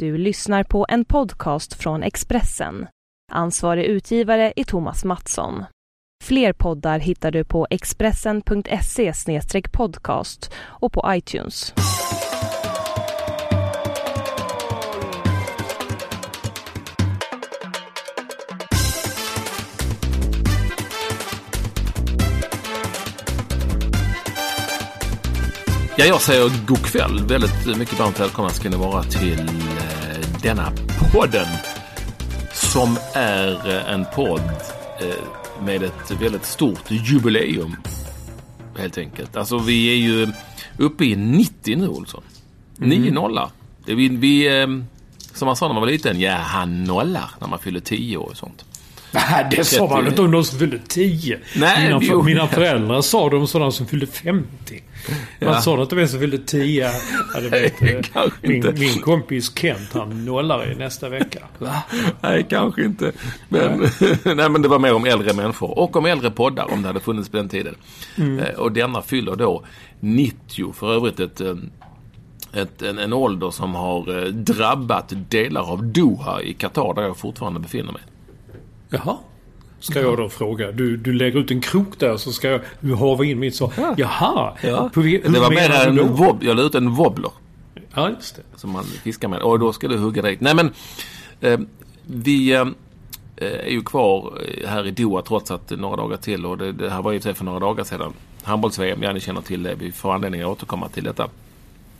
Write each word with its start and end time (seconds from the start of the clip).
Du 0.00 0.18
lyssnar 0.18 0.64
på 0.64 0.86
en 0.88 1.04
podcast 1.04 1.74
från 1.74 2.02
Expressen. 2.02 2.86
Ansvarig 3.32 3.84
utgivare 3.84 4.52
är 4.56 4.64
Thomas 4.64 5.04
Mattsson. 5.04 5.64
Fler 6.24 6.52
poddar 6.52 6.98
hittar 6.98 7.30
du 7.30 7.44
på 7.44 7.66
expressen.se 7.70 9.12
podcast 9.72 10.52
och 10.58 10.92
på 10.92 11.04
iTunes. 11.06 11.74
Ja, 26.00 26.06
jag 26.06 26.20
säger 26.20 26.66
god 26.66 26.84
kväll. 26.84 27.26
Väldigt 27.26 27.78
mycket 27.78 27.98
varmt 27.98 28.20
välkomna 28.20 28.50
ska 28.50 28.70
ni 28.70 28.76
vara 28.76 29.02
till 29.02 29.40
eh, 29.40 29.89
denna 30.42 30.72
podden. 31.12 31.46
Som 32.52 32.98
är 33.14 33.68
eh, 33.68 33.92
en 33.92 34.04
podd 34.14 34.42
eh, 35.00 35.64
med 35.64 35.82
ett 35.82 36.10
väldigt 36.10 36.44
stort 36.44 36.90
jubileum. 36.90 37.76
Helt 38.78 38.98
enkelt. 38.98 39.36
Alltså 39.36 39.58
vi 39.58 39.92
är 39.92 39.96
ju 39.96 40.32
uppe 40.78 41.04
i 41.04 41.16
90 41.16 41.76
nu 41.76 41.88
Olsson. 41.88 42.22
9 42.76 43.12
nollar. 43.12 43.50
Det 43.84 43.94
vi, 43.94 44.08
vi, 44.08 44.60
eh, 44.60 44.66
som 45.34 45.46
man 45.46 45.56
sa 45.56 45.66
när 45.66 45.74
man 45.74 45.80
var 45.80 45.90
liten, 45.90 46.20
ja 46.20 46.34
han 46.34 46.84
nollar 46.84 47.30
när 47.40 47.48
man 47.48 47.58
fyller 47.58 47.80
10 47.80 48.16
år 48.16 48.30
och 48.30 48.36
sånt. 48.36 48.64
Nej, 49.12 49.46
det 49.50 49.64
sa 49.64 49.86
man 49.88 50.06
inte 50.06 50.22
om 50.22 50.30
de 50.30 50.44
som 50.44 50.58
fyllde 50.58 50.78
10. 50.88 51.38
Nej, 51.56 51.84
mina, 51.88 51.98
jo. 52.02 52.22
mina 52.22 52.46
föräldrar 52.46 53.00
sa 53.00 53.28
det 53.30 53.36
om 53.36 53.46
sådana 53.46 53.70
som 53.70 53.86
fyllde 53.86 54.06
50. 54.06 54.82
Man 55.40 55.52
Ja. 55.52 55.60
sa 55.60 55.76
det 55.76 55.82
inte 55.82 55.94
om 55.94 56.00
en 56.00 56.08
som 56.08 56.20
fyllde 56.20 56.38
10. 56.38 56.90
Ja, 57.34 57.40
vet 57.50 57.80
min, 58.42 58.64
min 58.78 59.00
kompis 59.00 59.52
Kent, 59.58 59.90
han 59.92 60.24
nollar 60.24 60.72
i 60.72 60.74
nästa 60.74 61.08
vecka. 61.08 61.38
Nej, 62.20 62.46
kanske 62.50 62.84
inte. 62.84 63.12
Men, 63.48 63.78
nej, 64.36 64.48
men 64.50 64.62
det 64.62 64.68
var 64.68 64.78
mer 64.78 64.94
om 64.94 65.04
äldre 65.04 65.32
människor 65.32 65.78
och 65.78 65.96
om 65.96 66.06
äldre 66.06 66.30
poddar 66.30 66.72
om 66.72 66.82
det 66.82 66.88
hade 66.88 67.00
funnits 67.00 67.28
på 67.28 67.36
den 67.36 67.48
tiden. 67.48 67.74
Eh, 68.18 68.54
Och 68.58 68.72
denna 68.72 69.02
fyller 69.02 69.36
då 69.36 69.64
90. 70.00 70.72
För 70.72 70.92
övrigt 70.94 71.20
ett, 71.20 71.40
eh, 71.40 71.54
ett, 72.52 72.82
en, 72.82 72.98
en 72.98 73.12
ålder 73.12 73.50
som 73.50 73.74
har 73.74 74.18
eh, 74.18 74.24
drabbat 74.32 75.12
delar 75.30 75.70
av 75.72 75.84
Doha 75.84 76.42
i 76.42 76.52
Qatar 76.54 76.94
där 76.94 77.02
jag 77.02 77.16
fortfarande 77.16 77.60
befinner 77.60 77.92
mig. 77.92 78.02
Jaha. 78.90 79.16
Ska 79.80 80.00
jag 80.00 80.16
då 80.16 80.28
fråga? 80.28 80.72
Du, 80.72 80.96
du 80.96 81.12
lägger 81.12 81.38
ut 81.40 81.50
en 81.50 81.60
krok 81.60 81.98
där 81.98 82.16
så 82.16 82.32
ska 82.32 82.48
jag 82.48 82.60
du 82.80 82.94
hava 82.94 83.24
in 83.24 83.38
mitt 83.38 83.54
svar. 83.54 83.72
Jaha. 83.96 84.56
På, 84.94 85.00
vi- 85.00 85.10
hur 85.24 85.32
det 85.32 85.40
var 85.40 85.50
mer 85.50 85.70
en 85.70 85.96
då? 85.96 86.04
wob, 86.04 86.42
jag 86.42 86.56
la 86.56 86.62
ut 86.62 86.74
en 86.74 86.90
wobbler. 86.90 87.30
Ja, 87.94 88.10
just 88.10 88.36
det. 88.36 88.42
som 88.56 88.70
man 88.70 88.84
fiskar 88.84 89.28
med. 89.28 89.38
Och 89.40 89.58
då 89.58 89.72
ska 89.72 89.88
du 89.88 89.96
hugga 89.98 90.22
direkt. 90.22 90.40
Nej 90.42 90.54
men, 90.54 90.72
eh, 91.40 91.60
vi 92.06 92.52
eh, 92.52 92.66
är 93.36 93.70
ju 93.70 93.82
kvar 93.82 94.38
eh, 94.62 94.68
här 94.68 94.86
i 94.86 94.90
Doha 94.90 95.22
trots 95.22 95.50
att 95.50 95.70
några 95.70 95.96
dagar 95.96 96.16
till. 96.16 96.46
Och 96.46 96.58
det, 96.58 96.72
det 96.72 96.90
här 96.90 97.02
var 97.02 97.12
ju 97.12 97.20
för 97.20 97.44
några 97.44 97.60
dagar 97.60 97.84
sedan. 97.84 98.12
Handbolls-VM, 98.42 99.02
ja 99.02 99.12
ni 99.12 99.20
känner 99.20 99.40
till 99.40 99.62
det. 99.62 99.74
Vi 99.74 99.92
får 99.92 100.14
anledning 100.14 100.40
att 100.40 100.46
återkomma 100.48 100.88
till 100.88 101.04
detta. 101.04 101.28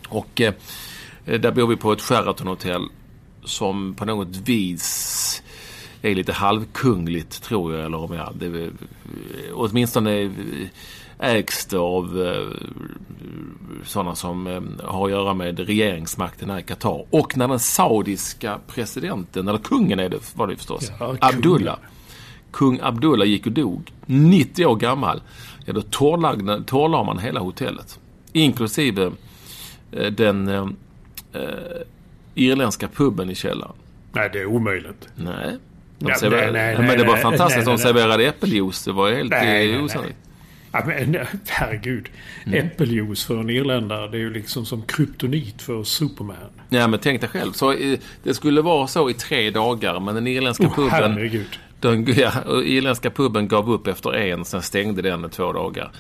Och 0.09 0.41
eh, 0.41 0.53
där 1.25 1.51
bor 1.53 1.67
vi 1.67 1.77
på 1.77 1.93
ett 1.93 2.01
Sheraton-hotell 2.01 2.89
som 3.45 3.95
på 3.95 4.05
något 4.05 4.37
vis 4.37 5.43
är 6.03 6.15
lite 6.15 6.33
halvkungligt 6.33 7.43
tror 7.43 7.75
jag. 7.75 7.85
Eller 7.85 7.99
om 7.99 8.15
jag, 8.15 8.33
det, 8.35 8.47
är, 8.47 8.65
eh, 8.65 8.71
åtminstone 9.53 10.31
ägs 11.19 11.67
det 11.67 11.79
av 11.79 12.23
eh, 12.23 12.57
sådana 13.85 14.15
som 14.15 14.47
eh, 14.47 14.61
har 14.85 15.05
att 15.05 15.11
göra 15.11 15.35
med 15.35 15.59
regeringsmakten 15.61 16.51
här 16.51 16.59
i 16.59 16.63
Qatar. 16.63 17.05
Och 17.11 17.37
när 17.37 17.49
den 17.49 17.59
saudiska 17.59 18.59
presidenten, 18.67 19.49
eller 19.49 19.59
kungen 19.59 20.01
är 20.01 20.09
det 20.09 20.37
var 20.37 20.47
det 20.47 20.57
förstås, 20.57 20.93
Ja. 21.01 21.17
Abdullah. 21.21 21.79
Kung 22.51 22.79
Abdullah 22.83 23.29
gick 23.29 23.47
och 23.47 23.53
dog, 23.53 23.93
90 24.07 24.67
år 24.67 24.77
gammal. 24.77 25.23
Ja, 25.65 25.73
då 25.73 25.83
torrlade 25.83 27.05
man 27.05 27.19
hela 27.19 27.41
hotellet. 27.41 27.99
Inklusive 28.33 29.13
den 30.11 30.49
eh, 30.49 30.65
irländska 32.35 32.89
puben 32.89 33.31
i 33.31 33.35
källaren. 33.35 33.73
Nej, 34.13 34.31
det 34.33 34.41
är 34.41 34.47
omöjligt. 34.47 35.09
Nej. 35.15 35.57
De 36.01 36.09
Ja, 36.09 36.15
serverade, 36.15 36.53
nej, 36.53 36.67
nej, 36.67 36.77
men 36.77 36.87
nej, 36.87 36.97
det 36.97 37.05
var 37.05 37.17
fantastiskt. 37.17 37.67
De 37.67 37.79
serverade 37.79 38.27
äppeljuice. 38.27 38.85
Det 38.85 38.93
var 38.93 39.11
helt 39.11 39.33
osannolikt. 39.85 40.19
Ja, 40.73 40.83
men 40.87 41.17
herregud. 41.49 42.09
Mm. 42.47 42.67
Äppeljuice 42.67 43.25
för 43.25 43.41
en 43.41 43.51
irländare, 43.51 44.09
det 44.09 44.17
är 44.17 44.21
ju 44.21 44.33
liksom 44.33 44.67
som 44.67 44.83
kryptonit 44.83 45.63
för 45.63 45.85
Superman. 45.85 46.37
Ja, 46.69 46.87
men 46.87 47.01
tänk 47.01 47.21
dig 47.21 47.31
själv. 47.31 47.53
Så, 47.53 47.75
det 48.23 48.35
skulle 48.35 48.63
vara 48.63 48.87
så 48.87 49.11
i 49.11 49.15
tre 49.15 49.51
dagar, 49.51 50.01
men 50.01 50.15
den 50.15 50.27
irländska 50.27 50.67
Oh, 50.67 50.75
puben... 50.75 50.91
herregud. 50.91 51.59
Den 51.81 52.07
ja, 52.17 52.63
irländska 52.65 53.11
puben 53.11 53.49
gav 53.49 53.71
upp 53.71 53.87
efter 53.87 54.15
en, 54.15 54.45
sen 54.45 54.63
stängde 54.63 55.03
den 55.03 55.21
med 55.21 55.33
två 55.33 55.53
dagar. 55.53 55.91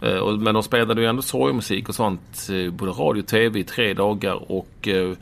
Eh, 0.00 0.36
men 0.36 0.54
de 0.54 0.62
spelade 0.62 1.00
ju 1.00 1.06
ändå 1.06 1.22
sorgmusik 1.22 1.88
och 1.88 1.94
sånt, 1.94 2.48
eh, 2.50 2.72
både 2.72 2.92
radio 2.92 3.22
och 3.22 3.28
tv 3.28 3.60
i 3.60 3.64
tre 3.64 3.94
dagar. 3.94 4.52
Och 4.52 4.88
eh, 4.88 5.12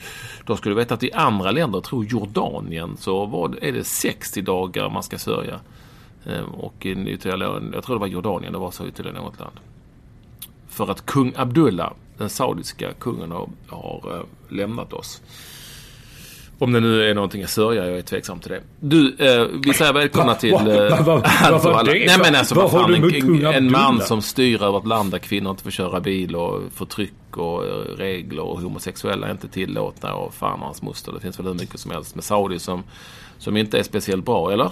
då 0.45 0.57
skulle 0.57 0.75
du 0.75 0.77
veta 0.77 0.95
att 0.95 1.03
i 1.03 1.13
andra 1.13 1.51
länder, 1.51 1.77
jag 1.77 1.85
tror 1.85 2.05
Jordanien, 2.05 2.97
så 2.97 3.27
var, 3.27 3.59
är 3.63 3.73
det 3.73 3.85
60 3.85 4.43
dagar 4.43 4.91
man 4.91 5.03
ska 5.03 5.19
sörja. 5.19 5.61
Och 6.53 6.87
i 6.87 6.91
ytterligare, 6.91 7.63
jag 7.73 7.85
tror 7.85 7.97
det 7.97 8.01
var 8.01 8.07
Jordanien, 8.07 8.53
det 8.53 8.59
var 8.59 8.71
så 8.71 8.87
ytterligare 8.87 9.19
något 9.19 9.41
land. 9.41 9.57
För 10.69 10.91
att 10.91 11.07
kung 11.07 11.33
Abdullah, 11.37 11.93
den 12.19 12.29
saudiska 12.29 12.93
kungen, 12.93 13.31
har, 13.31 13.49
har 13.69 14.25
lämnat 14.49 14.93
oss. 14.93 15.23
Om 16.59 16.73
det 16.73 16.81
nu 16.81 17.11
är 17.11 17.15
någonting 17.15 17.43
att 17.43 17.51
sörja, 17.51 17.87
jag 17.87 17.99
är 17.99 18.03
tveksam 18.03 18.39
till 18.41 18.51
det. 18.51 18.61
Du, 18.81 19.17
eh, 19.19 19.47
vi 19.67 19.73
säger 19.75 19.93
välkomna 19.93 20.35
till... 20.35 20.53
eh, 20.55 20.61
vad- 20.65 21.05
vad- 21.05 21.23
allt 21.25 21.53
vad 21.53 21.63
var 21.63 21.71
och 21.73 21.79
alla. 21.79 21.93
det? 21.93 22.07
Nej 22.07 22.17
men 22.23 22.35
alltså 22.35 22.55
Vad 22.55 22.71
fan, 22.71 22.95
en, 22.95 23.47
en 23.47 23.71
man 23.73 24.01
som 24.01 24.23
styr 24.23 24.63
över 24.63 24.79
ett 24.79 24.87
land 24.87 25.11
där 25.11 25.19
kvinnor 25.19 25.51
inte 25.51 25.63
får 25.63 25.71
köra 25.71 26.01
bil 26.01 26.37
och 26.37 26.61
förtryck 26.75 27.13
och 27.37 27.65
eh, 27.67 27.71
regler 27.97 28.43
och 28.43 28.61
homosexuella 28.61 29.27
är 29.27 29.31
inte 29.31 29.49
tillåtna 29.49 30.15
och 30.15 30.35
fan 30.35 30.59
och 30.61 30.65
hans 30.67 30.83
moster. 30.83 31.13
Det 31.13 31.21
finns 31.21 31.39
väl 31.39 31.47
hur 31.47 31.55
mycket 31.55 31.81
som 31.81 31.91
helst 31.91 32.15
med 32.15 32.25
Saudi 32.25 32.59
som, 32.59 32.83
som 33.39 33.57
inte 33.57 33.79
är 33.79 33.83
speciellt 33.83 34.25
bra, 34.25 34.53
eller? 34.53 34.71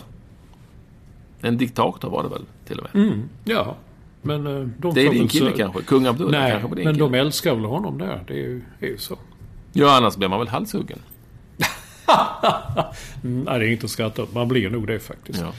En 1.40 1.56
diktator 1.58 2.10
var 2.10 2.22
det 2.22 2.28
väl 2.28 2.44
till 2.66 2.78
och 2.78 2.86
med. 2.94 3.22
Ja. 3.44 3.76
Men 4.22 4.46
eh, 4.46 4.68
de 4.78 4.94
Det 4.94 5.06
är 5.06 5.10
din 5.10 5.28
kille 5.28 5.50
så- 5.50 5.56
kanske? 5.56 5.82
Kung 5.82 6.06
Abdullah 6.06 6.40
Nej, 6.40 6.50
kanske 6.60 6.74
din 6.76 6.84
men 6.84 6.94
kille? 6.94 7.04
de 7.06 7.14
älskar 7.14 7.54
väl 7.54 7.64
honom 7.64 7.98
där. 7.98 8.24
Det 8.26 8.32
är 8.32 8.36
ju, 8.38 8.62
är 8.80 8.86
ju 8.86 8.98
så. 8.98 9.18
Ja, 9.72 9.96
annars 9.96 10.16
blir 10.16 10.28
man 10.28 10.38
väl 10.38 10.48
halshuggen. 10.48 10.98
Mm, 13.24 13.44
nej, 13.44 13.58
det 13.58 13.66
är 13.66 13.70
inte 13.72 13.84
att 13.84 13.90
skratta 13.90 14.22
åt. 14.22 14.34
Man 14.34 14.48
blir 14.48 14.70
nog 14.70 14.86
det 14.86 14.98
faktiskt. 14.98 15.40
Ja. 15.40 15.52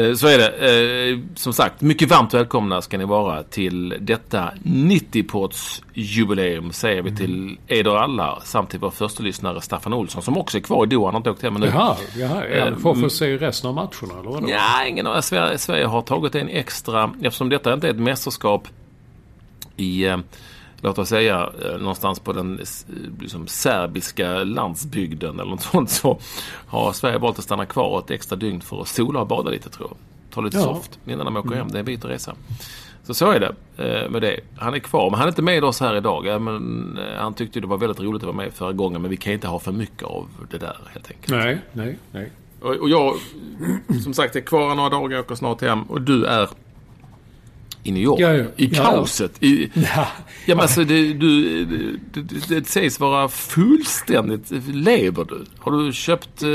Eh, 0.00 0.14
Så 0.14 0.26
är 0.26 0.38
det. 0.38 1.10
Eh, 1.12 1.18
Som 1.34 1.52
sagt, 1.52 1.80
mycket 1.80 2.10
varmt 2.10 2.34
välkomna 2.34 2.82
ska 2.82 2.98
ni 2.98 3.04
vara 3.04 3.42
till 3.42 3.94
detta 4.00 4.50
90-ports 4.64 5.82
jubileum 5.94 6.72
säger 6.72 7.02
vi 7.02 7.16
till 7.16 7.58
eder 7.66 7.96
alla. 7.96 8.40
Samt 8.44 8.70
till 8.70 8.80
vår 8.80 8.90
första 8.90 9.22
lyssnare 9.22 9.60
Staffan 9.60 9.92
Olsson 9.92 10.22
som 10.22 10.38
också 10.38 10.56
är 10.58 10.62
kvar 10.62 10.84
i 10.86 10.88
Doha. 10.88 11.06
Han 11.06 11.14
har 11.14 11.18
inte 11.20 11.30
åkt 11.30 11.42
hem 11.42 11.56
ännu. 11.56 11.66
Jaha, 11.66 11.96
jaha. 12.16 12.44
Eh, 12.44 12.58
Ja, 12.58 12.76
får 12.76 12.94
få 12.94 13.10
se 13.10 13.36
resten 13.36 13.68
av 13.68 13.74
matcherna 13.74 14.20
eller 14.20 14.30
vadå? 14.30 14.46
Ja, 14.50 14.86
ingen 14.86 15.06
av 15.06 15.20
Sverige, 15.20 15.58
Sverige 15.58 15.86
har 15.86 16.02
tagit 16.02 16.34
en 16.34 16.48
extra, 16.48 17.12
eftersom 17.22 17.48
detta 17.48 17.74
inte 17.74 17.86
är 17.86 17.90
ett 17.90 17.96
mästerskap 18.00 18.68
i, 19.76 20.04
eh, 20.04 20.16
låt 20.84 20.98
oss 20.98 21.08
säga, 21.08 21.50
eh, 21.64 21.78
någonstans 21.78 22.20
på 22.20 22.32
den 22.32 22.58
eh, 22.58 22.64
liksom, 23.20 23.46
serbiska 23.46 24.44
landsbygden 24.44 25.40
eller 25.40 25.50
något 25.50 25.62
sånt 25.62 25.90
så 25.90 26.18
har 26.66 26.92
Sverige 26.92 27.18
valt 27.18 27.38
att 27.38 27.44
stanna 27.44 27.66
kvar 27.66 27.98
ett 27.98 28.10
extra 28.10 28.36
dygn 28.36 28.60
för 28.60 28.80
att 28.80 28.88
sola 28.88 29.20
och 29.20 29.26
bada 29.26 29.50
lite 29.50 29.70
tror 29.70 29.88
jag. 29.90 29.96
Ta 30.34 30.40
lite 30.40 30.56
Ja. 30.56 30.62
soft 30.62 30.98
innan 31.06 31.24
de 31.26 31.36
åker 31.36 31.54
hem. 31.54 31.68
Det 31.68 31.76
är 31.76 31.80
en 31.80 31.84
bit 31.84 32.04
att 32.04 32.10
resa. 32.10 32.34
Så 33.02 33.14
så 33.14 33.30
är 33.30 33.40
det 33.40 33.54
eh, 33.84 34.10
med 34.10 34.22
det. 34.22 34.40
Han 34.56 34.74
är 34.74 34.78
kvar, 34.78 35.10
men 35.10 35.18
han 35.18 35.28
är 35.28 35.32
inte 35.32 35.42
med 35.42 35.64
oss 35.64 35.80
här 35.80 35.96
idag. 35.96 36.42
Men, 36.42 36.98
han 37.18 37.34
tyckte 37.34 37.60
det 37.60 37.66
var 37.66 37.76
väldigt 37.78 38.00
roligt 38.00 38.22
att 38.22 38.26
vara 38.26 38.36
med 38.36 38.52
förra 38.52 38.72
gången, 38.72 39.02
men 39.02 39.10
vi 39.10 39.16
kan 39.16 39.32
inte 39.32 39.48
ha 39.48 39.58
för 39.58 39.72
mycket 39.72 40.02
av 40.02 40.28
det 40.50 40.58
där 40.58 40.76
helt 40.92 41.10
enkelt. 41.10 41.28
Nej, 41.28 41.58
nej, 41.72 41.98
nej. 42.12 42.30
Och, 42.60 42.88
jag, 42.90 43.14
som 44.04 44.14
sagt, 44.14 44.36
är 44.36 44.40
kvar 44.40 44.74
några 44.74 44.88
dagar, 44.88 45.20
åker 45.20 45.34
snart 45.34 45.60
hem. 45.60 45.82
Och 45.82 46.00
du 46.00 46.24
är 46.24 46.48
i 47.84 47.92
New 47.92 48.02
York. 48.02 48.20
Ja, 48.20 48.32
ja. 48.32 48.44
I 48.56 48.66
Ja, 48.72 48.82
kaoset. 48.84 49.42
I, 49.42 49.70
Ja. 49.74 49.82
ja, 50.46 50.54
men 50.54 50.60
alltså, 50.60 50.84
det, 50.84 51.12
du, 51.12 51.64
det, 51.64 52.20
det, 52.22 52.48
det 52.48 52.68
sägs 52.68 53.00
vara 53.00 53.28
fullständigt... 53.28 54.50
Lever 54.66 55.24
du? 55.24 55.44
Har 55.58 55.72
du 55.72 55.92
köpt 55.92 56.42
eh, 56.42 56.48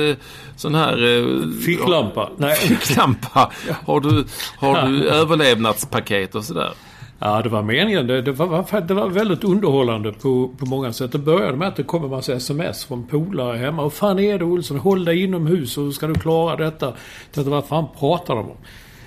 sån 0.55 0.75
här... 0.75 1.17
Eh, 1.19 1.61
Ficklampa? 1.65 2.29
Nej. 2.37 2.55
Ficklampa? 2.55 3.51
Har 3.85 3.99
du, 3.99 4.25
har 4.57 4.87
du 4.87 5.09
överlevnadspaket 5.09 6.35
och 6.35 6.43
sådär? 6.43 6.73
Ja, 7.19 7.41
det 7.41 7.49
var 7.49 7.61
meningen. 7.61 8.07
Det, 8.07 8.21
det, 8.21 8.31
var, 8.31 8.45
var, 8.45 8.81
det 8.81 8.93
var 8.93 9.09
väldigt 9.09 9.43
underhållande 9.43 10.11
på, 10.13 10.51
på 10.57 10.65
många 10.65 10.93
sätt. 10.93 11.11
Det 11.11 11.17
började 11.17 11.57
med 11.57 11.67
att 11.67 11.75
det 11.75 11.83
kom 11.83 12.03
en 12.03 12.09
massa 12.09 12.33
sms 12.33 12.85
från 12.85 13.07
polare 13.07 13.57
hemma. 13.57 13.81
Vad 13.83 13.93
fan 13.93 14.19
är 14.19 14.39
det 14.39 14.45
Olsson? 14.45 14.79
Håll 14.79 15.05
dig 15.05 15.23
inomhus 15.23 15.77
och 15.77 15.83
hur 15.83 15.91
ska 15.91 16.07
du 16.07 16.13
klara 16.15 16.55
detta? 16.55 16.93
Tänkte, 17.31 17.51
vad 17.51 17.65
fan 17.67 17.85
pratar 17.99 18.35
de 18.35 18.49
om? 18.51 18.57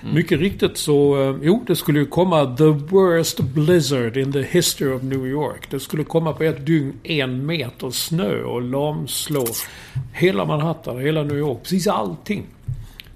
Mm. 0.02 0.14
Mycket 0.14 0.40
riktigt 0.40 0.76
så, 0.76 1.22
eh, 1.22 1.36
jo 1.42 1.64
det 1.66 1.76
skulle 1.76 1.98
ju 1.98 2.06
komma 2.06 2.56
the 2.56 2.64
worst 2.64 3.40
blizzard 3.40 4.16
in 4.16 4.32
the 4.32 4.42
history 4.42 4.92
of 4.92 5.02
New 5.02 5.26
York. 5.26 5.70
Det 5.70 5.80
skulle 5.80 6.04
komma 6.04 6.32
på 6.32 6.44
ett 6.44 6.66
dygn 6.66 6.92
en 7.02 7.46
meter 7.46 7.90
snö 7.90 8.42
och 8.42 8.62
lamslå 8.62 9.46
hela 10.12 10.44
Manhattan, 10.44 11.00
hela 11.00 11.22
New 11.22 11.38
York, 11.38 11.62
precis 11.62 11.86
allting. 11.86 12.46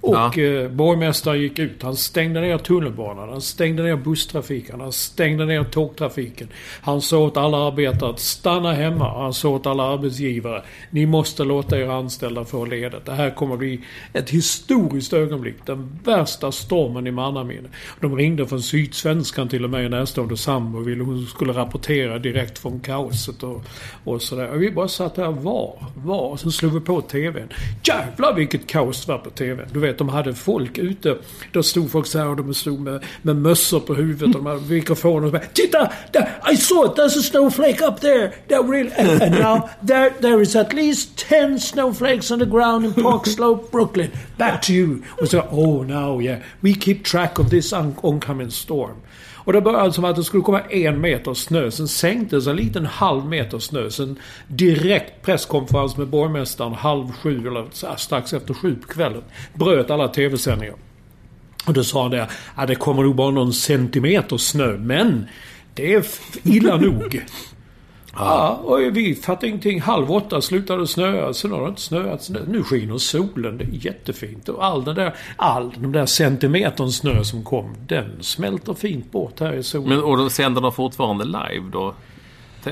Och 0.07 0.39
ja. 0.39 0.43
eh, 0.43 0.69
borgmästaren 0.69 1.41
gick 1.41 1.59
ut. 1.59 1.83
Han 1.83 1.97
stängde 1.97 2.41
ner 2.41 2.59
tunnelbanan. 2.59 3.29
Han 3.29 3.41
stängde 3.41 3.83
ner 3.83 3.97
busstrafiken. 3.97 4.81
Han 4.81 4.93
stängde 4.93 5.45
ner 5.45 5.65
tågtrafiken. 5.65 6.49
Han 6.81 7.01
sa 7.01 7.19
åt 7.19 7.37
alla 7.37 7.67
arbetare 7.67 8.11
att 8.11 8.21
stanna 8.21 8.73
hemma. 8.73 9.23
Han 9.23 9.35
sa 9.35 9.49
åt 9.49 9.67
alla 9.67 9.83
arbetsgivare. 9.83 10.63
Ni 10.91 11.07
måste 11.07 11.45
låta 11.45 11.79
era 11.79 11.95
anställda 11.95 12.45
få 12.45 12.65
ledigt. 12.65 13.05
Det 13.05 13.13
här 13.13 13.31
kommer 13.31 13.53
att 13.53 13.59
bli 13.59 13.81
ett 14.13 14.31
historiskt 14.31 15.13
ögonblick. 15.13 15.57
Den 15.65 15.99
värsta 16.05 16.53
stormen 16.53 17.07
i 17.07 17.11
mannaminne. 17.11 17.69
De 18.01 18.17
ringde 18.17 18.47
från 18.47 18.63
Sydsvenskan 18.63 19.49
till 19.49 19.65
och 19.65 19.71
med 19.71 19.91
närstående 19.91 20.37
sambo 20.37 20.79
och 20.79 20.89
ville 20.89 21.05
hon 21.05 21.27
skulle 21.27 21.53
rapportera 21.53 22.19
direkt 22.19 22.59
från 22.59 22.81
kaoset 22.81 23.43
och, 23.43 23.65
och 24.05 24.23
sådär. 24.23 24.51
Och 24.51 24.63
vi 24.63 24.71
bara 24.71 24.89
satt 24.89 25.15
där. 25.15 25.31
Var? 25.31 25.85
Var? 25.95 26.37
Sen 26.37 26.53
slog 26.53 26.73
vi 26.73 26.81
på 26.81 27.01
TVn. 27.01 27.49
Jävlar 27.85 28.35
vilket 28.35 28.67
kaos 28.67 29.07
det 29.07 29.13
var 29.13 29.19
på 29.19 29.31
TVn. 29.31 29.69
Du 29.73 29.81
vet 29.81 29.96
vet, 29.97 29.99
de 29.99 30.09
hade 30.09 30.35
folk 30.35 30.79
ute. 30.79 31.17
Då 31.53 31.63
stod 31.63 31.91
folk 31.91 32.07
så 32.07 32.19
här 32.19 32.29
och 32.29 32.37
de 32.37 32.55
stod 32.55 32.81
med, 32.81 33.05
med 33.23 33.37
mössor 33.37 33.81
på 33.81 33.95
huvudet 33.95 34.35
och 34.35 34.43
de 34.43 34.47
hade 34.47 34.61
mikrofoner 34.61 35.27
och 35.27 35.33
så 35.33 35.39
bara, 35.39 35.47
Titta! 35.53 35.93
There, 36.13 36.29
I 36.53 36.57
saw 36.57 36.87
it! 36.87 36.99
There's 36.99 37.19
a 37.19 37.23
snowflake 37.23 37.85
up 37.85 38.01
there! 38.01 38.33
That 38.49 38.69
really, 38.69 38.91
and, 38.97 39.23
and 39.23 39.35
now 39.35 39.69
there, 39.87 40.11
there 40.21 40.43
is 40.43 40.57
at 40.57 40.73
least 40.73 41.29
ten 41.29 41.61
snowflakes 41.61 42.31
on 42.31 42.39
the 42.39 42.47
ground 42.47 42.85
in 42.85 42.95
Park 42.95 43.27
Slope, 43.27 43.71
Brooklyn. 43.71 44.11
Back 44.37 44.63
to 44.63 44.73
you! 44.73 45.03
Och 45.21 45.29
så, 45.29 45.41
oh 45.51 45.87
now 45.87 46.23
yeah, 46.23 46.39
we 46.61 46.75
keep 46.75 47.05
track 47.05 47.39
of 47.39 47.51
this 47.51 47.73
oncoming 47.73 48.51
storm. 48.51 48.97
Och 49.47 49.53
det 49.53 49.61
började 49.61 49.93
som 49.93 50.05
att 50.05 50.17
det 50.17 50.25
skulle 50.25 50.43
komma 50.43 50.61
en 50.61 51.01
meter 51.01 51.35
snö. 51.35 51.71
Sen 51.71 51.89
sänktes 51.89 52.47
en 52.47 52.57
liten 52.57 52.87
halv 52.87 53.27
meter 53.27 53.59
snö. 53.59 53.91
Sen 53.91 54.19
direkt 54.49 55.23
presskonferens 55.23 55.97
med 55.97 56.09
borgmästaren 56.09 56.73
halv 56.73 57.13
sju 57.13 57.47
eller 57.47 57.97
strax 57.97 58.33
efter 58.33 58.55
sju 58.55 58.75
på 58.75 58.89
kvällen. 58.89 59.23
Bröt 59.55 59.91
alla 59.91 60.09
tv-sändningar. 60.09 60.75
Och 61.67 61.73
då 61.73 61.85
sa 61.85 62.03
han 62.03 62.11
det. 62.11 62.29
att 62.55 62.69
det 62.69 62.75
kommer 62.75 63.03
nog 63.03 63.15
bara 63.15 63.31
någon 63.31 63.53
centimeter 63.53 64.37
snö. 64.37 64.79
Men 64.79 65.27
det 65.75 65.95
är 65.95 66.05
illa 66.45 66.77
nog. 66.77 67.25
Ja, 68.19 68.61
och 68.65 68.97
vi 68.97 69.15
fattade 69.15 69.49
ingenting. 69.49 69.81
Halv 69.81 70.13
åtta 70.13 70.41
slutade 70.41 70.83
det 70.83 70.87
snöa. 70.87 71.35
Sen 71.35 71.53
har 71.53 71.63
det 71.63 71.69
inte 71.69 71.81
snöat. 71.81 72.31
Nu 72.49 72.63
skiner 72.63 72.99
solen. 72.99 73.59
Det 73.59 73.65
är 73.65 73.87
jättefint. 73.87 74.49
Och 74.49 74.65
all 74.65 74.85
den 74.85 74.95
där, 74.95 75.15
all 75.37 75.73
de 75.79 75.93
där 75.93 76.07
centimetern 76.07 76.91
snö 76.91 77.25
som 77.25 77.45
kom, 77.45 77.75
den 77.87 78.17
smälter 78.21 78.75
fint 78.75 79.13
bort 79.13 79.41
här 79.41 79.53
i 79.53 79.63
solen. 79.63 79.89
Men, 79.89 80.03
och 80.03 80.33
sänder 80.33 80.61
de 80.61 80.73
fortfarande 80.73 81.25
live 81.25 81.71
då? 81.73 81.95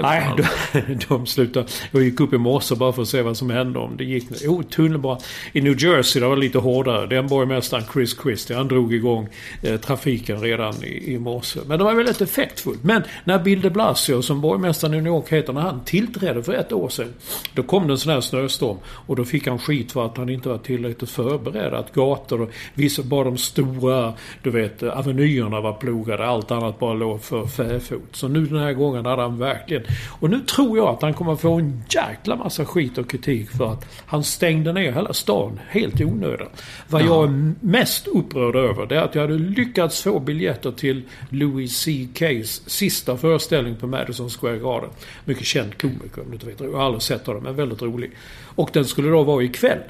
Nej, 0.02 0.30
de, 0.72 1.06
de 1.08 1.26
slutade. 1.26 1.66
Jag 1.90 2.02
gick 2.02 2.20
upp 2.20 2.32
i 2.32 2.38
morse 2.38 2.74
bara 2.74 2.92
för 2.92 3.02
att 3.02 3.08
se 3.08 3.22
vad 3.22 3.36
som 3.36 3.50
hände. 3.50 3.78
Om 3.78 3.96
det 3.96 4.04
gick... 4.04 4.30
Oh, 4.30 4.36
jo, 4.42 4.62
tunnelbana. 4.62 5.20
I 5.52 5.60
New 5.60 5.82
Jersey 5.82 6.20
det 6.20 6.28
var 6.28 6.36
lite 6.36 6.58
hårdare. 6.58 7.06
Den 7.06 7.26
borgmästaren 7.26 7.84
Chris 7.92 8.16
Christie, 8.22 8.56
han 8.56 8.68
drog 8.68 8.94
igång 8.94 9.28
eh, 9.62 9.80
trafiken 9.80 10.40
redan 10.40 10.84
i, 10.84 11.14
i 11.14 11.18
morse. 11.18 11.60
Men 11.66 11.78
det 11.78 11.84
var 11.84 11.94
väldigt 11.94 12.20
effektfullt. 12.20 12.84
Men 12.84 13.02
när 13.24 13.38
Bill 13.38 13.60
de 13.60 13.70
Blasio, 13.70 14.22
som 14.22 14.40
borgmästaren 14.40 14.94
i 14.94 14.96
New 14.96 15.12
York 15.12 15.32
heter, 15.32 15.52
när 15.52 15.60
han 15.60 15.84
tillträdde 15.84 16.42
för 16.42 16.52
ett 16.52 16.72
år 16.72 16.88
sedan. 16.88 17.14
Då 17.54 17.62
kom 17.62 17.86
det 17.86 17.92
en 17.92 17.98
sån 17.98 18.12
här 18.12 18.20
snöstorm. 18.20 18.76
Och 18.86 19.16
då 19.16 19.24
fick 19.24 19.46
han 19.46 19.58
skit 19.58 19.92
för 19.92 20.06
att 20.06 20.16
han 20.16 20.28
inte 20.28 20.48
var 20.48 20.58
tillräckligt 20.58 21.10
förberedd. 21.10 21.74
Att 21.74 21.92
gator 21.92 22.40
och 22.40 22.50
vissa, 22.74 23.02
bara 23.02 23.24
de 23.24 23.38
stora, 23.38 24.14
du 24.42 24.50
vet, 24.50 24.82
avenyerna 24.82 25.60
var 25.60 25.72
plogade. 25.72 26.26
Allt 26.26 26.50
annat 26.50 26.78
bara 26.78 26.94
låg 26.94 27.22
för 27.22 27.46
fäfot. 27.46 28.08
Så 28.12 28.28
nu 28.28 28.46
den 28.46 28.58
här 28.58 28.72
gången 28.72 29.06
hade 29.06 29.22
han 29.22 29.38
verkligen 29.38 29.83
och 30.20 30.30
nu 30.30 30.40
tror 30.40 30.78
jag 30.78 30.88
att 30.88 31.02
han 31.02 31.14
kommer 31.14 31.36
få 31.36 31.52
en 31.52 31.82
jäkla 31.88 32.36
massa 32.36 32.64
skit 32.64 32.98
och 32.98 33.10
kritik 33.10 33.50
för 33.50 33.72
att 33.72 33.86
han 34.06 34.24
stängde 34.24 34.72
ner 34.72 34.92
hela 34.92 35.12
stan 35.12 35.60
helt 35.68 36.00
i 36.00 36.04
onödan. 36.04 36.48
Vad 36.88 37.02
ja. 37.02 37.06
jag 37.06 37.24
är 37.24 37.54
mest 37.60 38.06
upprörd 38.06 38.56
över 38.56 38.86
det 38.86 38.96
är 38.96 39.02
att 39.02 39.14
jag 39.14 39.22
hade 39.22 39.38
lyckats 39.38 40.02
få 40.02 40.20
biljetter 40.20 40.70
till 40.70 41.02
Louis 41.30 41.76
C.K.'s 41.76 42.62
sista 42.66 43.16
föreställning 43.16 43.76
på 43.76 43.86
Madison 43.86 44.30
Square 44.30 44.58
Garden. 44.58 44.90
Mycket 45.24 45.46
känd 45.46 45.78
komiker 45.78 46.22
om 46.22 46.26
du 46.28 46.34
inte 46.34 46.46
vet. 46.46 46.60
Jag 46.60 46.72
har 46.72 46.84
aldrig 46.84 47.02
sett 47.02 47.26
honom, 47.26 47.42
men 47.42 47.56
väldigt 47.56 47.82
rolig. 47.82 48.10
Och 48.44 48.70
den 48.72 48.84
skulle 48.84 49.08
då 49.08 49.22
vara 49.22 49.42
ikväll 49.44 49.80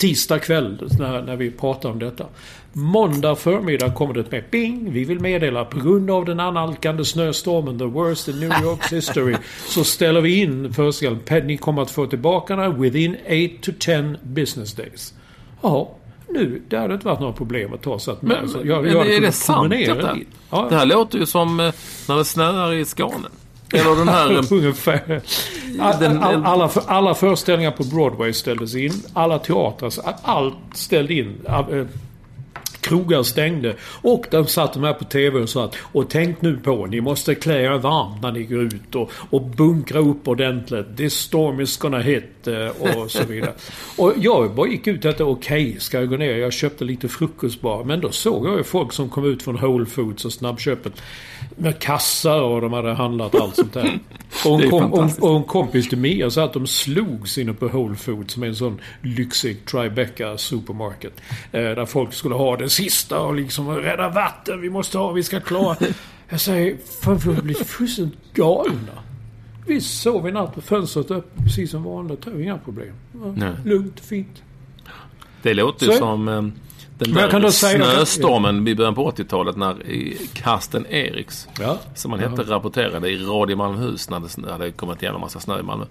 tisdag 0.00 0.38
kväll 0.38 0.88
när, 0.98 1.22
när 1.22 1.36
vi 1.36 1.50
pratar 1.50 1.90
om 1.90 1.98
detta. 1.98 2.26
Måndag 2.72 3.36
förmiddag 3.36 3.94
kommer 3.94 4.14
det 4.14 4.30
med 4.30 4.44
bing. 4.50 4.92
Vi 4.92 5.04
vill 5.04 5.20
meddela 5.20 5.64
på 5.64 5.80
grund 5.80 6.10
av 6.10 6.24
den 6.24 6.40
analkande 6.40 7.04
snöstormen, 7.04 7.78
the 7.78 7.84
worst 7.84 8.28
in 8.28 8.40
New 8.40 8.50
York's 8.50 8.90
history, 8.94 9.36
så 9.66 9.84
ställer 9.84 10.20
vi 10.20 10.40
in 10.40 10.72
föreställningen. 10.72 11.46
Ni 11.46 11.56
kommer 11.56 11.82
att 11.82 11.90
få 11.90 12.06
tillbaka 12.06 12.56
den 12.56 12.80
within 12.80 13.16
8 13.60 13.62
to 13.62 13.72
10 13.78 14.16
business 14.22 14.74
days. 14.74 15.14
Ja, 15.62 15.94
nu, 16.28 16.62
det 16.68 16.78
hade 16.78 16.94
inte 16.94 17.06
varit 17.06 17.20
några 17.20 17.32
problem 17.32 17.74
att 17.74 17.82
ta 17.82 17.98
sig 17.98 18.12
att 18.12 18.22
med. 18.22 18.38
Men, 18.42 18.68
jag, 18.68 18.86
jag, 18.86 18.96
jag 18.96 19.14
är 19.14 19.20
det 19.20 19.32
sant 19.32 19.70
detta? 19.70 20.16
Ja. 20.50 20.66
Det 20.70 20.76
här 20.76 20.86
låter 20.86 21.18
ju 21.18 21.26
som 21.26 21.60
eh, 21.60 21.72
när 22.08 22.16
det 22.16 22.24
snöar 22.24 22.72
i 22.72 22.84
Skåne. 22.84 23.28
Eller 23.72 23.96
den 23.96 24.08
här... 24.08 24.52
Ungefär. 24.52 25.20
Den, 26.00 26.22
all, 26.22 26.44
alla, 26.44 26.70
alla 26.86 27.14
föreställningar 27.14 27.70
på 27.70 27.84
Broadway 27.84 28.32
ställdes 28.32 28.74
in. 28.74 28.92
Alla 29.12 29.38
teatrar, 29.38 29.92
allt 30.22 30.54
ställde 30.74 31.14
in. 31.14 31.40
Krogar 32.90 33.22
stängde. 33.22 33.74
Och 34.02 34.26
de 34.30 34.46
satt 34.46 34.72
de 34.72 34.84
här 34.84 34.92
på 34.92 35.04
TV 35.04 35.40
och 35.40 35.48
sa 35.48 35.64
att 35.64 35.76
och 35.92 36.10
tänk 36.10 36.42
nu 36.42 36.56
på, 36.56 36.86
ni 36.86 37.00
måste 37.00 37.34
klä 37.34 37.62
er 37.62 37.78
varmt 37.78 38.22
när 38.22 38.32
ni 38.32 38.42
går 38.42 38.62
ut 38.62 38.94
och, 38.94 39.10
och 39.30 39.42
bunkra 39.42 39.98
upp 39.98 40.28
ordentligt. 40.28 40.96
This 40.96 41.14
storm 41.14 41.60
is 41.60 41.76
gonna 41.76 41.98
hit 41.98 42.48
och 42.78 43.10
så 43.10 43.24
vidare. 43.24 43.54
och 43.98 44.12
jag 44.16 44.54
bara 44.54 44.68
gick 44.68 44.86
ut 44.86 44.96
och 44.96 45.02
tänkte 45.02 45.24
okej, 45.24 45.68
okay, 45.68 45.80
ska 45.80 45.98
jag 45.98 46.08
gå 46.08 46.16
ner? 46.16 46.36
Jag 46.36 46.52
köpte 46.52 46.84
lite 46.84 47.08
frukost 47.08 47.60
bara. 47.60 47.84
Men 47.84 48.00
då 48.00 48.10
såg 48.10 48.46
jag 48.46 48.56
ju 48.56 48.64
folk 48.64 48.92
som 48.92 49.08
kom 49.08 49.24
ut 49.24 49.42
från 49.42 49.56
Whole 49.56 49.86
Foods 49.86 50.24
och 50.24 50.32
snabbköpet 50.32 51.02
med 51.60 51.78
kassar 51.78 52.42
och 52.42 52.60
de 52.60 52.72
hade 52.72 52.92
handlat 52.92 53.34
allt 53.34 53.56
sånt 53.56 53.72
där. 53.72 53.98
Och 54.46 54.62
en, 54.62 54.70
kom, 54.70 54.92
och, 54.92 55.10
och 55.18 55.36
en 55.36 55.44
kompis 55.44 55.88
till 55.88 55.98
Mia 55.98 56.30
sa 56.30 56.44
att 56.44 56.52
de 56.52 56.66
slogs 56.66 57.38
inne 57.38 57.52
på 57.52 57.68
Whole 57.68 57.96
Foods 57.96 58.34
som 58.34 58.42
är 58.42 58.46
en 58.46 58.56
sån 58.56 58.80
lyxig 59.02 59.66
Tribeca 59.66 60.38
supermarket. 60.38 61.12
Eh, 61.52 61.60
där 61.60 61.86
folk 61.86 62.12
skulle 62.12 62.34
ha 62.34 62.56
det 62.56 62.68
sista 62.68 63.20
och 63.20 63.34
liksom 63.34 63.68
rädda 63.68 64.08
vatten. 64.08 64.60
Vi 64.60 64.70
måste 64.70 64.98
ha, 64.98 65.12
vi 65.12 65.22
ska 65.22 65.40
klara. 65.40 65.76
Jag 66.28 66.40
säger, 66.40 66.76
fan 67.00 67.18
vi 67.18 67.34
har 67.34 67.42
blivit 67.42 67.66
fullständigt 67.66 68.18
galna. 68.34 69.02
Vi 69.66 69.80
sov 69.80 70.28
i 70.28 70.32
natt 70.32 70.56
med 70.56 70.64
fönstret 70.64 71.10
öppet 71.10 71.44
precis 71.44 71.70
som 71.70 71.82
vanligt. 71.82 72.22
Det 72.22 72.30
är 72.30 72.40
inga 72.40 72.58
problem. 72.58 72.94
Ja, 73.36 73.52
lugnt, 73.64 74.00
fint. 74.00 74.42
Det 75.42 75.54
låter 75.54 75.86
ju 75.86 75.92
som 75.92 76.52
den 77.04 77.42
där 77.42 77.50
snöstormen 77.50 78.68
i 78.68 78.74
början 78.74 78.94
på 78.94 79.10
80-talet 79.10 79.56
när 79.56 79.76
Karsten 80.34 80.86
Eriks, 80.86 81.48
ja. 81.60 81.78
som 81.94 82.10
han 82.10 82.20
hette, 82.20 82.42
rapporterade 82.42 83.10
i 83.10 83.24
Radio 83.24 83.56
Malmöhus 83.56 84.10
när 84.10 84.46
det 84.46 84.52
hade 84.52 84.70
kommit 84.70 85.02
igenom 85.02 85.20
massa 85.20 85.40
snö 85.40 85.60
i 85.60 85.62
Malmö. 85.62 85.84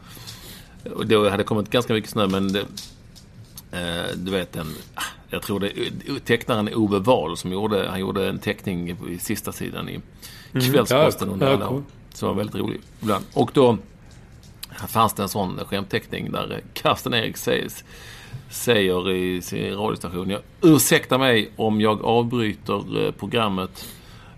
Och 0.96 1.08
det 1.08 1.30
hade 1.30 1.44
kommit 1.44 1.70
ganska 1.70 1.94
mycket 1.94 2.10
snö 2.10 2.28
men 2.28 2.54
det, 2.54 2.60
eh, 3.72 4.16
du 4.16 4.32
vet 4.32 4.54
den, 4.54 4.76
ah, 4.96 5.04
jag 5.30 5.42
tror 5.42 5.60
det 5.60 5.74
tecknaren 6.26 6.70
Ove 6.76 7.00
Wahl 7.00 7.38
som 7.38 7.52
gjorde, 7.52 7.88
han 7.90 8.00
gjorde 8.00 8.30
en 8.30 8.40
teckning 8.40 8.98
i 9.10 9.18
sista 9.20 9.52
sidan 9.52 9.90
i 9.90 10.02
mm. 10.54 10.72
Kvällsposten 10.72 11.28
mm, 11.28 11.34
under 11.34 11.54
alla 11.54 11.70
år. 11.70 11.84
Som 12.14 12.28
var 12.28 12.36
väldigt 12.36 12.56
rolig 12.56 12.82
ibland. 13.02 13.26
Och 13.34 13.52
då 13.54 13.78
fanns 14.88 15.14
det 15.14 15.24
en 15.24 15.30
sån 15.30 15.60
skämtteckning 15.66 16.32
där 16.32 16.62
Karsten 16.74 17.14
Erik 17.14 17.38
sägs 17.38 17.84
säger 18.50 19.12
i 19.12 19.42
sin 19.42 19.76
radiostation. 19.76 20.30
Jag 20.30 20.42
ursäktar 20.62 21.18
mig 21.18 21.52
om 21.56 21.82
jag 21.82 22.06
avbryter 22.06 23.06
eh, 23.06 23.12
programmet 23.12 23.88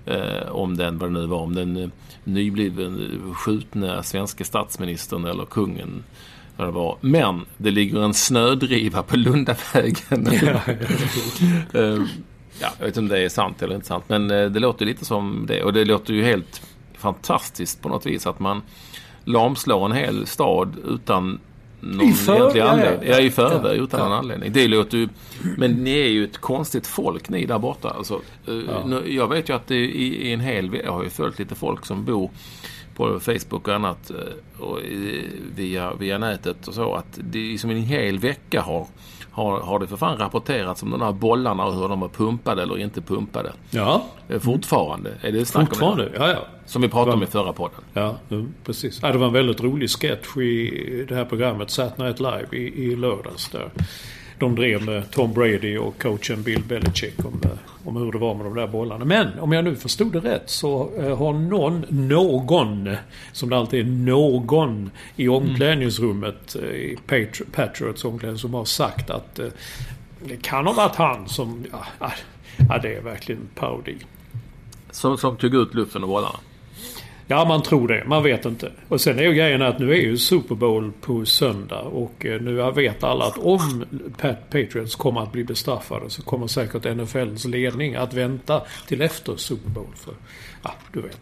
eh, 0.05 0.49
om 0.51 0.77
den, 0.77 0.97
vad 0.97 1.09
det 1.09 1.19
nu 1.19 1.27
var, 1.27 1.39
om 1.39 1.55
den 1.55 1.77
eh, 1.77 1.89
nybliven 2.23 3.33
skjutna 3.35 4.03
svenska 4.03 4.43
statsministern 4.43 5.25
eller 5.25 5.45
kungen. 5.45 6.03
Vad 6.57 6.67
det 6.67 6.71
var. 6.71 6.97
Men 7.01 7.45
det 7.57 7.71
ligger 7.71 8.03
en 8.03 8.13
snödriva 8.13 9.03
på 9.03 9.17
Lundavägen. 9.17 10.27
Ja, 10.41 10.61
ja, 11.73 11.97
jag 12.79 12.85
vet 12.85 12.87
inte 12.87 12.99
om 12.99 13.07
det 13.07 13.19
är 13.19 13.29
sant 13.29 13.61
eller 13.61 13.75
inte 13.75 13.87
sant. 13.87 14.03
Men 14.07 14.27
det 14.27 14.59
låter 14.59 14.85
lite 14.85 15.05
som 15.05 15.45
det. 15.47 15.63
Och 15.63 15.73
det 15.73 15.85
låter 15.85 16.13
ju 16.13 16.23
helt 16.23 16.61
fantastiskt 16.93 17.81
på 17.81 17.89
något 17.89 18.05
vis 18.05 18.27
att 18.27 18.39
man 18.39 18.61
lamslår 19.25 19.85
en 19.85 19.91
hel 19.91 20.25
stad 20.27 20.77
utan 20.87 21.39
någon 21.81 22.09
I 22.09 22.13
för, 22.13 22.59
anledning. 22.59 23.09
Ja, 23.09 23.15
ja. 23.15 23.19
i 23.19 23.31
förväg 23.31 23.79
ja, 23.79 23.83
utan 23.83 23.99
ja. 23.99 24.05
någon 24.05 24.17
anledning. 24.17 24.53
Det 24.53 24.67
låter 24.67 24.97
ju... 24.97 25.09
Men 25.57 25.71
ni 25.71 25.99
är 25.99 26.07
ju 26.07 26.23
ett 26.23 26.37
konstigt 26.37 26.87
folk 26.87 27.29
ni 27.29 27.45
där 27.45 27.59
borta. 27.59 27.89
Alltså, 27.89 28.21
ja. 28.45 29.01
Jag 29.05 29.27
vet 29.27 29.49
ju 29.49 29.53
att 29.53 29.67
det 29.67 29.75
i, 29.75 30.33
en 30.33 30.39
hel... 30.39 30.79
Jag 30.83 30.91
har 30.91 31.03
ju 31.03 31.09
följt 31.09 31.39
lite 31.39 31.55
folk 31.55 31.85
som 31.85 32.05
bor 32.05 32.29
på 32.95 33.19
Facebook 33.19 33.67
och 33.67 33.75
annat 33.75 34.09
eh, 34.09 34.63
och 34.63 34.79
via, 35.55 35.93
via 35.93 36.17
nätet 36.17 36.67
och 36.67 36.73
så 36.73 36.95
att 36.95 37.19
det 37.19 37.57
som 37.57 37.69
en 37.69 37.81
hel 37.81 38.19
vecka 38.19 38.61
har 38.61 38.87
har, 39.31 39.59
har 39.59 39.79
det 39.79 39.87
för 39.87 39.97
fan 39.97 40.17
rapporterats 40.17 40.83
om 40.83 40.91
de 40.91 41.01
här 41.01 41.11
bollarna 41.11 41.65
och 41.65 41.73
hur 41.73 41.89
de 41.89 41.99
var 41.99 42.07
pumpade 42.09 42.61
eller 42.63 42.77
inte 42.77 43.01
pumpade. 43.01 43.53
Ja. 43.69 44.03
Eh, 44.29 44.39
fortfarande. 44.39 45.11
Är 45.21 45.31
det 45.31 45.45
snack 45.45 45.67
Fortfarande, 45.69 46.05
om 46.05 46.11
det? 46.11 46.17
ja 46.19 46.29
ja. 46.29 46.47
Som 46.65 46.81
vi 46.81 46.89
pratade 46.89 47.15
om 47.17 47.23
i 47.23 47.25
förra 47.25 47.53
podden. 47.53 47.79
Ja, 47.93 48.15
precis. 48.65 48.99
Ja, 49.01 49.11
det 49.11 49.17
var 49.17 49.27
en 49.27 49.33
väldigt 49.33 49.61
rolig 49.61 49.89
sketch 49.89 50.37
i 50.37 51.05
det 51.09 51.15
här 51.15 51.25
programmet 51.25 51.69
Saturday 51.69 52.05
Night 52.07 52.19
Live 52.19 52.63
i, 52.63 52.83
i 52.91 52.95
lördags. 52.95 53.49
Där 53.49 53.69
de 54.41 54.55
drev 54.55 54.85
med 54.85 55.11
Tom 55.11 55.33
Brady 55.33 55.77
och 55.77 56.01
coachen 56.01 56.43
Bill 56.43 56.63
Belichick 56.63 57.25
om, 57.25 57.41
om 57.85 57.95
hur 57.95 58.11
det 58.11 58.17
var 58.17 58.35
med 58.35 58.45
de 58.45 58.55
där 58.55 58.67
bollarna. 58.67 59.05
Men 59.05 59.39
om 59.39 59.51
jag 59.51 59.63
nu 59.63 59.75
förstod 59.75 60.13
det 60.13 60.19
rätt 60.19 60.49
så 60.49 60.91
eh, 60.97 61.17
har 61.17 61.33
någon, 61.33 61.85
någon, 61.89 62.95
som 63.31 63.49
det 63.49 63.57
alltid 63.57 63.79
är, 63.79 63.91
någon 63.91 64.91
i 65.15 65.27
omklädningsrummet 65.27 66.55
eh, 66.55 66.61
i 66.63 66.97
Patriots 67.51 68.05
omklädningsrum 68.05 68.53
har 68.53 68.65
sagt 68.65 69.09
att 69.09 69.39
eh, 69.39 69.47
det 70.25 70.41
kan 70.41 70.65
ha 70.65 70.73
varit 70.73 70.95
han 70.95 71.27
som... 71.27 71.65
Ja, 71.71 72.11
ja 72.69 72.77
det 72.81 72.95
är 72.95 73.01
verkligen 73.01 73.49
parodi. 73.55 73.95
Som, 74.91 75.17
som 75.17 75.37
tog 75.37 75.55
ut 75.55 75.73
luften 75.73 76.03
och 76.03 76.09
bollarna? 76.09 76.39
Ja, 77.31 77.45
man 77.45 77.63
tror 77.63 77.87
det. 77.87 78.03
Man 78.07 78.23
vet 78.23 78.45
inte. 78.45 78.71
Och 78.87 79.01
sen 79.01 79.19
är 79.19 79.23
ju 79.23 79.33
grejen 79.33 79.61
att 79.61 79.79
nu 79.79 79.91
är 79.91 80.01
ju 80.01 80.17
Super 80.17 80.55
Bowl 80.55 80.91
på 81.01 81.25
söndag 81.25 81.81
och 81.81 82.25
eh, 82.25 82.41
nu 82.41 82.71
vet 82.71 83.03
alla 83.03 83.25
att 83.25 83.37
om 83.37 83.85
Pat 84.17 84.49
Patriots 84.49 84.95
kommer 84.95 85.21
att 85.21 85.31
bli 85.31 85.43
bestraffade 85.43 86.09
så 86.09 86.21
kommer 86.21 86.47
säkert 86.47 86.97
NFLs 86.97 87.45
ledning 87.45 87.95
att 87.95 88.13
vänta 88.13 88.61
till 88.87 89.01
efter 89.01 89.35
Super 89.35 89.69
Bowl. 89.69 89.95
För, 89.95 90.13
ja, 90.63 90.73
du 90.93 91.01
vet. 91.01 91.19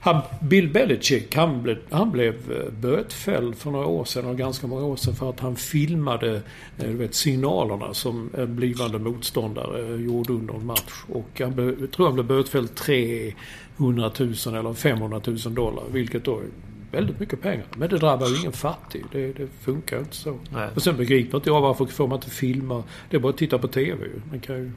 Han, 0.00 0.22
Bill 0.40 0.68
Belichick, 0.68 1.34
han, 1.34 1.62
ble, 1.62 1.76
han 1.90 2.10
blev 2.10 2.34
eh, 2.52 2.72
bötfälld 2.72 3.56
för 3.56 3.70
några 3.70 3.86
år 3.86 4.04
sedan, 4.04 4.24
och 4.24 4.38
ganska 4.38 4.66
många 4.66 4.84
år 4.84 4.96
sedan, 4.96 5.14
för 5.14 5.30
att 5.30 5.40
han 5.40 5.56
filmade 5.56 6.34
eh, 6.78 6.88
du 6.88 6.96
vet, 6.96 7.14
signalerna 7.14 7.94
som 7.94 8.30
en 8.38 8.56
blivande 8.56 8.98
motståndare 8.98 9.96
gjorde 9.96 10.32
under 10.32 10.54
en 10.54 10.66
match. 10.66 11.04
Och 11.12 11.40
han 11.40 11.54
blev, 11.54 11.80
jag 11.80 11.90
tror 11.90 12.06
han 12.06 12.14
blev 12.14 12.26
bötfälld 12.26 12.74
tre 12.74 13.32
100 13.80 14.10
000 14.18 14.34
eller 14.46 14.74
500 14.74 15.20
000 15.26 15.54
dollar. 15.54 15.84
Vilket 15.90 16.24
då 16.24 16.38
är 16.38 16.44
väldigt 16.90 17.20
mycket 17.20 17.42
pengar. 17.42 17.64
Men 17.76 17.88
det 17.88 17.98
drabbar 17.98 18.26
ju 18.26 18.36
ingen 18.36 18.52
fattig. 18.52 19.04
Det, 19.12 19.32
det 19.32 19.48
funkar 19.60 19.98
inte 19.98 20.16
så. 20.16 20.38
Nej. 20.50 20.68
Och 20.74 20.82
sen 20.82 20.96
begriper 20.96 21.38
inte 21.38 21.50
jag 21.50 21.60
varför 21.60 21.86
får 21.86 22.08
man 22.08 22.16
inte 22.16 22.30
filma. 22.30 22.82
Det 23.10 23.16
är 23.16 23.20
bara 23.20 23.30
att 23.30 23.36
titta 23.38 23.58
på 23.58 23.68
TV 23.68 24.06
Man 24.30 24.40
kan 24.40 24.56
ju... 24.56 24.72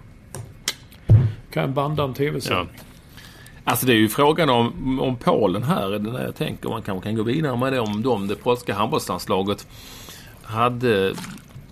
Kan 1.51 1.74
banda 1.74 2.03
en 2.03 2.13
TV-sändning. 2.13 2.75
Ja. 2.77 2.83
Alltså 3.63 3.86
det 3.86 3.93
är 3.93 3.98
ju 3.98 4.10
frågan 4.10 4.50
om, 4.50 5.00
om 5.00 5.15
Polen 5.15 5.63
här. 5.63 5.89
Det 5.89 5.95
är 5.95 6.00
det 6.00 6.24
jag 6.24 6.36
tänker. 6.36 6.69
Man 6.69 6.81
kanske 6.81 7.10
kan 7.10 7.15
gå 7.15 7.24
vidare 7.24 7.57
med 7.57 7.74
det. 7.74 7.79
Om 7.79 8.01
de, 8.01 8.27
det 8.27 8.36
polska 8.36 8.74
handbollslandslaget 8.74 9.67
hade 10.43 11.13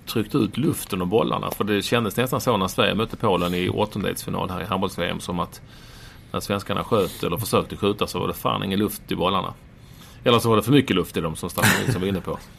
tryckt 0.05 0.35
ut 0.35 0.57
luften 0.57 1.01
och 1.01 1.07
bollarna. 1.07 1.51
För 1.51 1.63
det 1.63 1.81
kändes 1.81 2.17
nästan 2.17 2.41
så 2.41 2.57
när 2.57 2.67
Sverige 2.67 2.95
mötte 2.95 3.17
Polen 3.17 3.53
i 3.53 3.69
åttondelsfinal 3.69 4.49
här 4.49 4.61
i 4.61 4.65
handbolls-VM 4.65 5.19
som 5.19 5.39
att 5.39 5.61
när 6.31 6.39
svenskarna 6.39 6.83
sköt 6.83 7.23
eller 7.23 7.37
försökte 7.37 7.77
skjuta 7.77 8.07
så 8.07 8.19
var 8.19 8.27
det 8.27 8.33
fan 8.33 8.63
ingen 8.63 8.79
luft 8.79 9.11
i 9.11 9.15
bollarna. 9.15 9.53
Eller 10.23 10.39
så 10.39 10.49
var 10.49 10.55
det 10.55 10.63
för 10.63 10.71
mycket 10.71 10.95
luft 10.95 11.17
i 11.17 11.21
dem 11.21 11.35
som 11.35 11.49
Staffan 11.49 11.81
Nilsson 11.81 12.01
var 12.01 12.07
inne 12.07 12.21
på. 12.21 12.39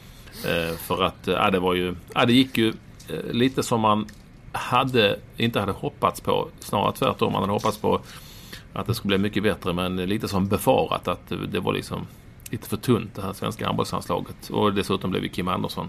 Eh, 0.46 0.76
för 0.76 1.02
att 1.02 1.28
eh, 1.28 1.50
det 1.50 1.58
var 1.58 1.74
ju, 1.74 1.94
ja, 2.14 2.26
det 2.26 2.32
gick 2.32 2.58
ju 2.58 2.68
eh, 3.08 3.32
lite 3.32 3.62
som 3.62 3.80
man 3.80 4.06
hade, 4.52 5.18
inte 5.36 5.60
hade 5.60 5.72
hoppats 5.72 6.20
på. 6.20 6.48
Snarare 6.58 6.92
tvärtom. 6.92 7.32
Man 7.32 7.42
hade 7.42 7.52
hoppats 7.52 7.78
på 7.78 8.00
att 8.72 8.86
det 8.86 8.94
skulle 8.94 9.18
bli 9.18 9.18
mycket 9.18 9.42
bättre 9.42 9.72
men 9.72 9.96
lite 9.96 10.28
som 10.28 10.48
befarat 10.48 11.08
att 11.08 11.32
det 11.48 11.60
var 11.60 11.72
liksom 11.72 12.06
lite 12.50 12.68
för 12.68 12.76
tunt 12.76 13.14
det 13.14 13.22
här 13.22 13.32
svenska 13.32 13.66
handbollslandslaget. 13.66 14.50
Och 14.50 14.72
dessutom 14.72 15.10
blev 15.10 15.22
ju 15.22 15.28
Kim 15.28 15.48
Andersson 15.48 15.88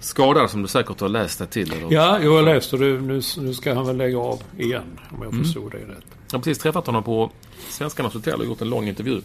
skadad 0.00 0.50
som 0.50 0.62
du 0.62 0.68
säkert 0.68 1.00
har 1.00 1.08
läst 1.08 1.38
dig 1.38 1.48
till. 1.48 1.72
Eller? 1.72 1.92
Ja, 1.92 2.22
jag 2.22 2.32
har 2.32 2.42
läst 2.42 2.72
och 2.72 2.80
nu, 2.80 3.22
nu 3.38 3.54
ska 3.54 3.74
han 3.74 3.86
väl 3.86 3.96
lägga 3.96 4.18
av 4.18 4.42
igen 4.58 4.98
om 5.10 5.18
jag 5.22 5.32
mm. 5.32 5.44
förstod 5.44 5.72
det 5.72 5.78
rätt. 5.78 6.04
Jag 6.30 6.38
har 6.38 6.42
precis 6.42 6.58
träffat 6.58 6.86
honom 6.86 7.02
på 7.02 7.30
Svenskarnas 7.68 8.14
hotell 8.14 8.40
och 8.40 8.46
gjort 8.46 8.60
en 8.60 8.70
lång 8.70 8.88
intervju. 8.88 9.20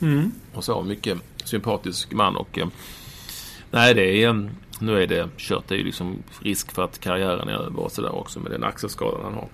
Mm. 0.00 0.32
Och 0.54 0.64
så, 0.64 0.82
mycket 0.82 1.18
sympatisk 1.44 2.12
man 2.12 2.36
och... 2.36 2.58
Eh, 2.58 2.68
nej, 3.70 3.94
det 3.94 4.22
är... 4.22 4.50
Nu 4.80 5.02
är 5.02 5.06
det 5.06 5.28
kört. 5.36 5.68
Det 5.68 5.74
är 5.74 5.78
ju 5.78 5.84
liksom 5.84 6.22
risk 6.42 6.72
för 6.72 6.84
att 6.84 6.98
karriären 6.98 7.48
är 7.48 7.52
över 7.52 7.80
och 7.80 7.92
sådär 7.92 8.14
också 8.14 8.40
med 8.40 8.50
den 8.50 8.64
axelskadan 8.64 9.20
han 9.24 9.34
har. 9.34 9.48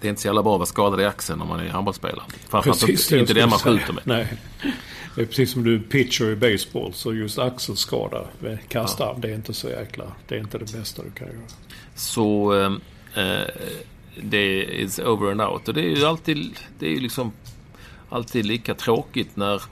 Det 0.00 0.06
är 0.06 0.08
inte 0.08 0.22
så 0.22 0.28
jävla 0.28 0.42
bra 0.42 0.54
att 0.54 0.58
vara 0.58 0.66
skadad 0.66 1.00
i 1.00 1.04
axeln 1.04 1.42
om 1.42 1.48
man 1.48 1.60
är 1.60 1.68
handbollsspelare. 1.68 2.24
Framförallt 2.48 2.88
inte, 2.88 3.18
inte 3.18 3.34
det 3.34 3.46
man 3.46 3.58
skjuter 3.58 3.92
med. 3.92 4.02
Nej. 4.06 4.32
Det 5.14 5.22
är 5.22 5.26
precis 5.26 5.52
som 5.52 5.64
du 5.64 5.80
pitcher 5.80 6.24
i 6.24 6.36
baseball. 6.36 6.92
Så 6.94 7.14
just 7.14 7.38
axelskada 7.38 8.24
kastarm, 8.68 9.12
ja. 9.14 9.20
det 9.20 9.30
är 9.30 9.34
inte 9.34 9.54
så 9.54 9.68
jäkla... 9.68 10.04
Det 10.28 10.34
är 10.34 10.38
inte 10.38 10.58
det 10.58 10.72
bästa 10.72 11.02
du 11.02 11.10
kan 11.10 11.26
göra. 11.26 11.46
Så... 11.94 12.54
Eh, 13.14 13.24
eh 13.24 13.46
det 14.22 14.38
är 14.82 15.06
over 15.06 15.30
and 15.30 15.40
out. 15.40 15.68
Och 15.68 15.74
det 15.74 15.80
är 15.80 15.96
ju 15.96 16.04
alltid... 16.04 16.58
Det 16.78 16.86
är 16.86 16.90
ju 16.90 17.00
liksom 17.00 17.32
alltid 18.08 18.46
lika 18.46 18.74
tråkigt 18.74 19.36
när... 19.36 19.62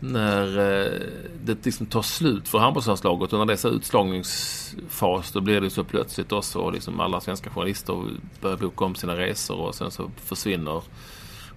När 0.00 0.58
eh, 0.58 1.00
det 1.44 1.64
liksom 1.64 1.86
tar 1.86 2.02
slut 2.02 2.48
för 2.48 2.58
handbollslandslaget 2.58 3.32
och 3.32 3.38
när 3.38 3.46
det 3.46 3.52
är 3.52 3.56
så 3.56 3.68
utslagningsfas 3.68 5.32
då 5.32 5.40
blir 5.40 5.60
det 5.60 5.70
så 5.70 5.84
plötsligt 5.84 6.32
också. 6.32 6.58
Och 6.58 6.72
liksom 6.72 7.00
alla 7.00 7.20
svenska 7.20 7.50
journalister 7.50 8.04
börjar 8.40 8.56
boka 8.56 8.84
om 8.84 8.94
sina 8.94 9.16
resor 9.16 9.56
och 9.56 9.74
sen 9.74 9.90
så 9.90 10.10
försvinner 10.16 10.82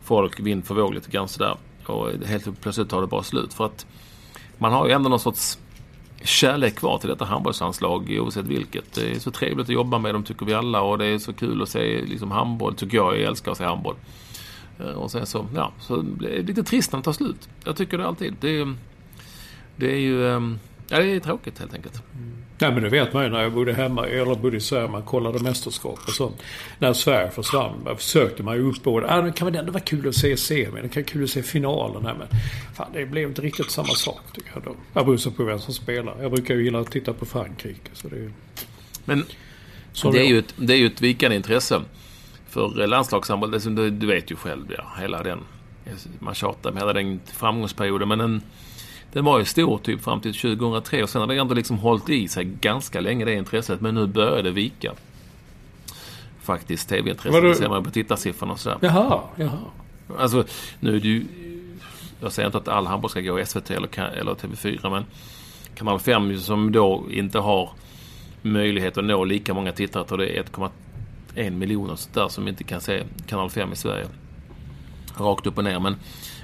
folk 0.04 0.40
vind 0.40 0.66
för 0.66 0.76
våg 0.76 0.94
lite 0.94 1.12
grann 1.12 1.28
sådär. 1.28 1.58
Och 1.86 2.10
helt 2.26 2.62
plötsligt 2.62 2.90
tar 2.90 3.02
det 3.02 3.08
bara 3.08 3.24
slut. 3.24 3.54
För 3.54 3.66
att 3.66 3.86
man 4.58 4.72
har 4.72 4.88
ju 4.88 4.92
ändå 4.92 5.10
någon 5.10 5.20
sorts 5.20 5.60
kärlek 6.24 6.76
kvar 6.76 6.98
till 6.98 7.10
detta 7.10 7.26
handbollslandslag 7.26 8.18
oavsett 8.20 8.46
vilket. 8.46 8.94
Det 8.94 9.12
är 9.12 9.20
så 9.20 9.32
trevligt 9.32 9.66
att 9.66 9.74
jobba 9.74 9.98
med 10.00 10.16
dem 10.16 10.24
tycker 10.24 10.46
vi 10.46 10.54
alla 10.54 10.82
och 10.82 10.98
det 10.98 11.06
är 11.06 11.18
så 11.18 11.34
kul 11.34 11.62
att 11.62 11.70
se 11.70 12.02
liksom, 12.06 12.32
handboll 12.32 12.76
tycker 12.76 12.98
jag. 12.98 13.16
Jag 13.16 13.22
älskar 13.22 13.52
att 13.52 13.58
se 13.58 13.64
handboll. 13.64 13.96
Eh, 14.82 14.92
och 14.92 15.12
sen 15.12 15.26
så, 15.26 15.48
ja, 15.56 15.72
så 15.80 16.02
det 16.02 16.38
är 16.38 16.44
lite 16.44 16.64
trist 16.64 16.92
när 16.92 17.00
det 17.00 17.04
tar 17.04 17.14
slut. 17.14 17.50
Jag 17.64 17.76
tycker 17.76 17.98
det 17.98 18.08
alltid. 18.08 18.36
Det, 18.40 18.74
det 19.76 19.92
är 19.92 20.00
ju, 20.00 20.28
ehm, 20.28 20.60
ja 20.88 21.00
det 21.00 21.16
är 21.16 21.20
tråkigt 21.20 21.60
helt 21.60 21.74
enkelt. 21.74 22.04
Nej 22.60 22.72
men 22.72 22.84
det 22.84 22.90
vet 22.90 23.14
man 23.14 23.24
ju 23.24 23.30
när 23.30 23.42
jag 23.42 23.54
bodde 23.54 23.74
hemma, 23.74 24.08
eller 24.08 24.36
bodde 24.36 24.58
i 24.58 24.62
Sverige, 24.62 24.88
man 24.88 25.04
kollade 25.04 25.40
mästerskap 25.40 26.00
och 26.08 26.14
sånt. 26.14 26.36
När 26.80 26.94
Sverige 26.94 27.32
försvann 27.32 27.88
försökte 27.98 28.44
man 28.44 28.56
ju 28.56 28.70
upp 28.70 28.84
både, 28.84 29.14
ah, 29.14 29.22
det 29.22 29.32
kan 29.32 29.46
väl 29.46 29.56
ändå 29.56 29.72
vara 29.72 29.84
kul 29.84 30.08
att 30.08 30.16
se 30.16 30.38
semin, 30.38 30.80
det 30.82 30.90
kan 30.90 31.04
vara 31.04 31.12
kul 31.12 31.24
att 31.24 31.30
se 31.30 31.44
finalen 31.44 32.06
här 32.06 32.14
men 32.14 32.28
fan 32.76 32.88
det 32.94 33.06
blev 33.06 33.28
inte 33.28 33.42
riktigt 33.42 33.72
samma 33.72 33.88
sak 33.88 34.22
tycker 34.34 34.52
jag 34.54 34.64
då. 34.64 34.76
Jag 34.94 35.06
beror 35.06 35.32
på 35.32 35.44
vem 35.44 35.60
som 35.60 35.74
spelar. 35.74 36.16
Jag 36.22 36.32
brukar 36.32 36.56
ju 36.56 36.64
gilla 36.64 36.80
att 36.80 36.92
titta 36.92 37.14
på 37.14 37.26
Frankrike 37.26 37.90
så 37.94 38.08
det 38.08 38.16
är 38.16 38.32
Men 39.06 39.26
det 40.12 40.20
är, 40.20 40.28
ju 40.28 40.40
ett, 40.40 40.54
det 40.56 40.74
är 40.74 40.78
ju 40.78 40.88
ett 40.88 41.02
vikande 41.02 41.36
intresse 41.36 41.82
för 42.52 42.88
landslagshandboll. 42.88 43.52
Du, 43.52 43.90
du 43.90 44.08
vet 44.08 44.32
ju 44.32 44.36
själv, 44.36 44.76
ja, 44.78 44.84
hela 45.00 45.24
den, 45.24 45.40
man 46.20 46.34
tjatar 46.34 46.72
med 46.72 46.82
hela 46.82 46.94
den 46.94 47.20
framgångsperioden 47.26 48.08
men 48.08 48.22
en 48.22 48.42
den 49.14 49.26
var 49.26 49.40
ju 49.40 49.46
stor 49.46 49.78
typ 49.78 50.02
fram 50.02 50.22
till 50.22 50.34
2003 50.34 51.04
och 51.04 51.10
sen 51.10 51.22
har 51.22 51.28
det 51.28 51.38
ändå 51.38 51.54
liksom 51.54 51.78
hållit 51.78 52.10
i 52.10 52.28
sig 52.28 52.46
ganska 52.46 53.02
länge 53.02 53.26
det 53.26 53.34
intresset. 53.34 53.82
Men 53.82 53.96
nu 53.96 54.08
börjar 54.08 54.44
det 54.44 54.52
vika. 54.52 54.94
Faktiskt 56.42 56.90
tv-intresset. 56.90 57.42
Det 57.44 57.56
ser 57.56 57.70
man 57.70 57.84
på 57.84 57.92
tittarsiffrorna 57.92 58.54
och 58.54 58.60
sådär. 58.60 58.78
Jaha, 58.82 59.22
jaha. 59.36 59.60
Alltså 60.18 60.44
nu 60.80 60.96
är 60.96 61.00
det 61.00 61.08
ju... 61.08 61.26
Jag 62.22 62.32
säger 62.32 62.48
inte 62.48 62.58
att 62.58 62.68
all 62.68 62.88
handboll 62.88 63.12
ska 63.12 63.22
gå 63.22 63.40
i 63.40 63.46
SVT 63.46 63.72
eller, 63.72 64.00
eller 64.00 64.34
TV4 64.34 64.90
men 64.90 65.06
Kanal 65.76 66.00
5 66.00 66.40
som 66.40 66.72
då 66.72 67.04
inte 67.12 67.40
har 67.40 67.70
möjlighet 68.42 68.98
att 68.98 69.04
nå 69.04 69.24
lika 69.24 69.54
många 69.54 69.72
tittare. 69.72 70.06
Jag 70.10 70.20
det 70.20 70.38
är 70.38 70.44
1,1 71.36 71.50
miljoner 71.50 72.00
där 72.14 72.28
som 72.28 72.48
inte 72.48 72.64
kan 72.64 72.82
se 72.82 73.04
Kanal 73.28 73.50
5 73.50 73.72
i 73.72 73.76
Sverige. 73.76 74.08
Rakt 75.18 75.48
upp 75.48 75.58
och 75.58 75.64
ner. 75.64 75.80
Men 75.80 75.96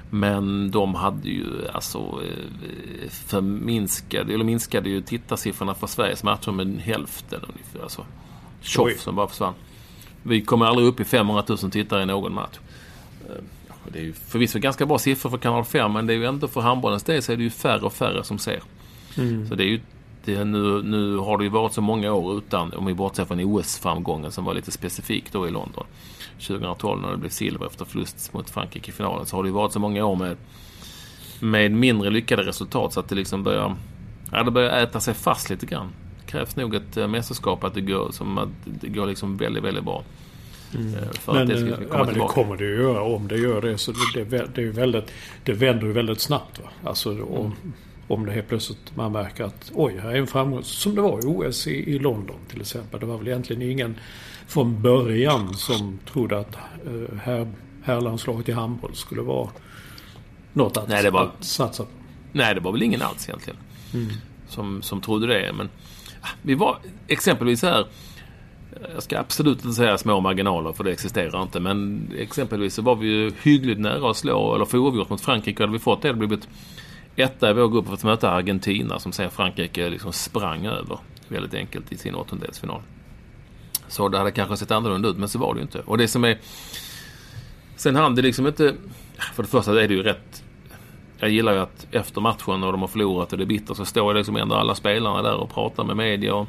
men 0.09 0.71
de 0.71 0.95
hade 0.95 1.29
ju 1.29 1.67
alltså 1.73 1.97
eh, 1.99 3.09
förminskade, 3.09 4.33
eller 4.33 4.45
minskade 4.45 4.89
ju 4.89 5.01
tittarsiffrorna 5.01 5.73
för 5.73 5.87
Sveriges 5.87 6.23
matcher 6.23 6.51
med 6.51 6.79
hälften 6.79 7.41
ungefär. 7.41 7.79
Alltså, 7.83 8.05
tjoff 8.61 8.99
som 8.99 9.15
bara 9.15 9.27
försvann. 9.27 9.53
Vi 10.23 10.41
kommer 10.41 10.65
aldrig 10.65 10.87
upp 10.87 10.99
i 10.99 11.03
500 11.03 11.43
000 11.47 11.57
tittare 11.57 12.03
i 12.03 12.05
någon 12.05 12.33
match. 12.33 12.59
Eh, 13.29 13.43
det 13.91 13.99
är 13.99 14.03
ju 14.03 14.13
förvisso 14.13 14.59
ganska 14.59 14.85
bra 14.85 14.97
siffror 14.97 15.29
för 15.29 15.37
kanal 15.37 15.65
5 15.65 15.93
men 15.93 16.07
det 16.07 16.13
är 16.13 16.17
ju 16.17 16.25
ändå 16.25 16.47
för 16.47 16.61
handbollens 16.61 17.03
del 17.03 17.23
så 17.23 17.31
är 17.31 17.37
det 17.37 17.43
ju 17.43 17.49
färre 17.49 17.81
och 17.81 17.93
färre 17.93 18.23
som 18.23 18.39
ser. 18.39 18.61
Mm. 19.17 19.47
Så 19.47 19.55
det 19.55 19.63
är 19.63 19.67
ju 19.67 19.81
det, 20.27 20.45
nu, 20.45 20.81
nu 20.83 21.17
har 21.17 21.37
det 21.37 21.43
ju 21.43 21.49
varit 21.49 21.73
så 21.73 21.81
många 21.81 22.13
år 22.13 22.37
utan, 22.37 22.73
om 22.73 22.85
vi 22.85 22.93
bortser 22.93 23.25
från 23.25 23.39
OS-framgången 23.39 24.31
som 24.31 24.45
var 24.45 24.53
lite 24.53 24.71
specifik 24.71 25.31
då 25.31 25.47
i 25.47 25.51
London. 25.51 25.85
2012 26.47 27.01
när 27.01 27.11
det 27.11 27.17
blev 27.17 27.29
silver 27.29 27.65
efter 27.65 27.85
förlust 27.85 28.33
mot 28.33 28.49
Frankrike 28.49 28.89
i 28.89 28.93
finalen 28.93 29.25
så 29.25 29.35
har 29.35 29.43
det 29.43 29.49
ju 29.49 29.53
varit 29.53 29.73
så 29.73 29.79
många 29.79 30.05
år 30.05 30.15
med, 30.15 30.37
med 31.39 31.71
mindre 31.71 32.09
lyckade 32.09 32.43
resultat 32.43 32.93
så 32.93 32.99
att 32.99 33.09
det 33.09 33.15
liksom 33.15 33.43
börjar, 33.43 33.75
ja, 34.31 34.43
det 34.43 34.51
börjar 34.51 34.83
äta 34.83 34.99
sig 34.99 35.13
fast 35.13 35.49
lite 35.49 35.65
grann. 35.65 35.87
Det 36.19 36.31
krävs 36.31 36.55
nog 36.55 36.75
ett 36.75 36.97
äh, 36.97 37.07
mästerskap 37.07 37.63
att 37.63 37.73
det 37.73 37.81
går, 37.81 38.11
som 38.11 38.37
att 38.37 38.49
det 38.65 38.87
går 38.87 39.07
liksom 39.07 39.37
väldigt, 39.37 39.63
väldigt 39.63 39.83
bra. 39.83 40.03
Mm. 40.75 40.91
Men, 41.25 41.47
det, 41.47 41.87
ja, 41.91 42.03
men 42.03 42.13
det 42.13 42.19
kommer 42.19 42.57
det 42.57 42.63
ju 42.63 42.75
göra 42.75 43.01
om 43.01 43.27
det 43.27 43.37
gör 43.37 43.61
det. 43.61 43.77
Så 43.77 43.91
det, 43.91 44.23
det, 44.23 44.47
det, 44.55 44.63
är 44.63 44.71
väldigt, 44.71 45.11
det 45.43 45.53
vänder 45.53 45.85
ju 45.85 45.93
väldigt 45.93 46.21
snabbt. 46.21 46.59
Va? 46.59 46.69
Alltså, 46.89 47.09
om, 47.09 47.45
mm. 47.45 47.73
Om 48.07 48.25
det 48.25 48.31
helt 48.31 48.47
plötsligt 48.47 48.95
man 48.95 49.11
märker 49.11 49.43
att 49.43 49.71
oj, 49.73 49.97
här 49.97 50.09
är 50.09 50.15
en 50.15 50.27
framgång. 50.27 50.63
Som 50.63 50.95
det 50.95 51.01
var 51.01 51.19
i 51.19 51.25
OS 51.25 51.67
i, 51.67 51.71
i 51.71 51.99
London 51.99 52.35
till 52.49 52.61
exempel. 52.61 52.99
Det 52.99 53.05
var 53.05 53.17
väl 53.17 53.27
egentligen 53.27 53.61
ingen 53.61 53.95
från 54.47 54.81
början 54.81 55.53
som 55.53 55.99
trodde 56.11 56.39
att 56.39 56.57
uh, 56.87 57.17
här, 57.23 57.47
herrlandslaget 57.83 58.49
i 58.49 58.51
handboll 58.51 58.95
skulle 58.95 59.21
vara 59.21 59.49
något 60.53 60.77
att, 60.77 60.89
Nej, 60.89 61.03
det 61.03 61.09
var, 61.09 61.23
att 61.23 61.43
satsa 61.43 61.83
på. 61.83 61.89
Nej, 62.31 62.55
det 62.55 62.61
var 62.61 62.71
väl 62.71 62.83
ingen 62.83 63.01
alls 63.01 63.29
egentligen. 63.29 63.59
Mm. 63.93 64.07
Som, 64.47 64.81
som 64.81 65.01
trodde 65.01 65.27
det. 65.27 65.53
Men 65.53 65.69
ah, 66.21 66.27
vi 66.41 66.55
var 66.55 66.77
exempelvis 67.07 67.61
här 67.61 67.85
jag 68.93 69.03
ska 69.03 69.19
absolut 69.19 69.57
inte 69.65 69.75
säga 69.75 69.97
små 69.97 70.19
marginaler 70.19 70.73
för 70.73 70.83
det 70.83 70.91
existerar 70.91 71.43
inte. 71.43 71.59
Men 71.59 72.07
exempelvis 72.17 72.73
så 72.73 72.81
var 72.81 72.95
vi 72.95 73.07
ju 73.07 73.31
hyggligt 73.41 73.79
nära 73.79 74.11
att 74.11 74.17
slå 74.17 74.55
eller 74.55 74.65
få 74.65 74.77
oavgjort 74.77 75.09
mot 75.09 75.21
Frankrike. 75.21 75.63
Hade 75.63 75.73
vi 75.73 75.79
fått 75.79 76.01
det 76.01 76.07
hade 76.07 76.19
vi 76.19 76.27
blivit 76.27 76.47
etta 77.17 77.49
i 77.49 77.53
vår 77.53 77.69
grupp 77.69 77.85
för 77.85 77.93
att 77.93 78.03
möta 78.03 78.31
Argentina 78.31 78.99
som 78.99 79.11
sen 79.11 79.31
Frankrike 79.31 79.89
liksom 79.89 80.13
sprang 80.13 80.65
över 80.65 80.99
väldigt 81.27 81.53
enkelt 81.53 81.91
i 81.91 81.97
sin 81.97 82.15
åttondelsfinal. 82.15 82.81
Så 83.87 84.09
det 84.09 84.17
hade 84.17 84.31
kanske 84.31 84.57
sett 84.57 84.71
annorlunda 84.71 85.09
ut 85.09 85.17
men 85.17 85.29
så 85.29 85.39
var 85.39 85.53
det 85.53 85.57
ju 85.57 85.61
inte. 85.61 85.79
Och 85.79 85.97
det 85.97 86.07
som 86.07 86.23
är... 86.23 86.37
Sen 87.75 87.95
hann 87.95 88.15
det 88.15 88.21
liksom 88.21 88.47
inte... 88.47 88.75
För 89.33 89.43
det 89.43 89.49
första 89.49 89.83
är 89.83 89.87
det 89.87 89.93
ju 89.93 90.03
rätt... 90.03 90.43
Jag 91.19 91.29
gillar 91.29 91.53
ju 91.53 91.59
att 91.59 91.87
efter 91.91 92.21
matchen 92.21 92.63
och 92.63 92.71
de 92.71 92.81
har 92.81 92.87
förlorat 92.87 93.31
och 93.31 93.37
det 93.37 93.43
är 93.43 93.45
bittert 93.45 93.77
så 93.77 93.85
står 93.85 94.13
liksom 94.13 94.35
ändå 94.35 94.55
alla 94.55 94.75
spelarna 94.75 95.21
där 95.21 95.35
och 95.35 95.53
pratar 95.53 95.83
med 95.83 95.97
media. 95.97 96.35
Och 96.35 96.47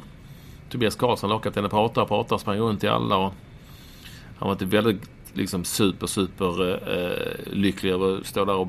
Tobias 0.69 0.95
Karlsson 0.95 1.29
lagkaptenen, 1.29 1.71
henne 1.71 1.81
prata 1.81 2.01
och 2.01 2.07
pratar, 2.07 2.35
och 2.35 2.41
sprang 2.41 2.57
runt 2.57 2.79
till 2.79 2.89
alla. 2.89 3.17
Och 3.17 3.33
han 4.37 4.47
var 4.47 4.51
inte 4.51 4.65
väldigt 4.65 5.09
liksom 5.33 5.63
super, 5.63 6.07
super 6.07 6.69
eh, 6.69 6.97
eh 6.97 7.53
lycklig 7.53 7.91
över 7.91 8.17
att 8.17 8.25
stå 8.25 8.45
där 8.45 8.55
och 8.55 8.67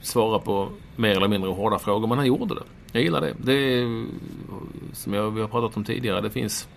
svara 0.00 0.38
på 0.38 0.68
mer 0.96 1.10
eller 1.10 1.28
mindre 1.28 1.50
hårda 1.50 1.78
frågor. 1.78 2.08
Men 2.08 2.18
han 2.18 2.26
gjorde 2.26 2.54
det. 2.54 2.62
Jag 2.92 3.02
gillar 3.02 3.20
det. 3.20 3.34
Det 3.38 3.52
är 3.52 4.06
som 4.92 5.14
jag, 5.14 5.30
vi 5.30 5.40
har 5.40 5.48
pratat 5.48 5.76
om 5.76 5.84
tidigare. 5.84 6.20
Det 6.20 6.30
finns, 6.30 6.68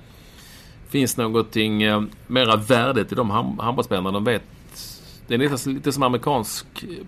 finns 0.89 1.17
någonting 1.17 1.83
eh, 1.83 2.03
mera 2.27 2.55
värdigt 2.55 3.11
i 3.11 3.15
de 3.15 3.29
handbollsspelarna. 3.29 4.11
De 4.11 4.23
vet. 4.23 4.43
Det 5.27 5.33
är 5.33 5.37
lite, 5.37 5.69
lite 5.69 5.91
som 5.91 6.03
amerikansk... 6.03 6.83
Eh, 6.83 7.05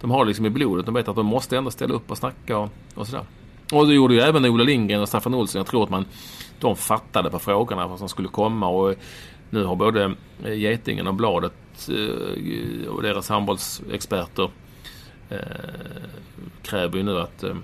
de 0.00 0.10
har 0.10 0.24
liksom 0.24 0.46
i 0.46 0.50
blodet. 0.50 0.86
De 0.86 0.94
vet 0.94 1.08
att 1.08 1.16
de 1.16 1.26
måste 1.26 1.56
ändå 1.56 1.70
ställa 1.70 1.94
upp 1.94 2.10
och 2.10 2.18
snacka 2.18 2.58
och, 2.58 2.70
och 2.94 3.06
sådär. 3.06 3.24
Och 3.72 3.86
det 3.86 3.94
gjorde 3.94 4.14
ju 4.14 4.20
även 4.20 4.44
Ola 4.44 4.64
Lindgren 4.64 5.00
och 5.00 5.08
Staffan 5.08 5.34
Olsson. 5.34 5.58
Jag 5.58 5.66
tror 5.66 5.84
att 5.84 5.90
man 5.90 6.04
de 6.60 6.76
fattade 6.76 7.30
på 7.30 7.38
frågorna 7.38 7.86
vad 7.86 7.98
som 7.98 8.08
skulle 8.08 8.28
komma. 8.28 8.68
Och 8.68 8.90
eh, 8.90 8.96
nu 9.50 9.64
har 9.64 9.76
både 9.76 10.14
eh, 10.44 10.54
Getingen 10.54 11.06
och 11.06 11.14
Bladet 11.14 11.52
och 12.88 13.02
deras 13.02 13.28
handbollsexperter 13.28 14.50
kräver 16.62 16.96
ju 16.96 17.02
nu 17.02 17.18
att, 17.18 17.42
eh, 17.42 17.56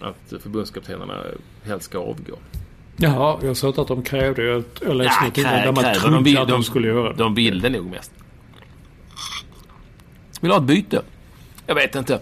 att 0.00 0.42
förbundskaptenerna 0.42 1.24
helst 1.64 1.84
ska 1.86 1.98
avgå. 1.98 2.38
Jaha, 2.96 3.38
jag 3.42 3.56
sa 3.56 3.68
att 3.68 3.88
de 3.88 4.02
krävde. 4.02 4.42
Jag, 4.42 4.64
jag 4.80 4.96
läste 4.96 5.18
ja, 5.20 5.26
något 5.26 5.38
innan 5.38 5.52
där 5.52 5.72
man 5.72 5.94
trodde 5.94 6.16
de 6.16 6.24
vill, 6.24 6.38
att 6.38 6.48
de, 6.48 6.52
de 6.52 6.64
skulle 6.64 6.88
göra 6.88 7.12
det. 7.12 7.18
De 7.18 7.34
vill 7.34 7.60
det 7.60 7.70
nog 7.70 7.86
mest. 7.86 8.12
Vill 10.40 10.50
ha 10.50 10.58
ett 10.58 10.64
byte? 10.64 11.02
Jag 11.66 11.74
vet 11.74 11.94
inte. 11.94 12.20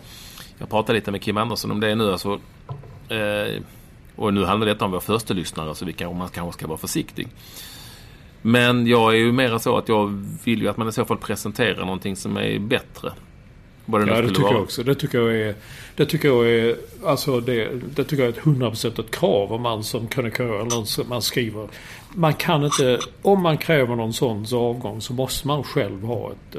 Jag 0.59 0.71
pratade 0.71 0.99
lite 0.99 1.11
med 1.11 1.23
Kim 1.23 1.37
Andersson 1.37 1.71
om 1.71 1.81
det 1.81 1.95
nu. 1.95 2.13
Alltså, 2.13 2.41
eh, 3.09 3.63
och 4.17 4.35
nu 4.35 4.45
handlar 4.45 4.67
detta 4.67 4.85
om 4.85 4.91
vår 4.91 5.01
första 5.01 5.35
lyssnare 5.35 5.75
så 5.75 5.85
vi 5.85 5.93
kan, 5.93 6.17
man 6.17 6.29
kanske 6.29 6.59
ska 6.59 6.67
vara 6.67 6.79
försiktig. 6.79 7.29
Men 8.43 8.87
jag 8.87 9.13
är 9.13 9.17
ju 9.17 9.33
mera 9.33 9.59
så 9.59 9.79
att 9.79 9.89
jag 9.89 10.25
vill 10.45 10.63
ju 10.63 10.69
att 10.69 10.77
man 10.77 10.89
i 10.89 10.93
så 10.93 11.05
fall 11.05 11.17
presenterar 11.17 11.81
någonting 11.81 12.17
som 12.17 12.37
är 12.37 12.59
bättre. 12.59 13.13
Vad 13.87 14.07
det 14.07 14.15
ja, 14.15 14.23
det 14.23 14.29
tycker 14.29 14.43
vara. 14.43 14.53
jag 14.53 14.63
också. 14.63 14.83
Det 14.83 14.95
tycker 14.95 15.19
jag 15.19 15.37
är... 15.37 15.55
Det 15.97 16.07
tycker 16.07 16.29
jag 16.29 16.49
är... 16.49 16.77
Alltså 17.05 17.41
det, 17.41 17.71
det 17.95 18.05
tycker 18.05 18.23
jag 18.23 18.35
är 18.35 18.39
ett 18.39 18.45
hundraprocentigt 18.45 19.11
krav 19.11 19.53
om 19.53 19.63
man 19.63 19.85
som 19.85 20.07
krönikör 20.09 20.61
eller 20.61 21.09
man 21.09 21.23
skriver. 21.23 21.69
Man 22.15 22.35
kan 22.35 22.65
inte... 22.65 22.99
Om 23.23 23.43
man 23.43 23.59
kräver 23.59 23.97
någon 23.97 24.13
sån 24.13 24.47
avgång 24.53 25.01
så 25.01 25.13
måste 25.13 25.47
man 25.47 25.63
själv 25.65 26.03
ha 26.03 26.33
ett, 26.33 26.57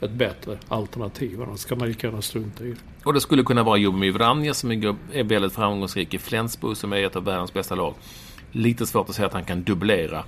ett 0.00 0.10
bättre 0.10 0.58
alternativ. 0.68 1.42
Annars 1.42 1.60
ska 1.60 1.76
man 1.76 1.88
lika 1.88 2.06
gärna 2.06 2.22
strunta 2.22 2.64
i 2.64 2.68
det. 2.68 2.76
Och 3.04 3.14
det 3.14 3.20
skulle 3.20 3.42
kunna 3.42 3.62
vara 3.62 3.76
Jomir 3.76 4.12
Vranja 4.12 4.54
som 4.54 4.70
är 4.70 5.22
väldigt 5.22 5.52
framgångsrik 5.52 6.14
i 6.14 6.18
Flensburg 6.18 6.76
som 6.76 6.92
är 6.92 7.06
ett 7.06 7.16
av 7.16 7.24
världens 7.24 7.52
bästa 7.52 7.74
lag. 7.74 7.94
Lite 8.52 8.86
svårt 8.86 9.08
att 9.08 9.14
säga 9.14 9.26
att 9.26 9.32
han 9.32 9.44
kan 9.44 9.62
dubblera 9.62 10.24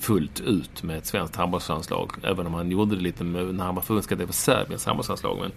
fullt 0.00 0.40
ut 0.40 0.82
med 0.82 0.98
ett 0.98 1.06
svenskt 1.06 1.36
handbollslandslag. 1.36 2.12
Även 2.22 2.46
om 2.46 2.54
han 2.54 2.70
gjorde 2.70 2.96
det 2.96 3.02
lite 3.02 3.24
med, 3.24 3.54
när 3.54 3.64
han 3.64 3.74
var 3.74 3.82
förbundskapten 3.82 4.26
för 4.26 4.34
Serbiens 4.34 4.86
handbollslandslag. 4.86 5.38
Men 5.40 5.52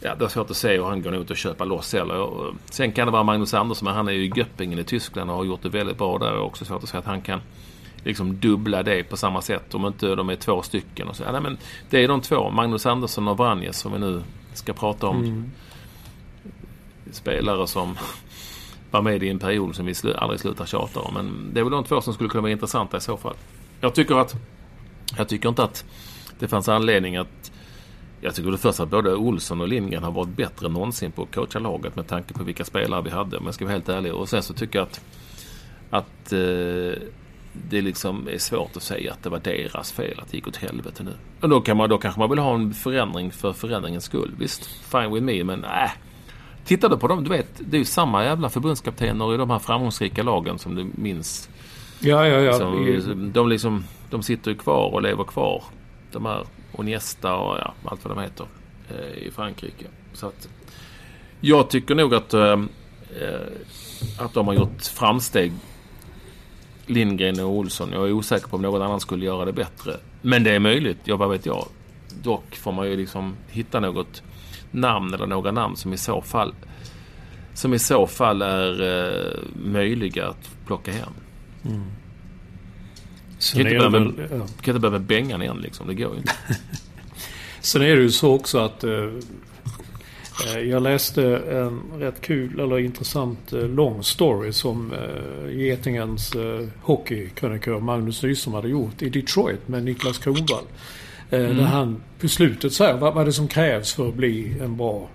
ja, 0.00 0.14
det 0.14 0.24
är 0.24 0.28
svårt 0.28 0.50
att 0.50 0.56
se 0.56 0.76
hur 0.76 0.84
han 0.84 1.02
går 1.02 1.14
ut 1.14 1.30
och 1.30 1.36
köpa 1.36 1.64
loss. 1.64 1.94
Eller, 1.94 2.28
sen 2.64 2.92
kan 2.92 3.06
det 3.06 3.12
vara 3.12 3.22
Magnus 3.22 3.54
Andersson, 3.54 3.84
men 3.86 3.94
han 3.94 4.08
är 4.08 4.12
ju 4.12 4.24
i 4.24 4.32
Göppingen 4.36 4.78
i 4.78 4.84
Tyskland 4.84 5.30
och 5.30 5.36
har 5.36 5.44
gjort 5.44 5.62
det 5.62 5.68
väldigt 5.68 5.98
bra 5.98 6.18
där. 6.18 6.30
Det 6.30 6.36
är 6.36 6.40
också 6.40 6.64
svårt 6.64 6.82
att 6.82 6.88
säga 6.88 6.98
att 6.98 7.06
han 7.06 7.20
kan 7.20 7.40
liksom 8.04 8.40
dubbla 8.40 8.82
det 8.82 9.04
på 9.04 9.16
samma 9.16 9.42
sätt. 9.42 9.74
Om 9.74 9.86
inte 9.86 10.14
de 10.14 10.28
är 10.28 10.36
två 10.36 10.62
stycken. 10.62 11.08
Och 11.08 11.16
så. 11.16 11.22
Ja, 11.22 11.32
nej, 11.32 11.40
men 11.40 11.58
det 11.90 12.04
är 12.04 12.08
de 12.08 12.20
två, 12.20 12.50
Magnus 12.50 12.86
Andersson 12.86 13.28
och 13.28 13.38
Vranjes, 13.38 13.78
som 13.78 13.92
vi 13.92 13.98
nu 13.98 14.22
ska 14.52 14.72
prata 14.72 15.06
om. 15.06 15.24
Mm. 15.24 15.50
Spelare 17.12 17.66
som 17.66 17.98
vara 18.94 19.02
med 19.02 19.22
i 19.22 19.28
en 19.28 19.38
period 19.38 19.76
som 19.76 19.86
vi 19.86 19.94
slu 19.94 20.14
aldrig 20.14 20.40
slutar 20.40 20.66
tjata 20.66 21.00
om. 21.00 21.14
Men 21.14 21.50
det 21.52 21.60
är 21.60 21.64
väl 21.64 21.72
de 21.72 21.84
två 21.84 22.00
som 22.00 22.14
skulle 22.14 22.30
kunna 22.30 22.42
vara 22.42 22.52
intressanta 22.52 22.96
i 22.96 23.00
så 23.00 23.16
fall. 23.16 23.34
Jag 23.80 23.94
tycker 23.94 24.14
att 24.14 24.34
jag 25.16 25.28
tycker 25.28 25.48
inte 25.48 25.62
att 25.64 25.84
det 26.38 26.48
fanns 26.48 26.68
anledning 26.68 27.16
att 27.16 27.52
jag 28.20 28.34
tycker 28.34 28.50
det 28.50 28.58
första 28.58 28.82
att 28.82 28.90
både 28.90 29.14
Olsson 29.14 29.60
och 29.60 29.68
Lindgren 29.68 30.02
har 30.02 30.10
varit 30.12 30.36
bättre 30.36 30.66
än 30.66 30.72
någonsin 30.72 31.12
på 31.12 31.22
att 31.22 31.34
coacha 31.34 31.58
laget 31.58 31.96
med 31.96 32.06
tanke 32.06 32.34
på 32.34 32.44
vilka 32.44 32.64
spelare 32.64 33.02
vi 33.02 33.10
hade. 33.10 33.36
Om 33.36 33.44
jag 33.44 33.54
ska 33.54 33.64
vara 33.64 33.72
helt 33.72 33.88
ärlig. 33.88 34.14
Och 34.14 34.28
sen 34.28 34.42
så 34.42 34.54
tycker 34.54 34.78
jag 34.78 34.88
att, 34.88 35.00
att 35.90 36.32
eh, 36.32 37.02
det 37.52 37.80
liksom 37.82 38.28
är 38.28 38.38
svårt 38.38 38.76
att 38.76 38.82
säga 38.82 39.12
att 39.12 39.22
det 39.22 39.30
var 39.30 39.38
deras 39.38 39.92
fel 39.92 40.20
att 40.20 40.30
det 40.30 40.36
gick 40.36 40.48
åt 40.48 40.56
helvete 40.56 41.02
nu. 41.02 41.12
Och 41.40 41.48
då, 41.48 41.60
kan 41.60 41.76
man, 41.76 41.88
då 41.88 41.98
kanske 41.98 42.20
man 42.20 42.30
vill 42.30 42.38
ha 42.38 42.54
en 42.54 42.74
förändring 42.74 43.32
för 43.32 43.52
förändringens 43.52 44.04
skull. 44.04 44.34
Visst, 44.38 44.66
fine 44.66 45.14
with 45.14 45.24
me, 45.24 45.44
men 45.44 45.60
nej. 45.60 45.84
Äh. 45.84 45.90
Tittar 46.64 46.88
du 46.88 46.96
på 46.96 47.08
dem, 47.08 47.24
du 47.24 47.30
vet, 47.30 47.48
det 47.58 47.76
är 47.76 47.78
ju 47.78 47.84
samma 47.84 48.24
jävla 48.24 48.48
förbundskaptener 48.48 49.34
i 49.34 49.36
de 49.36 49.50
här 49.50 49.58
framgångsrika 49.58 50.22
lagen 50.22 50.58
som 50.58 50.74
du 50.74 50.86
minns. 50.94 51.48
Ja, 52.00 52.26
ja, 52.26 52.40
ja. 52.40 52.52
Som, 52.52 53.32
de, 53.32 53.48
liksom, 53.48 53.84
de 54.10 54.22
sitter 54.22 54.50
ju 54.50 54.56
kvar 54.56 54.94
och 54.94 55.02
lever 55.02 55.24
kvar. 55.24 55.64
De 56.12 56.26
här 56.26 56.44
Oniesta 56.72 57.34
och 57.34 57.58
ja, 57.58 57.74
allt 57.84 58.04
vad 58.04 58.16
de 58.16 58.22
heter 58.22 58.46
eh, 58.90 59.26
i 59.26 59.30
Frankrike. 59.30 59.86
Så 60.12 60.26
att 60.26 60.48
jag 61.40 61.70
tycker 61.70 61.94
nog 61.94 62.14
att, 62.14 62.34
eh 62.34 62.56
att 64.18 64.34
de 64.34 64.46
har 64.46 64.54
gjort 64.54 64.82
framsteg 64.82 65.52
Lindgren 66.86 67.40
och 67.40 67.50
Olsson. 67.50 67.92
Jag 67.92 68.08
är 68.08 68.12
osäker 68.12 68.48
på 68.48 68.56
om 68.56 68.62
någon 68.62 68.82
annan 68.82 69.00
skulle 69.00 69.24
göra 69.24 69.44
det 69.44 69.52
bättre. 69.52 69.96
Men 70.22 70.44
det 70.44 70.50
är 70.50 70.58
möjligt, 70.58 70.98
ja 71.04 71.16
vad 71.16 71.30
vet 71.30 71.46
jag. 71.46 71.66
Dock 72.22 72.56
får 72.56 72.72
man 72.72 72.90
ju 72.90 72.96
liksom 72.96 73.36
hitta 73.48 73.80
något 73.80 74.22
namn 74.74 75.14
eller 75.14 75.26
några 75.26 75.50
namn 75.50 75.76
som 75.76 75.92
i 75.92 75.96
så 75.96 76.20
fall 76.20 76.54
som 77.54 77.74
i 77.74 77.78
så 77.78 78.06
fall 78.06 78.42
är 78.42 78.82
eh, 78.82 79.38
möjliga 79.54 80.28
att 80.28 80.50
plocka 80.66 80.92
hem. 80.92 81.12
Mm. 81.64 81.82
kan 83.52 83.60
inte 83.60 83.78
börja 83.78 83.90
med, 83.90 84.28
ja. 84.30 84.46
kan 84.62 84.76
inte 84.76 84.80
börja 84.80 84.92
med 84.92 85.02
Bengan 85.02 85.42
igen 85.42 85.58
liksom. 85.62 85.86
Det 85.86 85.94
går 85.94 86.12
ju 86.12 86.18
inte. 86.18 86.32
Sen 87.60 87.82
är 87.82 87.96
det 87.96 88.02
ju 88.02 88.10
så 88.10 88.34
också 88.34 88.58
att 88.58 88.84
eh, 88.84 89.10
Eh, 90.46 90.60
jag 90.60 90.82
läste 90.82 91.36
en 91.36 91.80
rätt 91.98 92.20
kul 92.20 92.60
eller 92.60 92.78
intressant 92.78 93.52
eh, 93.52 93.68
lång 93.68 94.02
story 94.02 94.52
som 94.52 94.92
eh, 94.92 95.56
Getingens 95.56 96.36
hockeykrönikör 96.82 97.80
Magnus 97.80 98.22
Nyström 98.22 98.54
hade 98.54 98.68
gjort 98.68 99.02
i 99.02 99.08
Detroit 99.08 99.68
med 99.68 99.84
Niklas 99.84 100.18
Kronwall. 100.18 100.64
Mm. 101.30 101.56
Där 101.56 101.64
han 101.64 102.02
på 102.20 102.28
slutet 102.28 102.72
säger 102.72 102.96
vad, 102.96 103.14
vad 103.14 103.22
är 103.22 103.26
det 103.26 103.32
som 103.32 103.48
krävs 103.48 103.94
för 103.94 104.08
att 104.08 104.14
bli 104.14 104.56
en 104.60 104.76
bra 104.76 105.08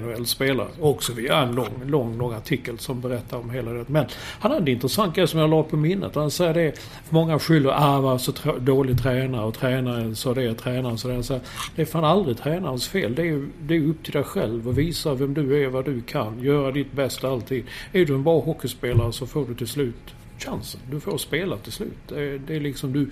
NHL-spelare. 0.00 0.68
Också 0.80 1.12
via 1.12 1.38
en 1.38 1.54
lång, 1.54 1.70
lång, 1.86 2.18
lång 2.18 2.32
artikel 2.32 2.78
som 2.78 3.00
berättar 3.00 3.38
om 3.38 3.50
hela 3.50 3.72
det. 3.72 3.88
Men 3.88 4.06
han 4.40 4.52
hade 4.52 4.62
en 4.62 4.68
intressant 4.68 5.16
grej 5.16 5.28
som 5.28 5.40
jag 5.40 5.50
la 5.50 5.62
på 5.62 5.76
minnet. 5.76 6.14
Han 6.14 6.30
säger 6.30 6.54
det, 6.54 6.72
många 7.10 7.38
skyller 7.38 7.70
ah 7.70 8.00
var 8.00 8.18
så 8.18 8.32
dålig 8.58 9.02
tränare 9.02 9.44
och 9.44 9.54
tränaren 9.54 10.16
sa 10.16 10.34
det, 10.34 10.54
tränaren 10.54 10.98
sa 10.98 11.08
det. 11.08 11.40
Det 11.76 11.82
är 11.82 11.86
fan 11.86 12.04
aldrig 12.04 12.38
tränarens 12.38 12.88
fel. 12.88 13.14
Det 13.14 13.28
är, 13.28 13.48
det 13.62 13.76
är 13.76 13.88
upp 13.88 14.04
till 14.04 14.12
dig 14.12 14.24
själv 14.24 14.68
att 14.68 14.74
visa 14.74 15.14
vem 15.14 15.34
du 15.34 15.64
är, 15.64 15.68
vad 15.68 15.84
du 15.84 16.00
kan. 16.00 16.42
Göra 16.42 16.72
ditt 16.72 16.92
bästa 16.92 17.28
alltid. 17.28 17.64
Är 17.92 18.04
du 18.04 18.14
en 18.14 18.22
bra 18.22 18.40
hockeyspelare 18.40 19.12
så 19.12 19.26
får 19.26 19.46
du 19.46 19.54
till 19.54 19.68
slut 19.68 20.14
chansen. 20.38 20.80
Du 20.90 21.00
får 21.00 21.18
spela 21.18 21.56
till 21.56 21.72
slut. 21.72 21.98
Det, 22.08 22.38
det 22.38 22.56
är 22.56 22.60
liksom 22.60 22.92
du, 22.92 23.10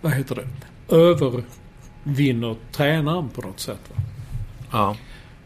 vad 0.00 0.12
heter 0.12 0.34
det, 0.34 0.46
övervinner 2.04 2.56
tränaren 2.72 3.28
på 3.28 3.42
något 3.42 3.60
sätt. 3.60 3.80
Va? 3.88 4.02
Ja. 4.72 4.96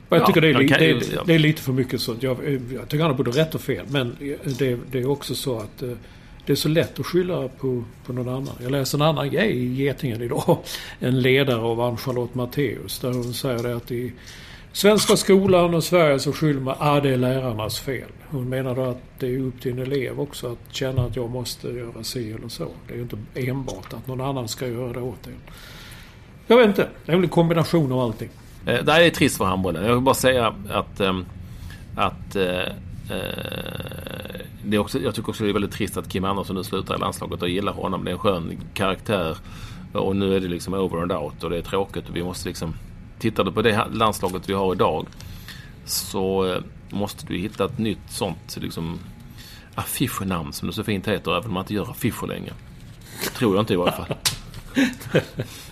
Och 0.09 0.17
jag 0.17 0.27
tycker 0.27 0.41
det, 0.41 0.49
är, 0.49 0.55
li, 0.55 0.67
det, 0.67 0.91
är, 0.91 1.27
det, 1.27 1.35
är 1.35 1.39
lite 1.39 1.63
för 1.63 1.73
mycket 1.73 2.01
sånt. 2.01 2.23
Jag, 2.23 2.37
jag 2.73 2.89
tycker 2.89 3.03
han 3.03 3.11
har 3.11 3.15
både 3.15 3.31
rätt 3.31 3.55
och 3.55 3.61
fel. 3.61 3.87
Men 3.89 4.17
det, 4.59 4.79
det 4.91 4.99
är 4.99 5.11
också 5.11 5.35
så 5.35 5.59
att... 5.59 5.83
Eh, 5.83 5.91
det 6.47 6.53
är 6.53 6.57
så 6.57 6.69
lätt 6.69 7.01
att 7.01 7.07
skylla 7.07 7.49
på, 7.49 7.85
på 8.07 8.13
någon 8.13 8.29
annan. 8.29 8.55
Jag 8.63 8.73
läste 8.73 8.97
en 8.97 9.03
annan 9.03 9.31
grej 9.31 9.51
i 9.51 9.85
Getingen 9.85 10.23
idag. 10.23 10.59
En 11.01 11.21
ledare 11.21 11.61
av 11.61 11.81
Ann-Charlotte 11.81 12.35
Matteus. 12.35 12.99
Där 12.99 13.13
hon 13.13 13.35
säger 13.35 13.63
det 13.63 13.77
att 13.77 13.91
i 13.91 14.13
svenska 14.73 15.17
skolan 15.17 15.75
och 15.75 15.85
Sverige 15.85 16.19
så 16.19 16.33
skyller 16.33 16.61
man 16.61 16.75
ah, 16.79 17.01
det 17.01 17.11
är 17.11 17.17
lärarnas 17.17 17.81
fel. 17.81 18.09
Hon 18.29 18.49
menar 18.49 18.75
då 18.75 18.83
att 18.83 19.03
det 19.19 19.27
är 19.27 19.39
upp 19.39 19.61
till 19.61 19.73
en 19.73 19.79
elev 19.79 20.21
också 20.21 20.53
att 20.53 20.75
känna 20.75 21.05
att 21.05 21.17
jag 21.17 21.31
måste 21.31 21.69
göra 21.69 22.05
si 22.05 22.33
eller 22.33 22.49
så. 22.49 22.69
Det 22.87 22.93
är 22.93 22.97
ju 22.97 23.03
inte 23.03 23.19
enbart 23.35 23.93
att 23.93 24.07
någon 24.07 24.21
annan 24.21 24.49
ska 24.49 24.67
göra 24.67 24.93
det 24.93 25.01
åt 25.01 25.27
en. 25.27 25.53
Jag 26.47 26.57
vet 26.57 26.67
inte. 26.67 26.89
Det 27.07 27.13
är 27.13 27.17
väl 27.17 27.25
en 27.25 27.31
kombination 27.31 27.93
av 27.93 28.01
allting. 28.01 28.29
Eh, 28.67 28.85
det 28.85 28.93
här 28.93 29.01
är 29.01 29.11
trist 29.11 29.37
för 29.37 29.45
handbollen. 29.45 29.85
Jag 29.85 29.95
vill 29.95 30.03
bara 30.03 30.15
säga 30.15 30.55
att, 30.71 31.01
ehm, 31.01 31.25
att 31.97 32.37
eh, 32.37 32.73
Eh, 33.11 34.41
det 34.65 34.77
är 34.77 34.79
också, 34.79 34.99
jag 34.99 35.15
tycker 35.15 35.29
också 35.29 35.45
det 35.45 35.51
är 35.51 35.53
väldigt 35.53 35.73
trist 35.73 35.97
att 35.97 36.09
Kim 36.09 36.25
Andersson 36.25 36.57
nu 36.57 36.65
slutar 36.65 36.95
i 36.95 36.99
landslaget 36.99 37.43
och 37.43 37.49
gillar 37.49 37.73
honom. 37.73 38.05
Det 38.05 38.11
är 38.11 38.13
en 38.13 38.19
skön 38.19 38.59
karaktär. 38.75 39.37
Och 39.93 40.17
nu 40.17 40.37
är 40.37 40.41
det 40.41 40.49
liksom 40.49 40.75
over 40.75 41.03
and 41.03 41.13
out 41.13 41.45
och 41.45 41.51
det 41.51 41.59
är 41.59 41.63
tråkigt. 41.63 42.09
Och 42.09 42.17
vi 42.17 42.23
måste 42.23 42.49
liksom... 42.49 42.75
Tittar 43.19 43.45
du 43.45 43.53
på 43.53 43.63
det 43.63 43.87
landslaget 43.93 44.49
vi 44.49 44.53
har 44.53 44.73
idag 44.73 45.07
så 45.85 46.47
eh, 46.47 46.61
måste 46.91 47.27
du 47.27 47.39
hitta 47.39 47.65
ett 47.65 47.79
nytt 47.79 48.11
sånt 48.11 48.57
liksom 48.61 48.99
affischnamn 49.75 50.53
som 50.53 50.69
det 50.69 50.75
så 50.75 50.85
fint 50.85 51.09
heter 51.09 51.37
även 51.37 51.47
om 51.47 51.55
man 51.55 51.63
inte 51.63 51.75
gör 51.75 51.91
affischer 51.91 52.27
längre. 52.27 52.53
Tror 53.37 53.55
jag 53.55 53.63
inte 53.63 53.73
i 53.73 53.77
varje 53.77 53.93
fall. 53.93 54.15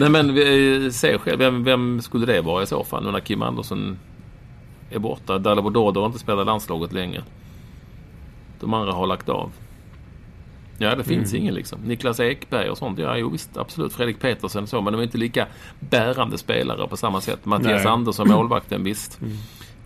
Nej 0.00 0.10
men 0.10 0.92
se 0.92 1.18
själv, 1.18 1.38
vem, 1.38 1.64
vem 1.64 2.00
skulle 2.02 2.26
det 2.26 2.40
vara 2.40 2.62
i 2.62 2.66
så 2.66 2.84
fall 2.84 3.04
nu 3.04 3.10
när 3.10 3.20
Kim 3.20 3.42
Andersson 3.42 3.98
är 4.90 4.98
borta. 4.98 5.38
Dalabodoro 5.38 6.00
har 6.00 6.06
inte 6.06 6.18
spelat 6.18 6.46
landslaget 6.46 6.92
länge. 6.92 7.20
De 8.60 8.74
andra 8.74 8.92
har 8.92 9.06
lagt 9.06 9.28
av. 9.28 9.52
Ja, 10.78 10.94
det 10.94 11.04
finns 11.04 11.32
mm. 11.32 11.42
ingen 11.42 11.54
liksom. 11.54 11.80
Niklas 11.80 12.20
Ekberg 12.20 12.70
och 12.70 12.78
sånt. 12.78 12.98
Ja, 12.98 13.16
jo 13.16 13.28
visst. 13.28 13.56
Absolut. 13.56 13.92
Fredrik 13.92 14.20
Petersen 14.20 14.62
och 14.62 14.68
så. 14.68 14.80
Men 14.80 14.92
de 14.92 14.98
är 14.98 15.02
inte 15.02 15.18
lika 15.18 15.46
bärande 15.80 16.38
spelare 16.38 16.88
på 16.88 16.96
samma 16.96 17.20
sätt. 17.20 17.44
Mattias 17.44 17.84
Nej. 17.84 17.92
Andersson, 17.92 18.28
målvakten, 18.28 18.84
visst. 18.84 19.20
Mm. 19.20 19.36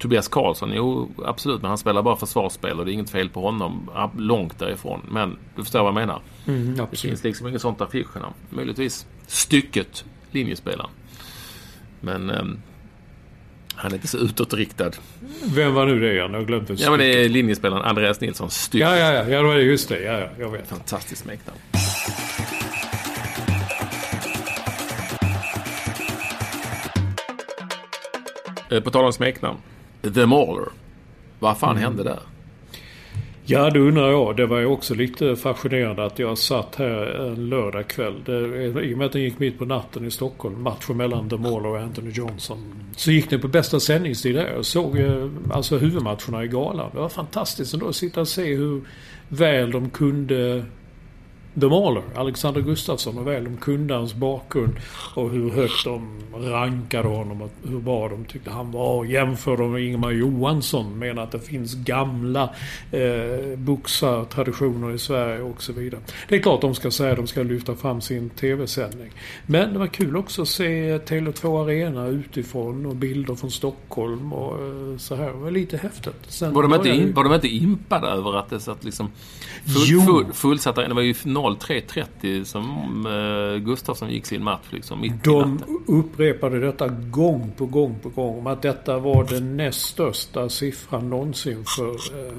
Tobias 0.04 0.28
Karlsson, 0.28 0.72
jo 0.74 1.10
absolut. 1.24 1.62
Men 1.62 1.68
han 1.68 1.78
spelar 1.78 2.02
bara 2.02 2.16
försvarsspel 2.16 2.78
och 2.78 2.84
det 2.84 2.90
är 2.90 2.92
inget 2.92 3.10
fel 3.10 3.28
på 3.28 3.40
honom. 3.40 3.90
Långt 4.16 4.58
därifrån. 4.58 5.00
Men 5.10 5.36
du 5.56 5.62
förstår 5.62 5.78
vad 5.78 5.88
jag 5.88 5.94
menar. 5.94 6.20
Mm, 6.46 6.86
det 6.90 6.96
finns 6.96 7.24
liksom 7.24 7.48
inget 7.48 7.60
sånt 7.60 7.80
affischnamn. 7.80 8.34
Möjligtvis 8.50 9.06
stycket 9.26 10.04
linjespelaren. 10.30 10.90
Men 12.00 12.30
um, 12.30 12.58
han 13.74 13.90
är 13.90 13.94
inte 13.94 14.08
så 14.08 14.18
utåtriktad. 14.18 14.90
Vem 15.44 15.74
var 15.74 15.86
nu 15.86 16.00
det 16.00 16.12
igen? 16.12 16.32
Jag 16.32 16.46
det. 16.46 16.74
Ja, 16.80 16.90
men 16.90 16.98
det 16.98 17.24
är 17.24 17.28
linjespelaren 17.28 17.82
Andreas 17.82 18.20
Nilsson. 18.20 18.50
Styck. 18.50 18.82
Ja, 18.82 18.96
ja, 18.96 19.12
ja. 19.12 19.28
ja 19.28 19.42
det 19.42 19.48
var 19.48 19.54
just 19.54 19.88
det. 19.88 20.00
Ja, 20.00 20.18
ja, 20.18 20.28
jag 20.38 20.50
vet. 20.50 20.68
Fantastiskt 20.68 21.22
smeknamn. 21.22 21.58
Eh, 28.70 28.80
på 28.80 28.90
tal 28.90 29.04
om 29.04 29.12
smeknamn. 29.12 29.58
The 30.10 30.26
Mauler. 30.26 30.68
Vad 31.38 31.58
fan 31.58 31.70
mm. 31.70 31.82
hände 31.82 32.02
där? 32.02 32.20
Ja, 33.46 33.70
det 33.70 33.80
undrar 33.80 34.10
jag. 34.10 34.36
Det 34.36 34.46
var 34.46 34.58
ju 34.58 34.66
också 34.66 34.94
lite 34.94 35.36
fascinerande 35.36 36.04
att 36.04 36.18
jag 36.18 36.38
satt 36.38 36.74
här 36.76 37.06
en 37.20 37.48
lördagkväll. 37.48 38.14
I 38.82 38.94
och 38.94 38.98
med 38.98 39.06
att 39.06 39.12
den 39.12 39.22
gick 39.22 39.38
mitt 39.38 39.58
på 39.58 39.64
natten 39.64 40.06
i 40.06 40.10
Stockholm. 40.10 40.62
Matchen 40.62 40.96
mellan 40.96 41.28
The 41.28 41.36
Mall 41.36 41.66
och 41.66 41.78
Anthony 41.78 42.10
Johnson. 42.10 42.58
Så 42.96 43.10
gick 43.10 43.30
den 43.30 43.40
på 43.40 43.48
bästa 43.48 43.80
sändningstid 43.80 44.34
där. 44.34 44.46
Jag 44.46 44.64
såg 44.64 44.98
eh, 44.98 45.28
alltså 45.50 45.78
huvudmatcherna 45.78 46.44
i 46.44 46.48
galan. 46.48 46.90
Det 46.92 46.98
var 46.98 47.08
fantastiskt 47.08 47.74
ändå 47.74 47.88
att 47.88 47.96
sitta 47.96 48.20
och 48.20 48.28
se 48.28 48.54
hur 48.54 48.82
väl 49.28 49.70
de 49.70 49.90
kunde 49.90 50.64
The 51.60 51.68
Mauler, 51.68 52.02
Alexander 52.14 52.60
Gustafsson 52.60 53.18
och 53.18 53.26
väl 53.26 53.44
de 53.44 53.56
kunde 53.56 53.94
hans 53.94 54.14
bakgrund 54.14 54.72
och 55.14 55.30
hur 55.30 55.50
högt 55.50 55.84
de 55.84 56.08
rankade 56.34 57.08
honom 57.08 57.42
och 57.42 57.50
hur 57.68 57.80
bra 57.80 58.08
de 58.08 58.24
tyckte 58.24 58.50
han 58.50 58.72
var. 58.72 59.04
Jämförde 59.04 59.62
med 59.62 59.82
Ingemar 59.82 60.10
Johansson, 60.10 60.98
menar 60.98 61.22
att 61.22 61.30
det 61.30 61.40
finns 61.40 61.74
gamla 61.74 62.50
eh, 62.92 63.56
boxartraditioner 63.56 64.94
i 64.94 64.98
Sverige 64.98 65.42
och 65.42 65.62
så 65.62 65.72
vidare. 65.72 66.00
Det 66.28 66.36
är 66.36 66.40
klart 66.40 66.60
de 66.60 66.74
ska 66.74 66.90
säga 66.90 67.10
att 67.10 67.16
de 67.16 67.26
ska 67.26 67.42
lyfta 67.42 67.74
fram 67.74 68.00
sin 68.00 68.30
TV-sändning. 68.30 69.10
Men 69.46 69.72
det 69.72 69.78
var 69.78 69.86
kul 69.86 70.16
också 70.16 70.42
att 70.42 70.48
se 70.48 70.98
Tele2 70.98 71.64
Arena 71.64 72.06
utifrån 72.06 72.86
och 72.86 72.96
bilder 72.96 73.34
från 73.34 73.50
Stockholm 73.50 74.32
och 74.32 74.66
eh, 74.66 74.96
så 74.98 75.14
här. 75.14 75.26
Det 75.26 75.38
var 75.38 75.50
lite 75.50 75.76
häftigt. 75.76 76.24
Sen 76.28 76.54
var, 76.54 76.62
de 76.62 76.74
inte, 76.74 76.88
in, 76.88 77.12
var 77.14 77.24
de 77.24 77.34
inte 77.34 77.48
impade 77.48 78.08
över 78.08 78.36
att 78.36 78.50
det 78.50 78.60
satt 78.60 78.84
liksom 78.84 79.10
full, 79.64 80.00
full, 80.00 80.32
fullsatt 80.32 80.76
Det 80.76 80.94
var 80.94 81.02
ju 81.02 81.14
03.30 81.50 82.44
som 82.44 83.06
uh, 83.06 83.58
Gustafsson 83.58 84.10
gick 84.10 84.26
sin 84.26 84.44
match 84.44 84.66
liksom 84.70 85.00
mitt 85.00 85.24
De 85.24 85.62
upprepade 85.86 86.60
detta 86.60 86.88
gång 86.88 87.52
på 87.56 87.66
gång 87.66 87.96
på 88.02 88.08
gång. 88.08 88.38
Om 88.38 88.46
att 88.46 88.62
detta 88.62 88.98
var 88.98 89.24
den 89.24 89.56
näst 89.56 89.80
största 89.80 90.48
siffran 90.48 91.10
någonsin 91.10 91.64
för, 91.76 91.90
uh, 91.90 92.32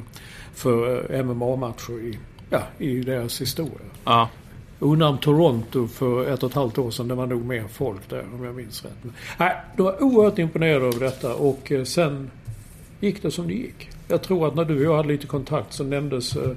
för 0.53 1.11
uh, 1.13 1.25
MMA-matcher 1.25 1.99
i, 1.99 2.19
ja, 2.49 2.61
i 2.77 3.01
deras 3.01 3.41
historia. 3.41 3.87
Ja. 4.05 4.29
Undrar 4.79 5.07
om 5.07 5.17
Toronto 5.17 5.87
för 5.87 6.25
ett 6.25 6.43
och 6.43 6.49
ett 6.49 6.55
halvt 6.55 6.77
år 6.77 6.91
sedan, 6.91 7.07
det 7.07 7.15
var 7.15 7.27
nog 7.27 7.45
mer 7.45 7.63
folk 7.67 8.09
där 8.09 8.23
om 8.33 8.43
jag 8.43 8.55
minns 8.55 8.85
rätt. 8.85 8.97
Men, 9.01 9.13
nej, 9.37 9.55
de 9.77 9.83
var 9.83 10.03
oerhört 10.03 10.39
imponerade 10.39 10.85
över 10.85 10.99
detta 10.99 11.35
och 11.35 11.71
sen 11.85 12.31
gick 12.99 13.21
det 13.21 13.31
som 13.31 13.47
det 13.47 13.53
gick. 13.53 13.89
Jag 14.07 14.23
tror 14.23 14.47
att 14.47 14.55
när 14.55 14.65
du 14.65 14.77
och 14.77 14.93
jag 14.93 14.97
hade 14.97 15.07
lite 15.07 15.27
kontakt 15.27 15.73
så 15.73 15.83
nämndes 15.83 16.35
eh, 16.35 16.51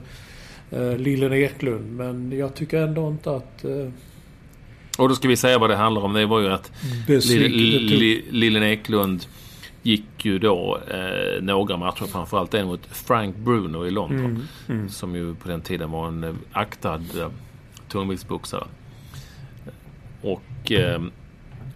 Lillen 0.97 1.33
Eklund. 1.33 1.97
Men 1.97 2.39
jag 2.39 2.55
tycker 2.55 2.83
ändå 2.83 3.09
inte 3.09 3.37
att... 3.37 3.65
Eh, 3.65 3.89
och 4.99 5.09
då 5.09 5.15
ska 5.15 5.29
vi 5.29 5.37
säga 5.37 5.59
vad 5.59 5.71
det 5.71 5.77
handlar 5.77 6.03
om. 6.03 6.13
Det 6.13 6.27
var 6.27 6.41
ju 6.41 6.49
att 6.49 6.73
Lillen 8.31 8.63
Eklund 8.63 9.27
gick 9.83 10.25
ju 10.25 10.39
då 10.39 10.79
eh, 10.91 11.43
några 11.43 11.77
matcher, 11.77 12.05
framförallt 12.05 12.55
en 12.55 12.67
mot 12.67 12.87
Frank 12.87 13.37
Bruno 13.37 13.87
i 13.87 13.91
London. 13.91 14.25
Mm, 14.25 14.43
mm. 14.69 14.89
Som 14.89 15.15
ju 15.15 15.35
på 15.35 15.49
den 15.49 15.61
tiden 15.61 15.91
var 15.91 16.09
en 16.09 16.25
eh, 16.25 16.35
aktad 16.53 16.95
eh, 16.95 17.29
tungviktsboxare. 17.89 18.65
Och, 20.23 20.73
eh, 20.73 21.03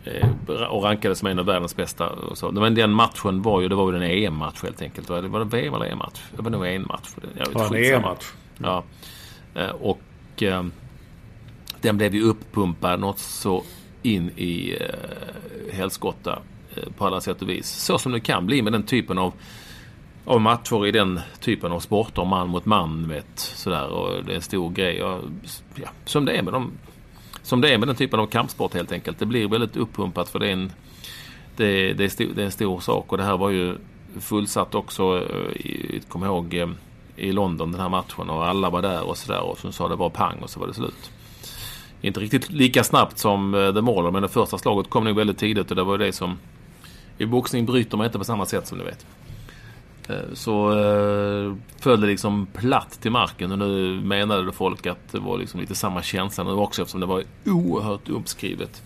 eh, 0.05 0.63
och 0.69 0.83
rankades 0.83 1.19
som 1.19 1.29
en 1.29 1.39
av 1.39 1.47
världens 1.47 1.77
bästa. 1.77 2.09
Och 2.09 2.39
så. 2.39 2.51
Men 2.51 2.75
den 2.75 2.91
matchen 2.91 3.43
var 3.43 3.61
ju, 3.61 3.69
det 3.69 3.75
var 3.75 3.93
ju 3.93 3.97
en 3.97 4.03
EM-match 4.03 4.63
helt 4.63 4.83
enkelt. 4.83 5.09
Var 5.09 5.23
det, 5.23 5.29
var 5.29 5.39
det 5.39 5.57
VM 5.57 5.75
eller 5.75 5.87
EM-match? 5.87 6.21
Det 6.37 6.43
var 6.43 6.51
nog 6.51 6.67
en 6.67 6.83
match. 6.83 7.09
Jag 7.39 7.47
vet, 7.47 7.55
ja, 7.55 7.77
en 7.77 7.95
EM-match. 7.95 8.25
Ja. 8.59 8.85
Eh, 9.55 9.71
och 9.71 10.43
eh, 10.43 10.65
den 11.81 11.97
blev 11.97 12.15
ju 12.15 12.23
uppumpad 12.23 13.01
något 13.01 13.19
så 13.19 13.63
in 14.03 14.31
i 14.37 14.77
eh, 14.81 15.75
helskotta 15.75 16.39
eh, 16.77 16.93
på 16.97 17.07
alla 17.07 17.21
sätt 17.21 17.43
och 17.43 17.49
vis. 17.49 17.67
Så 17.69 17.99
som 17.99 18.13
det 18.13 18.21
kan 18.21 18.47
bli 18.47 18.63
med 18.63 18.73
den 18.73 18.83
typen 18.83 19.19
av, 19.19 19.33
av 20.25 20.41
matcher 20.41 20.87
i 20.87 20.91
den 20.91 21.21
typen 21.41 21.73
av 21.73 21.81
sporter. 21.81 22.25
Man 22.25 22.49
mot 22.49 22.65
man, 22.65 23.09
vet. 23.09 23.39
Sådär. 23.39 23.89
Och 23.89 24.25
det 24.25 24.33
är 24.33 24.37
en 24.37 24.43
stor 24.43 24.71
grej. 24.71 25.03
Och, 25.03 25.21
ja, 25.75 25.89
som, 26.05 26.25
det 26.25 26.33
är 26.33 26.43
med 26.43 26.53
de, 26.53 26.73
som 27.43 27.61
det 27.61 27.75
är 27.75 27.79
med 27.79 27.89
den 27.89 27.97
typen 27.97 28.21
av 28.21 28.27
kampsport 28.27 28.75
helt 28.75 28.93
enkelt. 28.93 29.19
Det 29.19 29.27
blir 29.27 29.49
väldigt 29.49 29.77
uppumpat 29.77 30.29
för 30.29 30.39
det 30.39 30.49
är 30.49 30.53
en, 30.53 30.73
det, 31.57 31.93
det, 31.93 32.05
är, 32.05 32.09
stor, 32.09 32.27
det 32.35 32.41
är 32.43 32.47
en 32.47 32.53
stor 32.53 32.81
sak. 32.81 33.13
Och 33.13 33.19
det 33.19 33.25
här 33.25 33.37
var 33.37 33.51
ju 33.51 33.77
fullsatt 34.21 34.75
också. 34.75 35.03
Eh, 35.03 35.93
jag 35.93 36.09
kommer 36.09 36.27
ihåg 36.27 36.77
i 37.17 37.33
London 37.33 37.73
den 37.73 37.81
här 37.81 37.89
matchen 37.89 38.31
och 38.31 38.47
alla 38.47 38.71
var 38.71 38.83
där 38.83 39.03
och 39.03 39.17
sådär 39.17 39.41
och 39.41 39.59
så 39.59 39.73
sa 39.73 39.89
det 39.89 39.97
bara 39.97 40.11
pang 40.11 40.39
och 40.43 40.51
så 40.51 40.61
var 40.61 40.67
det 40.67 40.75
slut. 40.75 41.11
Inte 42.01 42.21
riktigt 42.21 42.51
lika 42.51 42.85
snabbt 42.85 43.19
som 43.19 43.55
eh, 43.55 43.75
The 43.75 43.81
Mauler 43.81 44.11
men 44.11 44.23
det 44.23 44.29
första 44.29 44.59
slaget 44.59 44.91
kom 44.91 45.05
nog 45.05 45.17
väldigt 45.17 45.39
tidigt 45.39 45.71
och 45.71 45.77
det 45.77 45.85
var 45.85 45.99
det 45.99 46.13
som 46.13 46.39
i 47.19 47.27
boxning 47.27 47.67
bryter 47.67 47.97
man 47.97 48.07
inte 48.07 48.19
på 48.19 48.25
samma 48.25 48.47
sätt 48.47 48.67
som 48.67 48.79
ni 48.79 48.85
vet. 48.85 49.07
Eh, 50.09 50.35
så 50.35 50.71
eh, 50.71 51.55
föll 51.81 52.01
det 52.01 52.07
liksom 52.07 52.47
platt 52.47 52.99
till 53.01 53.11
marken 53.11 53.53
och 53.53 53.59
nu 53.59 54.01
menade 54.01 54.53
folk 54.53 54.87
att 54.87 55.13
det 55.13 55.19
var 55.19 55.39
liksom 55.39 55.61
lite 55.61 55.75
samma 55.75 56.03
känsla 56.03 56.45
nu 56.45 56.51
också 56.51 56.83
eftersom 56.83 57.01
det 57.01 57.07
var 57.07 57.23
oerhört 57.47 58.09
uppskrivet. 58.09 58.83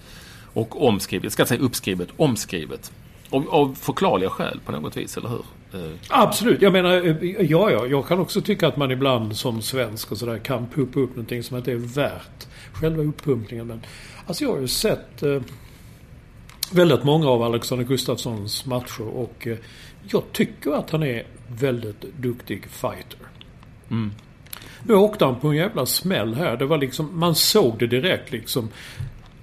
Och 0.52 0.86
omskrivet, 0.86 1.24
jag 1.24 1.32
ska 1.32 1.42
inte 1.42 1.48
säga 1.48 1.60
uppskrivet, 1.60 2.08
omskrivet. 2.16 2.92
Av, 3.30 3.48
av 3.50 3.74
förklarliga 3.74 4.30
skäl 4.30 4.60
på 4.66 4.72
något 4.72 4.96
vis, 4.96 5.16
eller 5.16 5.28
hur? 5.28 5.42
Eh. 5.72 5.90
Absolut. 6.08 6.62
Jag 6.62 6.72
menar, 6.72 7.06
eh, 7.06 7.40
ja, 7.50 7.70
ja. 7.70 7.86
Jag 7.86 8.06
kan 8.06 8.18
också 8.18 8.40
tycka 8.40 8.68
att 8.68 8.76
man 8.76 8.90
ibland 8.90 9.36
som 9.36 9.62
svensk 9.62 10.12
och 10.12 10.18
sådär 10.18 10.38
kan 10.38 10.66
puppa 10.66 11.00
upp 11.00 11.10
någonting 11.10 11.42
som 11.42 11.56
inte 11.56 11.72
är 11.72 11.76
värt 11.76 12.46
själva 12.72 13.02
uppumpningen. 13.02 13.66
Men 13.66 13.80
alltså 14.26 14.44
jag 14.44 14.52
har 14.52 14.60
ju 14.60 14.68
sett 14.68 15.22
eh, 15.22 15.40
väldigt 16.72 17.04
många 17.04 17.28
av 17.28 17.42
Alexander 17.42 17.84
Gustafssons 17.84 18.66
matcher 18.66 19.08
och 19.08 19.46
eh, 19.46 19.56
jag 20.10 20.22
tycker 20.32 20.70
att 20.70 20.90
han 20.90 21.02
är 21.02 21.26
väldigt 21.48 22.00
duktig 22.00 22.66
fighter. 22.70 23.18
Mm. 23.90 24.12
Nu 24.82 24.94
åkte 24.94 25.24
han 25.24 25.40
på 25.40 25.48
en 25.48 25.56
jävla 25.56 25.86
smäll 25.86 26.34
här. 26.34 26.56
Det 26.56 26.66
var 26.66 26.78
liksom, 26.78 27.18
man 27.18 27.34
såg 27.34 27.78
det 27.78 27.86
direkt 27.86 28.32
liksom. 28.32 28.68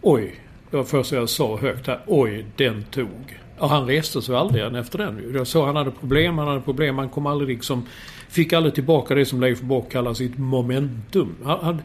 Oj, 0.01 0.39
det 0.69 0.77
var 0.77 0.83
första 0.83 1.15
jag 1.15 1.29
sa 1.29 1.57
högt 1.57 1.87
här. 1.87 2.01
Oj, 2.07 2.45
den 2.55 2.83
tog. 2.83 3.39
Och 3.57 3.69
han 3.69 3.87
reste 3.87 4.21
sig 4.21 4.35
aldrig 4.35 4.61
igen 4.61 4.75
efter 4.75 4.97
den. 4.97 5.31
Jag 5.33 5.47
såg 5.47 5.65
han 5.65 5.75
hade 5.75 5.91
problem, 5.91 6.37
han 6.37 6.47
hade 6.47 6.61
problem. 6.61 6.97
Han 6.97 7.09
kom 7.09 7.25
aldrig 7.25 7.49
liksom... 7.49 7.85
Fick 8.29 8.53
aldrig 8.53 8.75
tillbaka 8.75 9.15
det 9.15 9.25
som 9.25 9.41
Leif 9.41 9.61
Bock 9.61 9.91
kallar 9.91 10.13
sitt 10.13 10.37
momentum. 10.37 11.35
Han, 11.43 11.59
han, 11.61 11.81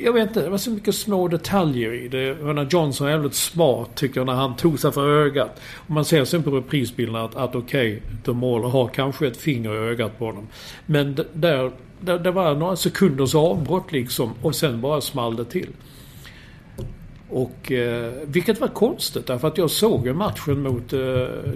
jag 0.00 0.12
vet 0.12 0.28
inte, 0.28 0.42
det 0.42 0.50
var 0.50 0.58
så 0.58 0.70
mycket 0.70 0.94
små 0.94 1.28
detaljer 1.28 1.92
i 1.92 2.08
det. 2.08 2.34
När 2.34 2.66
Johnson 2.70 3.06
är 3.06 3.10
jävligt 3.10 3.34
smart 3.34 3.94
tycker 3.94 4.20
jag 4.20 4.26
när 4.26 4.32
han 4.32 4.56
tog 4.56 4.78
sig 4.78 4.92
för 4.92 5.08
ögat. 5.08 5.60
Och 5.74 5.90
man 5.90 6.04
ser 6.04 6.24
sen 6.24 6.42
på 6.42 6.50
reprisbilderna 6.50 7.24
att, 7.24 7.36
att 7.36 7.54
okej, 7.54 7.96
okay, 7.96 8.16
The 8.24 8.32
Mauler 8.32 8.68
har 8.68 8.88
kanske 8.88 9.26
ett 9.26 9.36
finger 9.36 9.74
i 9.74 9.78
ögat 9.78 10.18
på 10.18 10.26
honom. 10.26 10.48
Men 10.86 11.14
där, 11.32 11.72
där, 12.00 12.18
det 12.18 12.30
var 12.30 12.54
några 12.54 12.76
sekunders 12.76 13.34
avbrott 13.34 13.92
liksom 13.92 14.30
och 14.42 14.54
sen 14.54 14.80
bara 14.80 15.00
small 15.00 15.36
det 15.36 15.44
till. 15.44 15.68
Och, 17.34 17.72
eh, 17.72 18.12
vilket 18.24 18.60
var 18.60 18.68
konstigt 18.68 19.26
därför 19.26 19.48
att 19.48 19.58
jag 19.58 19.70
såg 19.70 20.06
ju 20.06 20.14
matchen 20.14 20.62
mot 20.62 20.92
eh, 20.92 21.00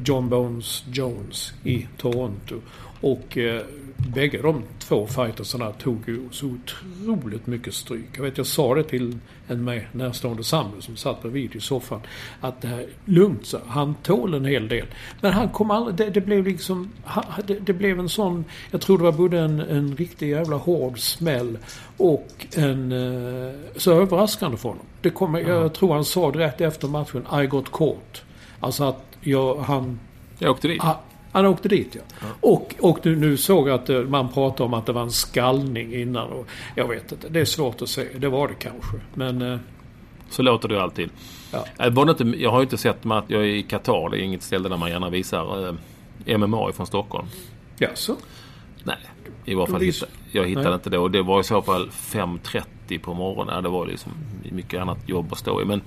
John 0.05 0.29
Bones 0.29 0.85
Jones 0.93 1.53
i 1.65 1.87
Toronto. 1.99 2.55
Och 3.01 3.39
eh, 3.39 3.63
bägge 3.97 4.43
de 4.43 4.63
två 4.79 5.07
fightersarna 5.07 5.73
tog 5.73 6.09
ju 6.09 6.29
så 6.31 6.47
otroligt 6.47 7.47
mycket 7.47 7.75
stryk. 7.75 8.09
Jag 8.17 8.23
vet, 8.23 8.39
jag 8.39 8.47
sa 8.47 8.75
det 8.75 8.83
till 8.83 9.19
en 9.49 9.65
mig 9.65 9.89
närstående 9.93 10.45
sambo 10.45 10.81
som 10.81 10.97
satt 10.97 11.23
bredvid 11.23 11.57
i 11.57 11.61
soffan. 11.61 12.01
Att 12.41 12.61
det 12.61 12.69
här 12.69 12.79
är 12.79 12.89
lugnt, 13.05 13.47
så 13.47 13.59
han 13.67 13.95
tål 13.95 14.35
en 14.35 14.45
hel 14.45 14.69
del. 14.69 14.87
Men 15.21 15.33
han 15.33 15.49
kom 15.49 15.71
aldrig, 15.71 15.97
det, 15.97 16.11
det 16.11 16.21
blev 16.21 16.45
liksom, 16.45 16.91
det, 17.47 17.55
det, 17.55 17.73
blev 17.73 17.99
en 17.99 18.09
sån, 18.09 18.45
jag 18.71 18.81
tror 18.81 18.99
det 18.99 19.05
var 19.05 19.13
både 19.13 19.39
en, 19.39 19.61
en 19.61 19.97
riktig 19.97 20.31
jävla 20.31 20.57
hård 20.57 20.99
smäll 20.99 21.59
och 21.97 22.47
en, 22.57 22.93
eh, 22.93 23.55
så 23.77 23.93
överraskande 23.93 24.57
för 24.57 24.69
honom. 24.69 24.87
Det 25.01 25.11
kom, 25.11 25.35
jag 25.35 25.75
tror 25.75 25.95
han 25.95 26.05
sa 26.05 26.31
det 26.31 26.39
rätt 26.39 26.61
efter 26.61 26.89
matchen, 26.89 27.27
I 27.43 27.47
got 27.47 27.73
caught. 27.73 28.23
Alltså 28.61 28.85
att 28.85 29.03
jag, 29.21 29.57
han... 29.57 29.99
Jag 30.39 30.51
åkte 30.51 30.69
dit. 30.69 30.83
Han 31.37 31.47
åkte 31.47 31.69
dit 31.69 31.89
ja. 31.95 32.01
ja. 32.21 32.27
Och, 32.41 32.75
och 32.81 33.07
nu, 33.07 33.17
nu 33.17 33.37
såg 33.37 33.69
jag 33.69 33.75
att 33.75 33.89
eh, 33.89 34.01
man 34.01 34.29
pratade 34.29 34.63
om 34.63 34.75
att 34.75 34.87
det 34.87 34.93
var 34.93 35.03
en 35.03 35.11
skallning 35.11 35.95
innan. 35.95 36.29
Och 36.33 36.47
jag 36.75 36.89
vet 36.89 37.13
inte. 37.13 37.29
Det 37.29 37.41
är 37.41 37.45
svårt 37.45 37.83
att 37.83 37.89
se. 37.89 38.07
Det 38.19 38.29
var 38.29 38.49
det 38.49 38.55
kanske. 38.55 38.97
Men... 39.15 39.43
Eh, 39.43 39.59
så 40.31 40.43
låter 40.43 40.69
det 40.69 40.83
alltid. 40.83 41.11
Ja. 41.53 41.67
Eh, 41.79 41.93
var 41.93 42.05
det 42.05 42.11
inte, 42.11 42.43
jag 42.43 42.51
har 42.51 42.59
ju 42.59 42.63
inte 42.63 42.77
sett 42.77 43.07
att 43.07 43.25
jag 43.29 43.43
är 43.43 43.47
i 43.47 43.63
Qatar. 43.63 44.11
Det 44.11 44.17
är 44.17 44.21
inget 44.21 44.43
ställe 44.43 44.69
där 44.69 44.77
man 44.77 44.91
gärna 44.91 45.11
visar 45.11 45.69
eh, 46.27 46.39
MMA 46.39 46.73
från 46.73 46.87
Stockholm. 46.87 47.27
Jaså? 47.79 48.17
Nej, 48.85 48.99
i 49.45 49.55
varje 49.55 49.73
fall 49.73 49.81
hitta, 49.81 50.07
jag 50.33 50.47
hittade 50.49 50.69
Nej. 50.69 50.75
inte 50.75 50.91
det. 50.91 50.99
Och 50.99 51.11
det 51.11 51.23
var 51.23 51.41
i 51.41 51.45
så 51.45 51.63
fall 51.63 51.89
5.30 51.89 52.99
på 52.99 53.15
morgonen. 53.15 53.63
Det 53.63 53.69
var 53.69 53.87
liksom 53.87 54.13
mycket 54.53 54.81
annat 54.81 54.99
jobb 55.07 55.33
att 55.33 55.39
stå 55.39 55.63
i. 55.63 55.65
Men 55.65 55.83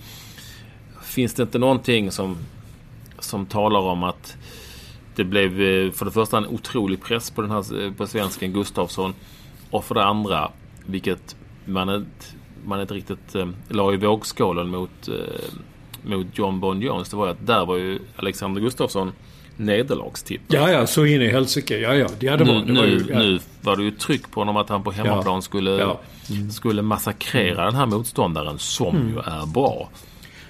finns 1.04 1.34
det 1.34 1.44
inte 1.44 1.60
någonting 1.60 2.12
som, 2.12 2.38
som 3.20 3.46
talar 3.46 3.80
om 3.80 4.04
att 4.04 4.38
det 5.19 5.25
blev 5.25 5.62
eh, 5.62 5.91
för 5.91 6.05
det 6.05 6.12
första 6.12 6.38
en 6.38 6.47
otrolig 6.47 7.03
press 7.03 7.32
på 7.32 7.41
den 7.41 7.51
här 7.51 7.84
eh, 7.84 7.91
på 7.91 8.08
svensken 8.08 8.53
Gustafsson. 8.53 9.13
Och 9.69 9.86
för 9.86 9.95
det 9.95 10.03
andra, 10.03 10.51
vilket 10.86 11.36
man 11.65 11.89
inte, 11.89 12.25
man 12.65 12.82
inte 12.82 12.93
riktigt 12.93 13.36
eh, 13.36 13.47
la 13.69 13.93
i 13.93 13.97
vågskålen 13.97 14.69
mot, 14.69 15.08
eh, 15.08 15.13
mot 16.03 16.27
John 16.34 16.60
Bon 16.60 16.82
Jones. 16.82 17.10
Det 17.10 17.17
var 17.17 17.27
att 17.27 17.47
där 17.47 17.65
var 17.65 17.77
ju 17.77 17.99
Alexander 18.15 18.62
Gustafsson 18.62 19.12
nederlagstippad. 19.58 20.45
Ja, 20.60 20.71
ja, 20.71 20.88
så 20.88 21.05
in 21.05 21.21
i 21.21 21.27
helsike. 21.27 21.77
Ja, 21.77 21.95
ja. 21.95 22.08
Det 22.19 22.27
hade 22.27 22.43
nu, 22.43 22.53
var, 22.53 22.60
det 22.60 22.73
nu, 22.73 22.79
var 22.79 22.88
ju, 22.88 23.05
ja. 23.10 23.19
nu 23.19 23.39
var 23.62 23.77
det 23.77 23.84
ju 23.84 23.91
tryck 23.91 24.32
på 24.32 24.41
honom 24.41 24.58
att 24.58 24.69
han 24.69 24.84
på 24.84 24.91
hemmaplan 24.91 25.36
ja. 25.36 25.41
skulle, 25.41 25.71
ja. 25.71 25.99
Mm. 26.29 26.51
skulle 26.51 26.82
massakrera 26.82 27.65
den 27.65 27.75
här 27.75 27.86
motståndaren 27.86 28.60
som 28.60 28.95
mm. 28.95 29.10
ju 29.10 29.19
är 29.19 29.45
bra. 29.45 29.89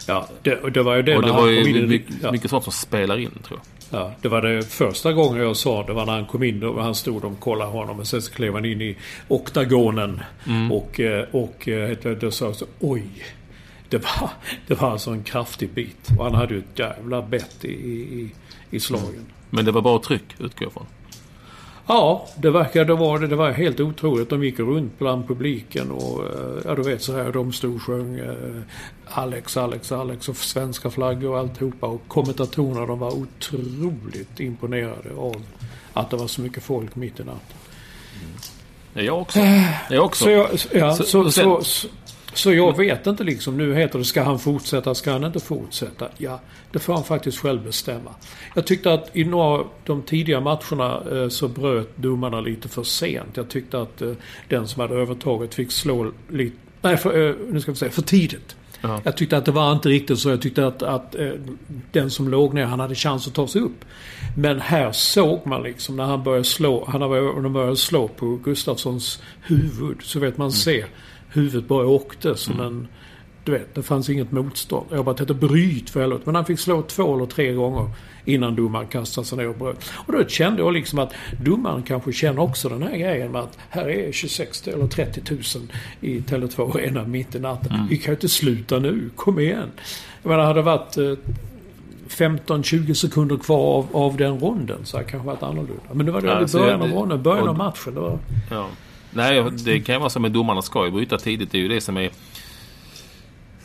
Ja, 0.07 0.27
det, 0.43 0.73
det 0.73 0.83
var 0.83 0.95
ju 0.95 1.01
det 1.01 1.17
Och 1.17 1.23
det 1.23 1.31
var 1.31 1.47
ju 1.47 1.87
mycket, 1.87 2.31
mycket 2.31 2.49
sånt 2.49 2.63
som 2.63 2.73
spelar 2.73 3.17
in 3.17 3.31
tror 3.43 3.59
jag. 3.59 3.78
Ja, 3.91 4.11
det 4.21 4.27
var 4.27 4.41
det 4.41 4.63
första 4.63 5.13
gången 5.13 5.41
jag 5.41 5.57
sa 5.57 5.83
det 5.83 5.93
var 5.93 6.05
när 6.05 6.13
han 6.13 6.25
kom 6.25 6.43
in 6.43 6.63
och 6.63 6.83
han 6.83 6.95
stod 6.95 7.25
och 7.25 7.39
kollade 7.39 7.71
honom 7.71 7.99
och 7.99 8.07
sen 8.07 8.21
så 8.21 8.31
klev 8.31 8.53
han 8.53 8.65
in 8.65 8.81
i 8.81 8.97
oktagonen. 9.27 10.21
Mm. 10.47 10.71
Och, 10.71 10.99
eh, 10.99 11.25
och 11.31 11.67
eh, 11.67 12.17
då 12.21 12.31
sa 12.31 12.45
jag 12.45 12.55
så 12.55 12.65
oj. 12.79 13.09
Det 13.89 13.97
var, 13.97 14.29
det 14.67 14.81
var 14.81 14.91
alltså 14.91 15.11
en 15.11 15.23
kraftig 15.23 15.69
bit. 15.69 16.09
Och 16.17 16.25
han 16.25 16.35
hade 16.35 16.53
ju 16.53 16.59
ett 16.59 16.79
jävla 16.79 17.21
bett 17.21 17.65
i, 17.65 17.71
i, 17.71 18.31
i 18.69 18.79
slagen. 18.79 19.09
Mm. 19.09 19.25
Men 19.49 19.65
det 19.65 19.71
var 19.71 19.81
bra 19.81 20.01
tryck 20.05 20.35
utgår 20.39 20.65
jag 20.65 20.73
från. 20.73 20.85
Ja, 21.89 22.25
det 22.35 22.51
verkade 22.51 22.93
vara 22.93 23.19
det. 23.19 23.27
Det 23.27 23.35
var 23.35 23.51
helt 23.51 23.79
otroligt. 23.79 24.29
De 24.29 24.43
gick 24.43 24.59
runt 24.59 24.99
bland 24.99 25.27
publiken 25.27 25.91
och 25.91 26.23
eh, 26.23 26.61
ja, 26.65 26.75
du 26.75 26.81
vet 26.81 27.01
så 27.01 27.17
här. 27.17 27.31
De 27.31 27.53
stod 27.53 27.75
och 27.75 27.81
sjöng 27.81 28.19
eh, 28.19 28.61
Alex, 29.05 29.57
Alex, 29.57 29.91
Alex 29.91 30.29
och 30.29 30.37
svenska 30.37 30.89
flaggor 30.89 31.31
och 31.31 31.39
alltihopa. 31.39 31.87
Och 31.87 32.01
kommentatorerna 32.07 32.85
de 32.85 32.99
var 32.99 33.11
otroligt 33.11 34.39
imponerade 34.39 35.15
av 35.17 35.35
att 35.93 36.09
det 36.09 36.17
var 36.17 36.27
så 36.27 36.41
mycket 36.41 36.63
folk 36.63 36.95
mitt 36.95 37.19
i 37.19 37.23
natten. 37.23 37.57
Mm. 38.93 39.05
Jag 39.05 39.21
också. 39.21 39.39
Jag 39.89 40.05
också. 40.05 40.23
Så, 40.23 40.29
jag, 40.29 40.49
ja, 40.71 40.95
så, 40.95 41.03
så, 41.03 41.31
så, 41.31 41.63
så, 41.63 41.87
så 42.33 42.53
jag 42.53 42.77
vet 42.77 43.07
inte 43.07 43.23
liksom. 43.23 43.57
Nu 43.57 43.75
heter 43.75 43.99
det 43.99 44.05
ska 44.05 44.23
han 44.23 44.39
fortsätta, 44.39 44.95
ska 44.95 45.11
han 45.11 45.23
inte 45.23 45.39
fortsätta? 45.39 46.07
Ja, 46.17 46.39
det 46.71 46.79
får 46.79 46.93
han 46.93 47.03
faktiskt 47.03 47.39
själv 47.39 47.63
bestämma. 47.63 48.11
Jag 48.55 48.65
tyckte 48.65 48.93
att 48.93 49.09
i 49.13 49.23
några 49.23 49.45
av 49.45 49.67
de 49.85 50.01
tidiga 50.01 50.39
matcherna 50.39 51.01
eh, 51.11 51.29
så 51.29 51.47
bröt 51.47 51.97
domarna 51.97 52.41
lite 52.41 52.67
för 52.67 52.83
sent. 52.83 53.29
Jag 53.33 53.49
tyckte 53.49 53.81
att 53.81 54.01
eh, 54.01 54.11
den 54.47 54.67
som 54.67 54.81
hade 54.81 54.95
övertaget 54.95 55.55
fick 55.55 55.71
slå 55.71 56.11
lite... 56.29 56.55
Nej, 56.81 56.97
för, 56.97 57.29
eh, 57.29 57.35
nu 57.51 57.61
ska 57.61 57.71
vi 57.71 57.77
säga 57.77 57.91
för 57.91 58.01
tidigt. 58.01 58.55
Ja. 58.81 59.01
Jag 59.03 59.17
tyckte 59.17 59.37
att 59.37 59.45
det 59.45 59.51
var 59.51 59.71
inte 59.71 59.89
riktigt 59.89 60.19
så. 60.19 60.29
Jag 60.29 60.41
tyckte 60.41 60.67
att, 60.67 60.83
att 60.83 61.15
den 61.91 62.09
som 62.09 62.29
låg 62.29 62.53
ner, 62.53 62.65
han 62.65 62.79
hade 62.79 62.95
chans 62.95 63.27
att 63.27 63.33
ta 63.33 63.47
sig 63.47 63.61
upp. 63.61 63.85
Men 64.37 64.59
här 64.59 64.91
såg 64.91 65.47
man 65.47 65.63
liksom 65.63 65.95
när 65.95 66.03
han 66.03 66.23
började 66.23 66.43
slå, 66.43 66.85
han 66.85 67.53
började 67.53 67.77
slå 67.77 68.07
på 68.07 68.39
Gustafssons 68.43 69.21
huvud. 69.41 69.97
Så 70.01 70.19
vet 70.19 70.37
man 70.37 70.45
mm. 70.45 70.51
ser 70.51 70.85
huvudet 71.29 71.67
bara 71.67 71.87
åkte 71.87 72.35
som 72.35 72.53
mm. 72.53 72.65
en... 72.65 72.87
Du 73.43 73.51
vet, 73.51 73.75
det 73.75 73.83
fanns 73.83 74.09
inget 74.09 74.31
motstånd. 74.31 74.85
Jag 74.91 75.05
bara 75.05 75.15
tänkte 75.15 75.33
bryt 75.33 75.89
för 75.89 76.01
helvete. 76.01 76.21
Men 76.25 76.35
han 76.35 76.45
fick 76.45 76.59
slå 76.59 76.81
två 76.81 77.15
eller 77.15 77.25
tre 77.25 77.53
gånger 77.53 77.89
innan 78.25 78.55
domaren 78.55 78.87
kastade 78.87 79.27
sig 79.27 79.37
ner 79.37 79.49
och 79.49 79.55
bröt. 79.55 79.91
Och 79.93 80.13
då 80.13 80.25
kände 80.25 80.61
jag 80.61 80.73
liksom 80.73 80.99
att 80.99 81.13
domaren 81.43 81.83
kanske 81.83 82.13
känner 82.13 82.41
också 82.41 82.69
den 82.69 82.83
här 82.83 82.97
grejen 82.97 83.31
med 83.31 83.41
att 83.41 83.57
här 83.69 83.89
är 83.89 84.11
26 84.11 84.67
eller 84.67 84.87
30 84.87 85.21
000 85.29 85.41
i 86.01 86.19
Tele2 86.19 86.75
Arena 86.75 87.03
mitt 87.03 87.35
i 87.35 87.39
natten. 87.39 87.71
Mm. 87.71 87.87
Vi 87.87 87.97
kan 87.97 88.11
ju 88.11 88.15
inte 88.15 88.29
sluta 88.29 88.79
nu. 88.79 89.09
Kom 89.15 89.39
igen. 89.39 89.71
Jag 90.23 90.29
menar, 90.29 90.43
hade 90.43 90.59
det 90.59 90.63
varit 90.63 90.97
15-20 92.07 92.89
eh, 92.89 92.93
sekunder 92.93 93.37
kvar 93.37 93.77
av, 93.77 93.87
av 93.91 94.17
den 94.17 94.39
ronden 94.39 94.79
så 94.83 94.97
hade 94.97 95.05
det 95.05 95.11
kanske 95.11 95.27
varit 95.27 95.43
annorlunda. 95.43 95.83
Men 95.93 96.05
det 96.05 96.11
var 96.11 96.21
det 96.21 96.27
ja, 96.27 96.41
i 96.41 96.45
början 96.45 96.81
av 96.81 96.89
ronden, 96.89 97.23
början 97.23 97.47
av 97.47 97.57
matchen. 97.57 97.93
Det 97.93 97.99
var... 97.99 98.19
Ja. 98.49 98.67
Nej, 99.11 99.51
det 99.51 99.79
kan 99.79 99.95
ju 99.95 99.99
vara 99.99 100.09
så 100.09 100.19
med 100.19 100.31
domarna 100.31 100.61
ska 100.61 100.85
ju 100.85 100.91
bryta 100.91 101.17
tidigt. 101.17 101.51
Det 101.51 101.57
är 101.57 101.61
ju 101.61 101.67
det 101.67 101.81
som 101.81 101.97
är 101.97 102.11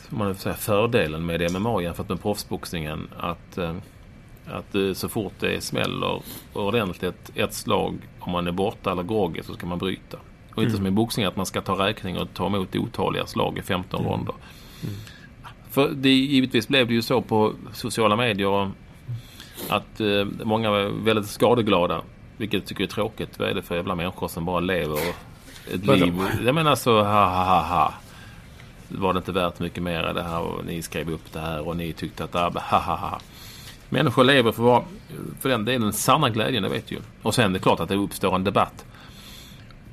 man 0.09 0.35
säga, 0.35 0.55
fördelen 0.55 1.25
med 1.25 1.51
MMA 1.51 1.81
jämfört 1.81 2.09
med 2.09 2.21
proffsboxningen. 2.21 3.07
Att, 3.17 3.57
eh, 3.57 3.75
att 4.47 4.75
eh, 4.75 4.93
så 4.93 5.09
fort 5.09 5.33
det 5.39 5.63
smäller 5.63 6.21
ordentligt 6.53 7.31
ett 7.35 7.53
slag, 7.53 7.95
om 8.19 8.31
man 8.31 8.47
är 8.47 8.51
borta 8.51 8.91
eller 8.91 9.03
groggy, 9.03 9.43
så 9.43 9.53
ska 9.53 9.67
man 9.67 9.77
bryta. 9.77 10.17
Och 10.55 10.63
inte 10.63 10.69
mm. 10.69 10.77
som 10.77 10.87
i 10.87 10.91
boxning 10.91 11.25
att 11.25 11.35
man 11.35 11.45
ska 11.45 11.61
ta 11.61 11.87
räkning 11.87 12.17
och 12.17 12.33
ta 12.33 12.47
emot 12.47 12.75
otaliga 12.75 13.25
slag 13.25 13.57
i 13.57 13.61
15 13.61 13.99
mm. 13.99 14.11
ronder. 14.11 14.35
Mm. 14.83 14.95
För 15.69 15.89
det, 15.89 16.09
givetvis 16.09 16.67
blev 16.67 16.87
det 16.87 16.93
ju 16.93 17.01
så 17.01 17.21
på 17.21 17.53
sociala 17.73 18.15
medier 18.15 18.71
att 19.69 19.99
eh, 19.99 20.25
många 20.43 20.71
var 20.71 20.83
väldigt 20.83 21.27
skadeglada. 21.27 22.01
Vilket 22.37 22.59
jag 22.59 22.67
tycker 22.67 22.83
är 22.83 22.87
tråkigt. 22.87 23.39
Vad 23.39 23.49
är 23.49 23.53
det 23.53 23.61
för 23.61 23.75
jävla 23.75 23.95
människor 23.95 24.27
som 24.27 24.45
bara 24.45 24.59
lever 24.59 24.99
ett 25.73 25.85
liv. 25.85 26.13
Jag 26.45 26.55
menar 26.55 26.75
så 26.75 27.03
ha 27.03 27.25
ha 27.25 27.43
ha 27.43 27.61
ha. 27.61 27.93
Var 28.87 29.13
det 29.13 29.17
inte 29.17 29.31
värt 29.31 29.59
mycket 29.59 29.83
mer 29.83 30.13
det 30.13 30.23
här 30.23 30.39
och 30.39 30.65
ni 30.65 30.81
skrev 30.81 31.09
upp 31.09 31.33
det 31.33 31.39
här 31.39 31.67
och 31.67 31.77
ni 31.77 31.93
tyckte 31.93 32.23
att 32.23 32.31
det 32.31 32.39
ha 32.39 32.79
ha 32.79 32.95
ha. 32.95 33.19
Människor 33.89 34.23
lever 34.23 34.51
för, 34.51 34.83
för 35.41 35.49
den 35.49 35.65
delen 35.65 35.93
sanna 35.93 36.29
glädjen, 36.29 36.63
det 36.63 36.69
vet 36.69 36.91
ju. 36.91 36.99
Och 37.21 37.35
sen 37.35 37.45
är 37.45 37.53
det 37.53 37.59
klart 37.59 37.79
att 37.79 37.89
det 37.89 37.95
uppstår 37.95 38.35
en 38.35 38.43
debatt 38.43 38.85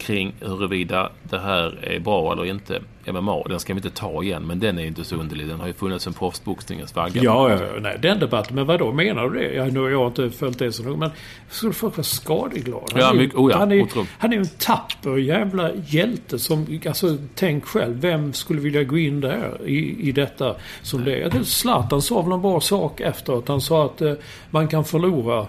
kring 0.03 0.35
huruvida 0.41 1.11
det 1.23 1.39
här 1.39 1.79
är 1.83 2.01
bra 2.01 2.33
eller 2.33 2.45
inte. 2.45 2.81
MMA, 3.07 3.43
den 3.49 3.61
ska 3.61 3.75
vi 3.75 3.79
inte 3.79 3.91
ta 3.91 4.23
igen, 4.23 4.47
men 4.47 4.61
den 4.61 4.79
är 4.79 4.85
inte 4.85 5.05
så 5.05 5.17
underlig. 5.17 5.49
Den 5.49 5.61
har 5.61 5.67
ju 5.67 5.73
funnits 5.73 6.05
sen 6.05 6.13
proffsboxningens 6.13 6.97
vagga. 6.97 7.23
Ja, 7.23 7.51
ja, 7.51 7.59
nej, 7.81 7.99
den 8.03 8.19
debatten. 8.19 8.55
Men 8.55 8.67
vad 8.67 8.79
då 8.79 8.93
menar 8.93 9.29
du 9.29 9.39
det? 9.39 9.55
Jag, 9.55 9.73
nu 9.73 9.81
har 9.81 9.91
jag 9.91 10.07
inte 10.07 10.31
följt 10.31 10.59
det 10.59 10.73
så 10.73 10.83
noga, 10.83 10.97
men 10.97 11.11
skulle 11.51 11.73
folk 11.73 11.97
vara 11.97 12.05
skadeglada? 12.05 12.87
Han, 12.93 13.01
ja, 13.01 13.13
mycket, 13.13 13.39
oh 13.39 13.51
ja, 13.51 13.59
han, 13.59 13.73
är, 13.73 13.87
han 14.19 14.33
är 14.33 14.37
ju 14.37 14.43
en 14.43 14.49
tapper 14.59 15.17
jävla 15.17 15.71
hjälte 15.87 16.39
som, 16.39 16.81
alltså 16.87 17.17
tänk 17.35 17.65
själv, 17.65 18.01
vem 18.01 18.33
skulle 18.33 18.61
vilja 18.61 18.85
gå 18.85 18.99
in 18.99 19.21
där 19.21 19.61
i, 19.67 20.09
i 20.09 20.13
detta 20.13 20.55
som 20.83 21.05
det 21.05 21.23
är? 21.23 21.43
Zlatan 21.43 22.03
sa 22.03 22.23
väl 22.23 22.33
en 22.33 22.43
bra 22.43 22.61
sak 22.61 23.01
efteråt. 23.01 23.49
Han 23.49 23.61
sa 23.61 23.85
att 23.85 24.03
eh, 24.03 24.13
man 24.51 24.69
kan 24.69 24.85
förlora 24.85 25.47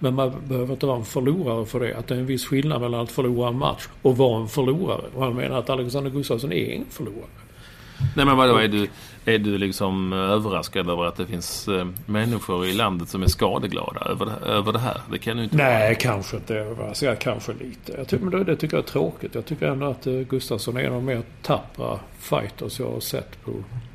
men 0.00 0.14
man 0.14 0.32
behöver 0.48 0.72
inte 0.72 0.86
vara 0.86 0.96
en 0.96 1.04
förlorare 1.04 1.66
för 1.66 1.80
det. 1.80 1.96
Att 1.96 2.06
det 2.06 2.14
är 2.14 2.18
en 2.18 2.26
viss 2.26 2.46
skillnad 2.46 2.80
mellan 2.80 3.00
att 3.00 3.12
förlora 3.12 3.48
en 3.48 3.58
match 3.58 3.88
och 4.02 4.16
vara 4.16 4.40
en 4.40 4.48
förlorare. 4.48 5.02
Och 5.14 5.24
han 5.24 5.34
menar 5.34 5.58
att 5.58 5.70
Alexander 5.70 6.10
Gustafsson 6.10 6.52
är 6.52 6.74
ingen 6.74 6.86
förlorare. 6.90 7.28
Nej 8.16 8.26
men 8.26 8.36
vadå, 8.36 8.56
är 8.56 8.68
du, 8.68 8.88
är 9.24 9.38
du 9.38 9.58
liksom 9.58 10.12
överraskad 10.12 10.90
över 10.90 11.04
att 11.04 11.16
det 11.16 11.26
finns 11.26 11.68
eh, 11.68 11.86
människor 12.06 12.66
i 12.66 12.72
landet 12.72 13.08
som 13.08 13.22
är 13.22 13.26
skadeglada 13.26 14.00
över 14.00 14.26
det, 14.26 14.46
över 14.46 14.72
det 14.72 14.78
här? 14.78 15.00
Det 15.10 15.18
kan 15.18 15.38
ju 15.38 15.44
inte 15.44 15.56
Nej, 15.56 15.96
kanske 16.00 16.36
inte 16.36 16.54
överraskad. 16.54 17.18
Kanske 17.18 17.52
lite. 17.52 17.92
Jag 17.92 18.08
tycker, 18.08 18.24
men 18.24 18.38
det, 18.38 18.44
det 18.44 18.56
tycker 18.56 18.76
jag 18.76 18.84
är 18.84 18.88
tråkigt. 18.88 19.34
Jag 19.34 19.46
tycker 19.46 19.66
ändå 19.66 19.86
att 19.86 20.06
uh, 20.06 20.20
Gustafsson 20.20 20.76
är 20.76 20.80
en 20.80 20.86
av 20.86 20.92
de 20.92 21.04
mer 21.04 21.22
tappra 21.42 21.98
fighters 22.18 22.80
jag 22.80 22.90
har 22.90 23.00
sett 23.00 23.44
på 23.44 23.52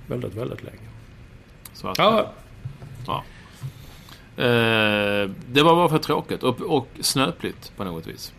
väldigt, 0.07 0.35
väldigt 0.35 0.63
länge. 0.63 0.77
Så 1.73 1.87
att, 1.87 1.97
Ja, 1.97 2.31
ja. 3.07 3.23
Eh, 4.38 5.30
det 5.52 5.63
var 5.63 5.76
bara 5.76 5.89
för 5.89 5.98
tråkigt 5.98 6.43
och, 6.43 6.62
och 6.62 6.88
snöpligt 7.02 7.71
på 7.78 7.84
något 7.84 8.08
vis. 8.08 8.34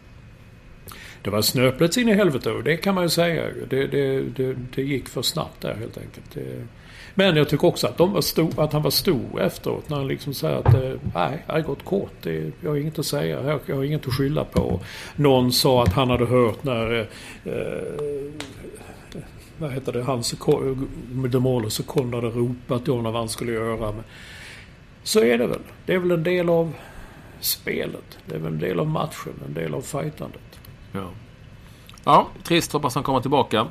det 1.23 1.31
var 1.31 1.43
snöpligt 1.43 1.97
in 1.97 2.09
i 2.09 2.15
helvete 2.15 2.51
och 2.51 2.65
det 2.65 2.77
kan 2.77 2.95
man 2.95 3.05
ju 3.05 3.09
säga. 3.09 3.45
Det, 3.71 3.87
det, 3.87 4.21
det, 4.21 4.57
det 4.75 4.83
gick 4.83 5.09
för 5.09 5.23
snabbt 5.23 5.61
där 5.61 5.75
helt 5.75 5.99
enkelt. 5.99 6.35
Det, 6.35 6.67
men 7.19 7.37
jag 7.37 7.49
tycker 7.49 7.67
också 7.67 7.87
att, 7.87 7.99
de 7.99 8.13
var 8.13 8.21
stor, 8.21 8.61
att 8.61 8.73
han 8.73 8.83
var 8.83 8.91
stor 8.91 9.41
efteråt 9.41 9.89
när 9.89 9.97
han 9.97 10.09
liksom 10.09 10.35
säger 10.35 10.57
att 10.57 10.75
eh, 10.75 10.93
nej, 11.15 11.43
det 11.47 11.53
har 11.53 11.61
gått 11.61 11.85
kort. 11.85 12.13
Det, 12.23 12.53
jag 12.61 12.71
har 12.71 12.77
inget 12.77 12.99
att 12.99 13.07
säga. 13.07 13.43
Jag, 13.43 13.61
jag 13.67 13.77
har 13.77 13.85
inget 13.85 14.07
att 14.07 14.15
skylla 14.15 14.45
på. 14.45 14.81
Någon 15.17 15.53
sa 15.53 15.83
att 15.83 15.93
han 15.93 16.11
hade 16.11 16.27
hört 16.27 16.65
när 16.65 16.95
eh, 16.95 17.07
eh 17.53 18.33
vad 19.59 19.73
heter 19.73 19.93
det, 19.93 20.03
hans 20.03 20.35
Demolo 21.31 21.71
Sekond 21.71 22.15
hade 22.15 22.27
ropat 22.27 22.85
då 22.85 22.97
när 22.97 23.11
vad 23.11 23.21
han 23.21 23.29
skulle 23.29 23.53
göra. 23.53 23.95
Så 25.07 25.21
är 25.21 25.38
det 25.38 25.47
väl. 25.47 25.61
Det 25.87 25.95
är 25.95 25.99
väl 25.99 26.11
en 26.11 26.23
del 26.23 26.49
av 26.49 26.75
spelet. 27.40 28.19
Det 28.27 28.35
är 28.35 28.38
väl 28.38 28.53
en 28.53 28.59
del 28.59 28.81
av 28.81 28.87
matchen, 28.87 29.33
en 29.47 29.55
del 29.55 29.75
av 29.75 29.81
fightandet. 29.81 30.61
Ja. 30.92 31.11
ja, 32.05 32.29
trist. 32.42 32.73
Hoppas 32.73 32.95
han 32.95 33.05
kommer 33.05 33.21
tillbaka. 33.21 33.66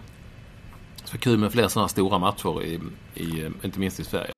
Så 1.03 1.17
kul 1.17 1.37
med 1.37 1.51
fler 1.51 1.67
sådana 1.67 1.87
stora 1.87 2.19
matcher, 2.19 2.63
i, 2.63 2.79
i, 3.13 3.51
inte 3.63 3.79
minst 3.79 3.99
i 3.99 4.03
Sverige. 4.03 4.31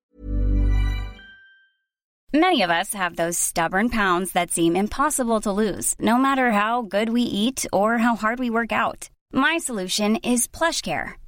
Many 2.32 2.62
of 2.64 2.70
us 2.70 2.94
have 2.94 3.16
those 3.16 3.38
stubborn 3.38 3.90
pounds 3.90 4.32
that 4.32 4.50
seem 4.50 4.76
impossible 4.76 5.40
to 5.40 5.52
lose, 5.52 5.94
no 5.98 6.18
matter 6.18 6.50
how 6.50 6.82
good 6.82 7.08
we 7.08 7.22
eat 7.22 7.66
or 7.72 7.98
how 7.98 8.16
hard 8.16 8.38
we 8.38 8.50
work 8.50 8.72
out. 8.72 9.08
My 9.32 9.58
solution 9.58 10.16
is 10.16 10.48
PlushCare. 10.48 11.27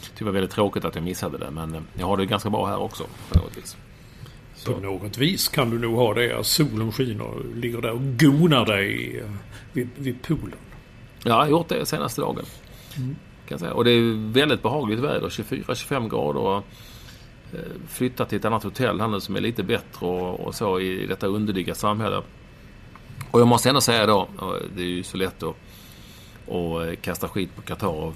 Det 0.21 0.25
var 0.25 0.31
väldigt 0.31 0.51
tråkigt 0.51 0.85
att 0.85 0.95
jag 0.95 1.03
missade 1.03 1.37
det. 1.37 1.51
Men 1.51 1.75
eh, 1.75 1.81
jag 1.93 2.07
har 2.07 2.17
det 2.17 2.25
ganska 2.25 2.49
bra 2.49 2.65
här 2.65 2.77
också 2.77 3.05
på 3.29 3.39
något 3.39 3.57
vis. 3.57 3.77
På 4.65 4.79
något 4.79 5.17
vis 5.17 5.47
kan 5.47 5.69
du 5.69 5.79
nog 5.79 5.95
ha 5.95 6.13
det. 6.13 6.45
Solen 6.45 6.91
skiner 6.91 7.23
och 7.23 7.55
ligger 7.55 7.81
där 7.81 7.91
och 7.91 8.01
gonar 8.19 8.65
dig 8.65 9.19
eh, 9.19 9.31
vid, 9.73 9.89
vid 9.97 10.21
poolen. 10.21 10.57
Ja, 11.23 11.29
jag 11.29 11.35
har 11.35 11.47
gjort 11.47 11.69
det 11.69 11.85
senaste 11.85 12.21
dagen. 12.21 12.45
Kan 12.95 13.13
jag 13.47 13.59
säga. 13.59 13.73
Och 13.73 13.83
det 13.83 13.91
är 13.91 14.31
väldigt 14.33 14.63
behagligt 14.63 14.99
väder. 14.99 15.29
24-25 15.29 16.09
grader. 16.09 16.39
Och, 16.39 16.57
eh, 17.53 17.59
flyttat 17.87 18.29
till 18.29 18.37
ett 18.37 18.45
annat 18.45 18.63
hotell 18.63 19.01
här 19.01 19.07
nu 19.07 19.19
som 19.19 19.35
är 19.35 19.41
lite 19.41 19.63
bättre 19.63 20.05
och, 20.05 20.39
och 20.39 20.55
så 20.55 20.79
i 20.79 21.05
detta 21.05 21.27
underliga 21.27 21.75
samhälle. 21.75 22.21
Och 23.31 23.39
jag 23.39 23.47
måste 23.47 23.69
ändå 23.69 23.81
säga 23.81 24.05
då, 24.05 24.27
och 24.37 24.55
det 24.75 24.81
är 24.81 24.87
ju 24.87 25.03
så 25.03 25.17
lätt 25.17 25.43
att, 25.43 25.55
eh, 26.47 26.95
kasta 27.01 27.27
skit 27.27 27.55
på 27.55 27.61
Qatar 27.61 27.87
av 27.87 28.15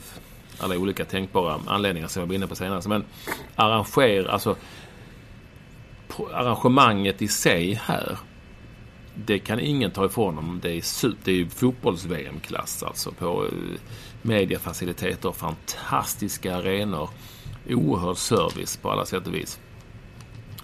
alla 0.60 0.78
olika 0.78 1.06
tänkbara 1.06 1.60
anledningar 1.68 2.08
som 2.08 2.20
jag 2.20 2.28
var 2.28 2.36
inne 2.36 2.48
på 2.48 2.56
senare. 2.56 2.82
Men 2.90 3.04
arranger, 3.56 4.32
alltså 4.32 4.56
arrangemanget 6.34 7.22
i 7.22 7.28
sig 7.28 7.74
här 7.74 8.18
det 9.16 9.40
kan 9.40 9.60
ingen 9.60 9.92
ta 9.92 10.06
ifrån 10.06 10.36
dem. 10.36 10.60
Det 10.64 10.70
är, 10.72 11.14
det 11.24 11.42
är 11.42 11.46
fotbolls-VM-klass 11.46 12.84
alltså 12.84 13.12
på 13.12 13.46
eh, 13.46 13.80
mediafaciliteter, 14.22 15.32
fantastiska 15.32 16.56
arenor, 16.56 17.10
oerhörd 17.70 18.18
service 18.18 18.78
på 18.78 18.92
alla 18.92 19.06
sätt 19.06 19.28
och 19.28 19.34
vis. 19.34 19.60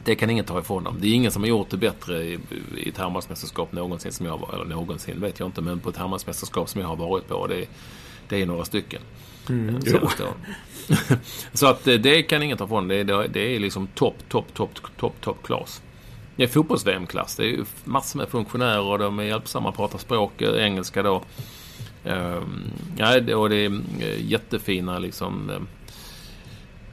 Det 0.04 0.16
kan 0.16 0.30
ingen 0.30 0.46
ta 0.46 0.60
ifrån 0.60 0.84
dem. 0.84 0.98
Det 1.02 1.08
är 1.08 1.14
ingen 1.14 1.32
som 1.32 1.42
har 1.42 1.50
gjort 1.50 1.70
det 1.70 1.78
bättre 1.78 2.24
i, 2.24 2.40
i 2.78 2.90
ett 2.90 2.98
handbollsmästerskap 2.98 3.72
någonsin 3.72 4.12
som 4.12 4.26
jag 4.26 4.38
var, 4.38 4.54
eller 4.54 4.66
någonsin 4.66 5.22
vet 5.22 5.40
jag 5.40 5.48
inte, 5.48 5.62
men 5.62 5.80
på 5.80 5.90
ett 5.90 5.98
handbollsmästerskap 5.98 6.70
som 6.70 6.82
jag 6.82 6.88
har 6.88 6.96
varit 6.96 7.28
på. 7.28 7.48
Det, 7.48 7.68
det 8.30 8.42
är 8.42 8.46
några 8.46 8.66
stycken. 8.66 9.02
Mm, 9.52 9.82
senaste 9.82 10.24
åren. 10.24 10.34
Så 11.54 11.68
att 11.68 11.88
eh, 11.88 11.94
det 11.96 12.24
kan 12.24 12.44
ingen 12.44 12.58
ta 12.58 12.66
ifrån. 12.66 12.88
Det, 12.88 12.96
är- 12.96 13.28
det 13.28 13.56
är 13.56 13.60
liksom 13.60 13.88
topp, 13.88 14.16
topp, 14.30 14.54
topp, 14.54 14.70
topp, 14.98 15.16
topp 15.22 15.44
klass. 15.44 15.82
Det 16.36 16.44
är 16.44 16.48
fotbolls-VM-klass. 16.48 17.36
Det 17.36 17.46
är 17.54 17.66
massor 17.84 18.20
med 18.20 18.30
funktionärer 18.30 18.82
och 18.82 19.00
de 19.00 19.20
är 19.20 19.24
hjälpsamma, 19.24 19.72
pratar 19.72 19.98
språk, 19.98 20.42
eh, 20.42 20.64
engelska 20.66 21.04
då. 21.04 21.22
Ehm, 22.06 22.64
ja, 22.98 23.20
det- 23.20 23.36
och 23.36 23.50
det 23.50 23.56
är 23.66 23.72
eh, 24.00 24.26
jättefina 24.32 25.00
liksom... 25.00 25.52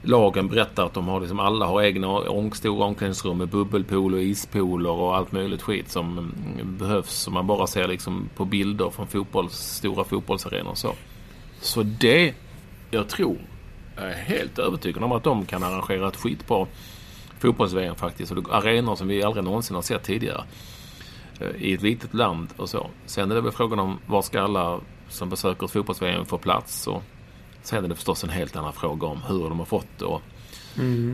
Lagen 0.01 0.47
berättar 0.47 0.85
att 0.85 0.93
de 0.93 1.07
har 1.07 1.19
liksom, 1.19 1.39
alla 1.39 1.65
har 1.65 1.81
egna 1.81 2.21
stora 2.53 2.85
omklädningsrum 2.85 3.37
med 3.37 3.47
bubbelpool 3.47 4.13
och 4.13 4.21
ispooler 4.21 4.89
och 4.89 5.15
allt 5.15 5.31
möjligt 5.31 5.61
skit 5.61 5.89
som 5.91 6.17
mm, 6.17 6.77
behövs. 6.77 7.09
Som 7.13 7.33
man 7.33 7.47
bara 7.47 7.67
ser 7.67 7.87
liksom 7.87 8.29
på 8.35 8.45
bilder 8.45 8.89
från 8.89 9.07
fotbolls, 9.07 9.53
stora 9.53 10.03
fotbollsarenor 10.03 10.69
och 10.71 10.77
så. 10.77 10.93
Så 11.61 11.83
det, 11.83 12.33
jag 12.91 13.09
tror, 13.09 13.37
jag 13.95 14.05
är 14.09 14.13
helt 14.15 14.59
övertygad 14.59 15.03
om 15.03 15.11
att 15.11 15.23
de 15.23 15.45
kan 15.45 15.63
arrangera 15.63 16.07
ett 16.07 16.15
skitbra 16.15 16.67
fotbolls-VM 17.39 17.95
faktiskt. 17.95 18.31
Och 18.31 18.55
arenor 18.55 18.95
som 18.95 19.07
vi 19.07 19.23
aldrig 19.23 19.43
någonsin 19.43 19.75
har 19.75 19.81
sett 19.81 20.03
tidigare. 20.03 20.43
eh, 21.39 21.47
I 21.63 21.73
ett 21.73 21.81
litet 21.81 22.13
land 22.13 22.49
och 22.57 22.69
så. 22.69 22.87
Sen 23.05 23.31
är 23.31 23.35
det 23.35 23.41
väl 23.41 23.51
frågan 23.51 23.79
om 23.79 23.99
var 24.07 24.21
ska 24.21 24.41
alla 24.41 24.79
som 25.09 25.29
besöker 25.29 25.65
ett 25.65 25.71
fotbolls-VM 25.71 26.25
få 26.25 26.37
plats. 26.37 26.87
Och 26.87 27.03
sen 27.61 27.83
är 27.85 27.87
det 27.89 27.95
förstås 27.95 28.23
en 28.23 28.29
helt 28.29 28.55
annan 28.55 28.73
fråga 28.73 29.07
om 29.07 29.21
hur 29.27 29.49
de 29.49 29.59
har 29.59 29.65
fått 29.65 29.97
det. 29.99 30.05
Och, 30.05 30.21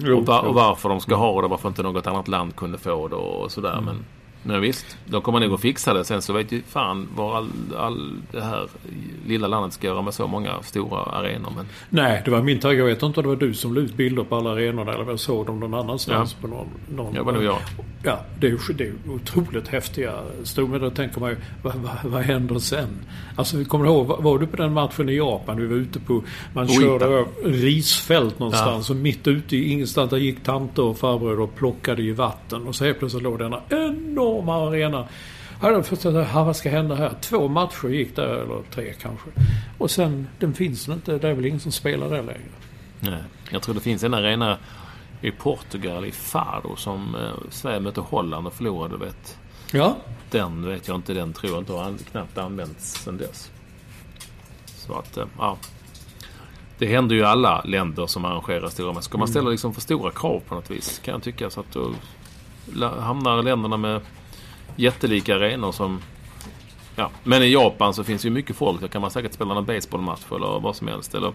Jo, 0.03 0.17
och, 0.17 0.25
var, 0.25 0.41
och 0.41 0.53
varför 0.53 0.89
de 0.89 0.99
ska 1.01 1.15
ha 1.15 1.41
det. 1.41 1.47
Varför 1.47 1.69
inte 1.69 1.83
något 1.83 2.07
annat 2.07 2.27
land 2.27 2.55
kunde 2.55 2.77
få 2.77 3.07
det 3.07 3.15
och 3.15 3.51
sådär. 3.51 3.81
Men, 3.85 4.05
men 4.45 4.61
visst, 4.61 4.97
de 5.05 5.21
kommer 5.21 5.39
nog 5.39 5.53
att 5.53 5.61
fixa 5.61 5.93
det. 5.93 6.05
Sen 6.05 6.21
så 6.21 6.33
vet 6.33 6.51
ju 6.51 6.61
fan 6.61 7.07
vad 7.15 7.35
all, 7.35 7.49
all 7.77 8.13
det 8.31 8.41
här 8.41 8.67
lilla 9.27 9.47
landet 9.47 9.73
ska 9.73 9.87
göra 9.87 10.01
med 10.01 10.13
så 10.13 10.27
många 10.27 10.63
stora 10.63 11.03
arenor. 11.03 11.53
Men 11.55 11.65
Nej, 11.89 12.21
det 12.25 12.31
var 12.31 12.41
min 12.41 12.59
tanke. 12.59 12.77
Jag 12.77 12.85
vet 12.85 13.03
inte 13.03 13.19
om 13.19 13.23
det 13.23 13.29
var 13.29 13.35
du 13.35 13.53
som 13.53 13.75
la 13.75 13.81
ut 13.81 13.95
bilder 13.95 14.23
på 14.23 14.35
alla 14.35 14.49
arenorna 14.49 14.91
eller 14.91 15.03
om 15.03 15.09
jag 15.09 15.19
såg 15.19 15.45
dem 15.45 15.59
någon 15.59 15.73
annanstans. 15.73 16.35
Ja. 16.41 16.47
På 16.47 16.55
någon, 16.55 16.67
någon, 16.95 17.13
det 17.13 17.21
var 17.21 17.31
nog 17.31 17.43
jag. 17.43 17.57
Ja, 18.03 18.19
det 18.39 18.47
är, 18.47 18.73
det 18.73 18.83
är 18.83 18.93
otroligt 19.09 19.67
häftiga 19.67 20.13
stor. 20.43 20.67
Men 20.67 20.81
då 20.81 20.89
tänker 20.89 21.19
man 21.19 21.29
ju, 21.29 21.37
vad, 21.63 21.75
vad, 21.75 22.11
vad 22.11 22.21
händer 22.21 22.59
sen? 22.59 22.87
Alltså, 23.35 23.65
kommer 23.65 23.85
ihåg, 23.85 24.05
var, 24.05 24.21
var 24.21 24.39
du 24.39 24.47
på 24.47 24.57
den 24.57 24.73
matchen 24.73 25.09
i 25.09 25.15
Japan? 25.15 25.57
Vi 25.57 25.67
var 25.67 25.75
ute 25.75 25.99
på, 25.99 26.23
man 26.53 26.63
Oita. 26.63 26.81
körde 26.81 27.05
över 27.05 27.25
risfält 27.43 28.39
någonstans. 28.39 28.89
Och 28.89 28.95
mitt 28.95 29.27
ute 29.27 29.57
i 29.57 29.71
ingenstans, 29.71 30.09
där 30.09 30.17
gick 30.17 30.43
tanter 30.43 30.83
och 30.83 30.97
farbröder 30.97 31.39
och 31.39 31.55
plockade 31.55 32.01
i 32.01 32.11
vatten. 32.11 32.67
Och 32.67 32.75
så 32.75 32.85
helt 32.85 32.99
plötsligt 32.99 33.23
låg 33.23 33.39
denna 33.39 33.59
enorma 34.35 34.67
arena. 34.69 35.07
Jag, 35.61 36.23
"Ha, 36.25 36.43
vad 36.43 36.55
ska 36.55 36.69
hända 36.69 36.95
här? 36.95 37.11
Två 37.21 37.47
matcher 37.47 37.87
gick 37.87 38.15
där, 38.15 38.27
eller 38.27 38.61
tre 38.71 38.93
kanske. 39.01 39.29
Och 39.77 39.91
sen, 39.91 40.27
den 40.39 40.53
finns 40.53 40.89
inte. 40.89 41.17
Det 41.17 41.29
är 41.29 41.33
väl 41.33 41.45
ingen 41.45 41.59
som 41.59 41.71
spelar 41.71 42.09
där 42.09 42.23
längre. 42.23 42.49
Nej, 42.99 43.23
jag 43.49 43.61
tror 43.61 43.75
det 43.75 43.81
finns 43.81 44.03
en 44.03 44.13
arena 44.13 44.57
i 45.21 45.31
Portugal, 45.31 46.05
i 46.05 46.11
Faro, 46.11 46.75
som 46.75 47.15
eh, 47.15 47.31
Sverige 47.49 47.79
mötte 47.79 48.01
Holland 48.01 48.47
och 48.47 48.53
förlorade. 48.53 48.97
Vet. 48.97 49.37
Ja, 49.71 49.95
Den 50.31 50.65
vet 50.65 50.87
jag 50.87 50.95
inte, 50.95 51.13
den 51.13 51.33
tror 51.33 51.51
jag 51.53 51.61
inte 51.61 51.73
har 51.73 51.93
knappt 52.11 52.37
använts 52.37 52.93
sedan 53.03 53.17
dess. 53.17 53.51
Så 54.65 54.93
att, 54.99 55.17
eh, 55.17 55.25
ja. 55.37 55.57
Det 56.77 56.85
händer 56.87 57.15
ju 57.15 57.21
i 57.21 57.25
alla 57.25 57.61
länder 57.61 58.07
som 58.07 58.25
arrangerar 58.25 58.69
stora 58.69 58.87
mästerskap. 58.87 59.03
Ska 59.03 59.17
man 59.17 59.27
ställa 59.27 59.49
liksom 59.49 59.73
för 59.73 59.81
stora 59.81 60.11
krav 60.11 60.41
på 60.47 60.55
något 60.55 60.71
vis 60.71 60.99
kan 61.03 61.11
jag 61.11 61.23
tycka. 61.23 61.49
Så 61.49 61.59
att 61.59 61.71
då 61.71 61.93
hamnar 62.99 63.43
länderna 63.43 63.77
med 63.77 64.01
jättelika 64.75 65.35
arenor 65.35 65.71
som... 65.71 66.01
Ja. 66.95 67.11
Men 67.23 67.43
i 67.43 67.53
Japan 67.53 67.93
så 67.93 68.03
finns 68.03 68.21
det 68.21 68.27
ju 68.27 68.33
mycket 68.33 68.55
folk. 68.55 68.81
Där 68.81 68.87
kan 68.87 69.01
man 69.01 69.11
säkert 69.11 69.33
spela 69.33 69.57
en 69.57 69.65
baseballmatch 69.65 70.31
eller 70.31 70.59
vad 70.59 70.75
som 70.75 70.87
helst. 70.87 71.15
Eller, 71.15 71.33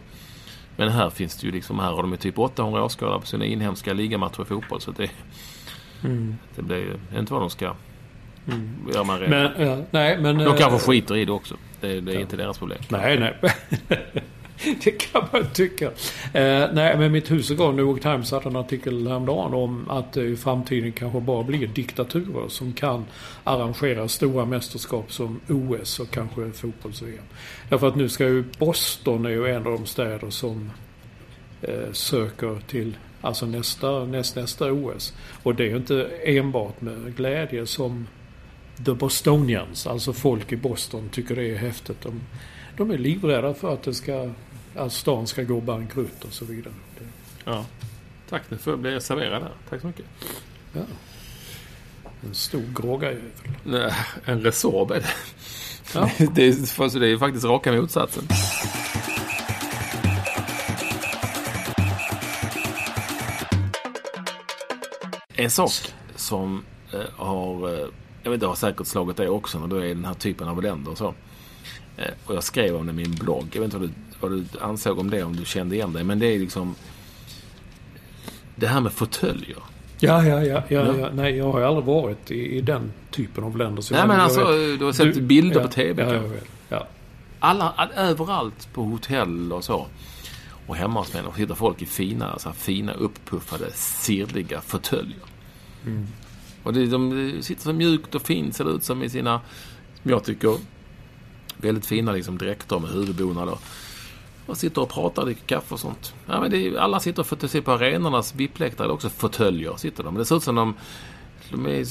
men 0.77 0.89
här 0.89 1.11
finns 1.11 1.37
det 1.37 1.47
ju 1.47 1.53
liksom, 1.53 1.79
här 1.79 1.93
har 1.93 2.03
de 2.03 2.11
ju 2.11 2.17
typ 2.17 2.39
800 2.39 2.85
åskådare 2.85 3.21
på 3.21 3.27
sina 3.27 3.45
inhemska 3.45 3.93
ligamatcher 3.93 4.43
i 4.43 4.45
fotboll. 4.45 4.81
Så 4.81 4.91
det, 4.91 5.11
det 6.57 6.63
blir 6.63 6.77
ju 6.77 7.19
inte 7.19 7.33
vad 7.33 7.43
de 7.43 7.51
ska 7.51 7.75
göra 8.95 9.05
med 9.05 9.31
men, 9.31 9.67
ja, 9.67 9.79
nej 9.91 10.19
men... 10.19 10.39
De 10.39 10.57
kanske 10.57 10.79
skiter 10.79 11.17
i 11.17 11.25
det 11.25 11.33
också. 11.33 11.57
Det, 11.81 12.01
det 12.01 12.15
är 12.15 12.21
inte 12.21 12.37
deras 12.37 12.59
problem. 12.59 12.79
Nej, 12.89 13.19
nej. 13.19 13.35
det 14.85 14.91
kan 14.91 15.23
man 15.33 15.47
tycka. 15.53 15.87
Eh, 16.33 16.69
nej, 16.73 16.99
men 16.99 17.13
mitt 17.13 17.31
hus 17.31 17.51
igår, 17.51 17.73
New 17.73 17.85
York 17.85 18.03
Times 18.03 18.31
hade 18.31 18.49
en 18.49 18.57
artikel 18.57 19.09
häromdagen 19.09 19.55
om 19.55 19.91
att 19.91 20.13
det 20.13 20.25
i 20.25 20.37
framtiden 20.37 20.93
kanske 20.93 21.21
bara 21.21 21.43
blir 21.43 21.67
diktaturer 21.67 22.49
som 22.49 22.73
kan 22.73 23.05
arrangera 23.45 24.09
stora 24.09 24.45
mästerskap 24.45 25.13
som 25.13 25.41
OS 25.49 26.01
och 26.01 26.11
kanske 26.11 26.51
fotbolls-VM. 26.51 27.25
Därför 27.69 27.89
att 27.89 27.97
nu 27.97 28.09
ska 28.09 28.25
ju 28.25 28.45
Boston 28.59 29.27
är 29.27 29.31
ju 29.31 29.47
en 29.47 29.67
av 29.67 29.73
de 29.73 29.87
städer 29.87 30.31
som 30.31 30.71
eh, 31.63 31.93
söker 31.93 32.61
till 32.67 32.97
alltså 33.21 33.47
nästa, 33.47 34.05
näst, 34.05 34.37
nästa 34.37 34.73
OS. 34.73 35.15
Och 35.43 35.55
det 35.55 35.65
är 35.65 35.69
ju 35.69 35.77
inte 35.77 36.11
enbart 36.25 36.81
med 36.81 37.17
glädje 37.17 37.67
som 37.67 38.07
The 38.85 38.93
Bostonians, 38.95 39.87
alltså 39.87 40.13
folk 40.13 40.53
i 40.53 40.57
Boston, 40.57 41.09
tycker 41.09 41.37
det 41.37 41.51
är 41.51 41.57
häftigt. 41.57 42.01
De, 42.03 42.21
de 42.77 42.91
är 42.91 42.99
livrädda 42.99 43.55
för 43.55 43.75
att 43.75 43.83
det 43.83 43.95
ska, 43.95 44.31
att 44.75 44.93
stan 44.93 45.27
ska 45.27 45.43
gå 45.43 45.61
bankrutt 45.61 46.25
och 46.25 46.33
så 46.33 46.45
vidare. 46.45 46.75
Ja. 47.45 47.65
Tack, 48.29 48.43
nu 48.49 48.59
får 48.59 48.73
jag 48.73 48.81
bli 48.81 49.01
serverad 49.01 49.43
här. 49.43 49.53
Tack 49.69 49.81
så 49.81 49.87
mycket. 49.87 50.05
Ja. 50.73 50.81
En 52.23 52.35
stor 52.35 52.65
grågajävel. 52.75 53.31
Nej, 53.65 53.95
en 54.25 54.41
Resorb 54.41 54.91
är 54.91 55.01
det. 55.01 55.11
Ja. 55.95 56.11
det, 56.35 56.43
är, 56.49 57.01
det 57.01 57.07
är 57.13 57.19
faktiskt 57.19 57.45
raka 57.45 57.73
motsatsen. 57.73 58.25
En 65.35 65.51
sak 65.51 65.71
som 66.17 66.65
eh, 66.93 67.01
har, 67.17 67.69
eh, 67.69 67.87
jag 68.23 68.31
vet 68.31 68.35
inte, 68.35 68.47
har 68.47 68.55
säkert 68.55 68.87
slagit 68.87 69.17
dig 69.17 69.29
också 69.29 69.59
när 69.59 69.67
du 69.67 69.79
är 69.79 69.85
i 69.85 69.95
den 69.95 70.05
här 70.05 70.15
typen 70.15 70.49
av 70.49 70.63
länder 70.63 70.91
och 70.91 70.99
så. 70.99 71.15
Eh, 71.97 72.11
och 72.27 72.35
jag 72.35 72.45
skrev 72.45 72.77
om 72.77 72.87
det 72.87 72.93
i 72.93 72.95
min 72.95 73.15
blogg. 73.15 73.47
Jag 73.53 73.61
vet 73.61 73.65
inte 73.65 73.79
vad 73.79 73.89
du, 73.89 73.95
vad 74.21 74.31
du 74.31 74.45
ansåg 74.61 74.99
om 74.99 75.11
det, 75.11 75.23
om 75.23 75.37
du 75.37 75.45
kände 75.45 75.75
igen 75.75 75.93
dig. 75.93 76.05
Men 76.05 76.19
det 76.19 76.27
är 76.35 76.39
liksom 76.39 76.75
det 78.57 78.67
här 78.67 78.81
med 78.81 78.93
fåtöljer. 78.93 79.57
Ja, 80.01 80.25
ja, 80.27 80.45
ja, 80.45 80.63
ja, 80.69 80.97
Ja. 80.99 81.11
Nej, 81.13 81.37
jag 81.37 81.53
har 81.53 81.61
aldrig 81.61 81.85
varit 81.87 82.31
i, 82.31 82.57
i 82.57 82.61
den 82.61 82.93
typen 83.11 83.45
av 83.45 83.57
länder. 83.57 83.83
Så 83.83 83.95
Nej 83.95 84.07
men 84.07 84.21
alltså, 84.21 84.45
vet- 84.45 84.79
du 84.79 84.85
har 84.85 84.93
sett 84.93 85.15
Du- 85.15 85.21
bilder 85.21 85.61
ja, 85.61 85.67
på 85.67 85.73
TV 85.73 86.03
Ja, 86.03 86.13
jag 86.15 86.29
vet. 86.29 86.45
Ja. 86.69 86.87
Alla, 87.41 87.71
all, 87.77 87.89
överallt 87.97 88.69
på 88.73 88.83
hotell 88.83 89.53
och 89.53 89.65
så. 89.65 89.87
Och 90.67 90.77
hemma 90.77 91.01
hos 91.01 91.15
människor 91.15 91.33
sitter 91.37 91.55
folk 91.55 91.83
i 91.83 91.87
fina, 91.87 92.39
så 92.39 92.49
här, 92.49 92.57
fina 92.57 92.93
upppuffade, 92.93 93.73
sirliga 93.73 94.61
fåtöljer. 94.61 95.19
Och 96.63 96.73
det, 96.73 96.87
de 96.87 97.33
sitter 97.43 97.63
så 97.63 97.73
mjukt 97.73 98.15
och 98.15 98.23
fint 98.23 98.57
ser 98.57 98.65
det 98.65 98.71
ut 98.71 98.85
som 98.85 99.03
i 99.03 99.11
sina, 99.11 99.41
som 100.03 100.11
jag 100.11 100.25
tycker, 100.25 100.57
väldigt 101.57 101.87
fina 101.87 102.13
liksom, 102.13 102.39
dräkter 102.39 102.79
med 102.79 102.91
huvudbonader. 102.91 103.59
Och 104.47 104.57
sitter 104.57 104.83
och 104.83 104.89
pratar, 104.89 105.25
dricker 105.25 105.47
kaffe 105.47 105.75
och 105.75 105.81
sånt. 105.81 106.15
Ja, 106.27 106.41
men 106.41 106.55
är, 106.55 106.77
alla 106.77 107.01
sitter 107.01 107.21
och 107.23 107.27
får 107.27 107.47
se 107.49 107.63
på 107.63 107.73
arenornas 107.73 108.35
VIP-läktare, 108.35 108.89
också 108.89 109.09
fåtöljer 109.09 109.77
sitter 109.77 110.03
de. 110.05 110.15
Men 110.15 110.19
det 110.19 110.25
ser 110.25 110.37
ut 110.37 110.43
som 110.43 110.55
de, 110.55 110.75
de 111.51 111.67
är 111.67 111.85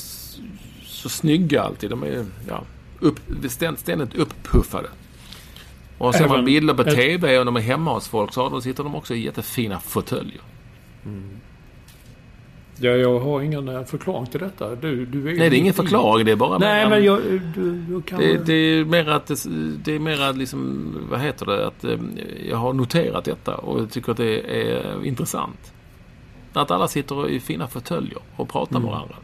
så 0.85 1.09
snygga 1.09 1.63
alltid. 1.63 1.89
De 1.89 2.03
är 2.03 2.25
ja, 2.47 2.63
upp, 2.99 3.19
ständ, 3.49 3.79
ständigt 3.79 4.15
upppuffade. 4.15 4.87
Och 5.97 6.15
ser 6.15 6.27
man 6.27 6.45
bilder 6.45 6.73
på 6.73 6.81
ett- 6.81 6.95
TV 6.95 7.39
och 7.39 7.45
de 7.45 7.55
är 7.55 7.61
hemma 7.61 7.93
hos 7.93 8.07
folk 8.07 8.33
så 8.33 8.61
sitter 8.61 8.83
de 8.83 8.95
också 8.95 9.15
i 9.15 9.23
jättefina 9.25 9.79
fåtöljer. 9.79 10.41
Ja, 12.81 12.91
jag 12.91 13.19
har 13.19 13.41
ingen 13.41 13.67
eh, 13.67 13.83
förklaring 13.83 14.25
till 14.25 14.39
detta. 14.39 14.75
Du, 14.75 15.05
du 15.05 15.19
är 15.19 15.37
Nej, 15.37 15.49
det 15.49 15.55
är 15.55 15.59
ingen 15.59 15.73
förklaring. 15.73 16.25
Det 16.25 16.31
är 16.31 16.35
bara... 16.35 16.57
Nej, 16.57 16.89
men 16.89 17.03
jag... 17.03 17.21
Du, 17.55 17.71
du 17.71 18.01
kan... 18.01 18.19
Det, 18.19 18.45
det 18.45 18.53
är 18.53 18.85
mer 18.85 19.09
att 19.09 19.27
det, 19.27 19.35
det 19.83 19.95
är 19.95 19.99
mer 19.99 20.21
att 20.21 20.37
liksom, 20.37 20.93
vad 21.09 21.19
heter 21.19 21.45
det, 21.45 21.67
att 21.67 21.83
eh, 21.83 21.99
jag 22.49 22.57
har 22.57 22.73
noterat 22.73 23.23
detta 23.23 23.55
och 23.55 23.79
jag 23.79 23.91
tycker 23.91 24.11
att 24.11 24.17
det 24.17 24.69
är 24.69 25.05
intressant. 25.05 25.73
Att 26.53 26.71
alla 26.71 26.87
sitter 26.87 27.29
i 27.29 27.39
fina 27.39 27.67
fåtöljer 27.67 28.19
och 28.35 28.49
pratar 28.49 28.79
med 28.79 28.91
varandra. 28.91 29.15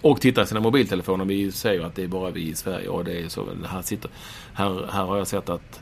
Och 0.00 0.20
tittar 0.20 0.42
i 0.42 0.46
sina 0.46 0.60
mobiltelefoner. 0.60 1.24
Vi 1.24 1.52
säger 1.52 1.84
att 1.84 1.94
det 1.94 2.02
är 2.02 2.08
bara 2.08 2.30
vi 2.30 2.48
i 2.48 2.54
Sverige 2.54 2.88
och 2.88 3.04
det 3.04 3.20
är 3.20 3.28
så. 3.28 3.46
Här, 3.66 3.82
sitter, 3.82 4.10
här, 4.54 4.86
här 4.92 5.04
har 5.04 5.16
jag 5.16 5.26
sett 5.26 5.48
att 5.48 5.80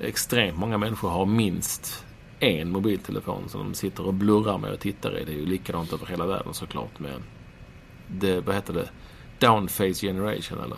extremt 0.00 0.58
många 0.58 0.78
människor 0.78 1.08
har 1.08 1.26
minst 1.26 2.05
en 2.40 2.70
mobiltelefon 2.70 3.48
som 3.48 3.60
de 3.60 3.74
sitter 3.74 4.06
och 4.06 4.14
blurrar 4.14 4.58
med 4.58 4.72
och 4.72 4.80
tittar 4.80 5.18
i. 5.18 5.24
Det 5.24 5.32
är 5.32 5.36
ju 5.36 5.46
likadant 5.46 5.92
över 5.92 6.06
hela 6.06 6.26
världen 6.26 6.54
såklart 6.54 6.98
med 6.98 7.22
det, 8.08 8.40
vad 8.40 8.54
heter 8.54 8.72
det, 8.72 8.88
downface 9.38 10.06
generation 10.06 10.58
eller 10.64 10.76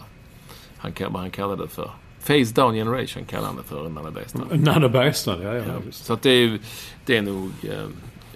han, 0.77 0.93
vad 1.13 1.23
han 1.23 1.31
kallade 1.31 1.63
det 1.63 1.69
för. 1.69 1.91
Face 2.21 2.53
down 2.55 2.75
generation 2.75 3.25
kallar 3.25 3.47
han 3.47 3.57
det 3.57 3.63
för 3.63 3.85
det 3.85 4.11
Bergstrand. 4.11 4.65
Nanne 4.65 4.89
Bergstrand, 4.89 5.43
ja, 5.43 5.55
ja. 5.55 5.65
Ja, 5.67 5.81
så 5.91 6.13
att 6.13 6.23
det 6.23 6.31
är, 6.31 6.59
det 7.07 7.17
är 7.17 7.23
nog, 7.23 7.51
eh, 7.63 7.87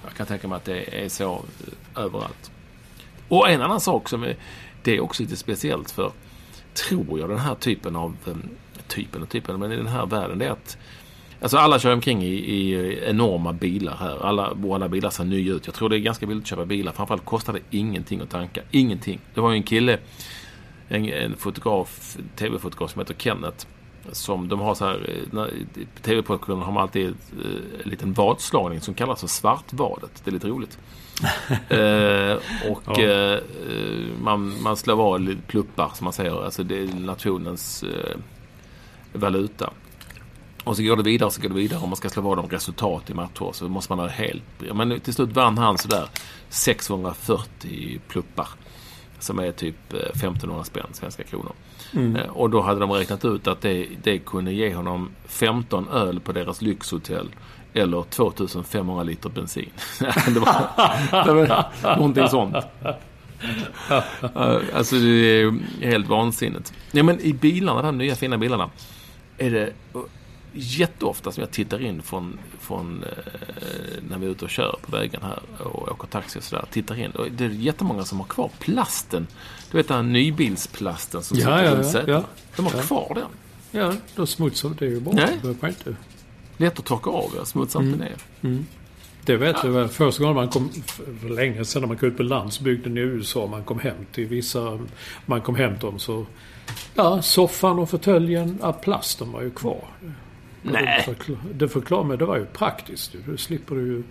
jag 0.04 0.14
kan 0.16 0.26
tänka 0.26 0.48
mig 0.48 0.56
att 0.56 0.64
det 0.64 1.04
är 1.04 1.08
så 1.08 1.32
eh, 1.32 2.04
överallt. 2.04 2.50
Och 3.28 3.50
en 3.50 3.62
annan 3.62 3.80
sak 3.80 4.08
som 4.08 4.22
är, 4.22 4.36
det 4.82 4.96
är 4.96 5.00
också 5.00 5.22
lite 5.22 5.36
speciellt 5.36 5.90
för, 5.90 6.12
tror 6.74 7.20
jag, 7.20 7.28
den 7.28 7.38
här 7.38 7.54
typen 7.54 7.96
av, 7.96 8.16
eh, 8.26 8.34
typen 8.88 9.22
och 9.22 9.28
typen, 9.28 9.60
men 9.60 9.72
i 9.72 9.76
den 9.76 9.86
här 9.86 10.06
världen, 10.06 10.38
det 10.38 10.46
är 10.46 10.50
att 10.50 10.78
Alltså 11.42 11.56
alla 11.56 11.78
kör 11.78 11.92
omkring 11.92 12.22
i, 12.22 12.34
i 12.34 12.98
enorma 13.08 13.52
bilar 13.52 13.96
här. 13.96 14.26
Alla, 14.26 14.56
alla 14.74 14.88
bilar 14.88 15.10
ser 15.10 15.24
nya 15.24 15.52
ut. 15.54 15.66
Jag 15.66 15.74
tror 15.74 15.88
det 15.88 15.96
är 15.96 16.00
ganska 16.00 16.26
billigt 16.26 16.42
att 16.42 16.48
köpa 16.48 16.64
bilar. 16.64 16.92
Framförallt 16.92 17.24
kostar 17.24 17.52
det 17.52 17.60
ingenting 17.76 18.20
att 18.20 18.30
tanka. 18.30 18.60
Ingenting. 18.70 19.20
Det 19.34 19.40
var 19.40 19.50
ju 19.50 19.56
en 19.56 19.62
kille, 19.62 19.98
en, 20.88 21.08
en 21.08 21.36
fotograf, 21.36 22.16
tv-fotograf 22.36 22.90
som 22.92 23.00
heter 23.00 23.14
Kenneth. 23.14 23.66
Som 24.12 24.48
de 24.48 24.60
har 24.60 24.74
så 24.74 24.84
här, 24.86 25.10
eh, 25.36 25.42
i 25.82 25.86
tv-produktionen 26.02 26.62
har 26.62 26.72
man 26.72 26.82
alltid 26.82 27.06
eh, 27.06 27.14
en 27.84 27.90
liten 27.90 28.12
vadslagning 28.12 28.80
som 28.80 28.94
kallas 28.94 29.20
för 29.20 29.26
svartvadet. 29.26 30.22
Det 30.24 30.30
är 30.30 30.32
lite 30.32 30.48
roligt. 30.48 30.78
eh, 31.68 32.70
och 32.72 32.82
Ja. 32.98 33.02
eh, 33.02 33.38
man, 34.22 34.62
man 34.62 34.76
slår 34.76 35.18
lite 35.18 35.42
pluppar 35.42 35.90
som 35.94 36.04
man 36.04 36.12
säger. 36.12 36.44
Alltså 36.44 36.62
det 36.62 36.78
är 36.78 36.86
nationens 37.00 37.82
eh, 37.82 38.16
valuta. 39.12 39.70
Och 40.64 40.76
så 40.76 40.82
går 40.82 40.96
det 40.96 41.02
vidare 41.02 41.30
så 41.30 41.40
går 41.42 41.48
det 41.48 41.54
vidare. 41.54 41.80
Om 41.82 41.88
man 41.88 41.96
ska 41.96 42.08
slå 42.10 42.22
vad 42.22 42.38
om 42.38 42.48
resultat 42.48 43.10
i 43.10 43.14
matcher 43.14 43.50
så 43.52 43.68
måste 43.68 43.92
man 43.92 43.98
ha 43.98 44.06
helt... 44.08 44.42
Men 44.74 45.00
till 45.00 45.14
slut 45.14 45.32
vann 45.32 45.58
han 45.58 45.78
sådär 45.78 46.08
640 46.48 48.00
pluppar. 48.08 48.48
Som 49.18 49.38
är 49.38 49.52
typ 49.52 49.92
eh, 49.92 49.98
1500 49.98 50.64
spänn, 50.64 50.86
svenska 50.92 51.22
kronor. 51.22 51.52
Eh, 51.94 52.28
Och 52.30 52.50
då 52.50 52.60
hade 52.62 52.80
de 52.80 52.90
räknat 52.90 53.24
ut 53.24 53.46
att 53.46 53.60
det, 53.60 53.86
det 54.02 54.18
kunde 54.18 54.52
ge 54.52 54.74
honom 54.74 55.10
15 55.26 55.88
öl 55.88 56.20
på 56.20 56.32
deras 56.32 56.62
lyxhotell. 56.62 57.28
Eller 57.74 58.02
2500 58.02 59.02
liter 59.02 59.28
bensin. 59.28 59.70
det, 60.34 60.40
var, 60.40 61.24
det 61.26 61.32
var 61.34 61.96
någonting 61.96 62.28
sånt. 62.28 62.54
Eh, 62.54 62.94
Alltså 64.74 64.94
det 64.96 65.40
är 65.42 65.52
helt 65.86 66.08
vansinnigt. 66.08 66.72
Ja 66.92 67.02
men 67.02 67.20
i 67.20 67.32
bilarna, 67.32 67.82
de 67.82 67.98
nya 67.98 68.14
fina 68.16 68.38
bilarna. 68.38 68.70
Är 69.38 69.50
det 69.50 69.66
eh, 69.66 70.00
jätteofta 70.52 71.32
som 71.32 71.40
jag 71.40 71.50
tittar 71.50 71.82
in 71.82 72.02
från, 72.02 72.38
från 72.60 73.02
eh, 73.04 74.02
när 74.08 74.18
vi 74.18 74.26
är 74.26 74.30
ute 74.30 74.44
och 74.44 74.50
kör 74.50 74.78
på 74.86 74.96
vägen 74.96 75.20
här 75.22 75.38
och 75.58 75.92
åker 75.92 76.06
taxi 76.08 76.38
och 76.38 76.42
sådär. 76.42 76.64
Tittar 76.70 76.98
in. 76.98 77.10
Och 77.10 77.26
det 77.30 77.44
är 77.44 77.48
jättemånga 77.48 78.04
som 78.04 78.20
har 78.20 78.26
kvar 78.26 78.50
plasten. 78.58 79.26
Du 79.70 79.76
vet 79.76 79.88
den 79.88 79.96
här 79.96 80.12
nybilsplasten 80.12 81.22
som 81.22 81.38
Ja, 81.38 81.42
sitter 81.44 81.64
ja, 81.64 81.74
runt 81.74 81.94
ja, 81.94 82.02
ja. 82.06 82.24
De 82.56 82.66
har 82.66 82.72
Ja. 82.76 82.82
kvar 82.82 83.12
den. 83.14 83.28
Ja, 83.82 83.92
då 84.16 84.26
smutsar 84.26 84.70
det 84.78 84.84
ju 84.86 85.00
bra. 85.00 85.12
Nej. 85.12 85.38
Det 85.42 85.48
inte. 85.68 85.96
Lätt 86.56 86.78
att 86.78 86.84
torka 86.84 87.10
av, 87.10 87.32
ja. 87.36 87.44
smutsar 87.44 87.80
Mm. 87.80 87.92
inte 87.92 88.04
ner. 88.04 88.64
Det 89.24 89.36
vet 89.36 89.62
du 89.62 89.68
väl. 89.68 89.88
Första 89.88 90.22
gången 90.22 90.36
man 90.36 90.48
kom, 90.48 90.70
för 91.20 91.28
länge 91.28 91.64
sedan 91.64 91.82
när 91.82 91.88
man 91.88 91.96
kom 91.96 92.08
ut 92.08 92.16
på 92.16 92.22
landsbygden 92.22 92.96
i 92.96 93.00
USA, 93.00 93.46
man 93.46 93.64
kom 93.64 93.78
hem 93.78 93.96
till 94.12 94.26
vissa, 94.26 94.78
man 95.26 95.40
kom 95.40 95.54
hem 95.56 95.72
till 95.78 95.86
dem 95.86 95.98
så, 95.98 96.26
ja, 96.94 97.22
soffan 97.22 97.78
och 97.78 97.90
fåtöljen, 97.90 98.58
ja, 98.62 98.72
plasten 98.72 99.32
var 99.32 99.42
ju 99.42 99.50
kvar. 99.50 99.84
Nej. 100.62 100.94
Det, 100.96 101.02
förklar, 101.02 101.38
det 101.54 101.68
förklarar 101.68 102.04
mig, 102.04 102.18
det 102.18 102.24
var 102.24 102.36
ju 102.36 102.46
praktiskt. 102.46 103.16
Du, 103.26 103.36
slipper 103.36 103.74
du 103.74 103.86
ju, 103.86 104.02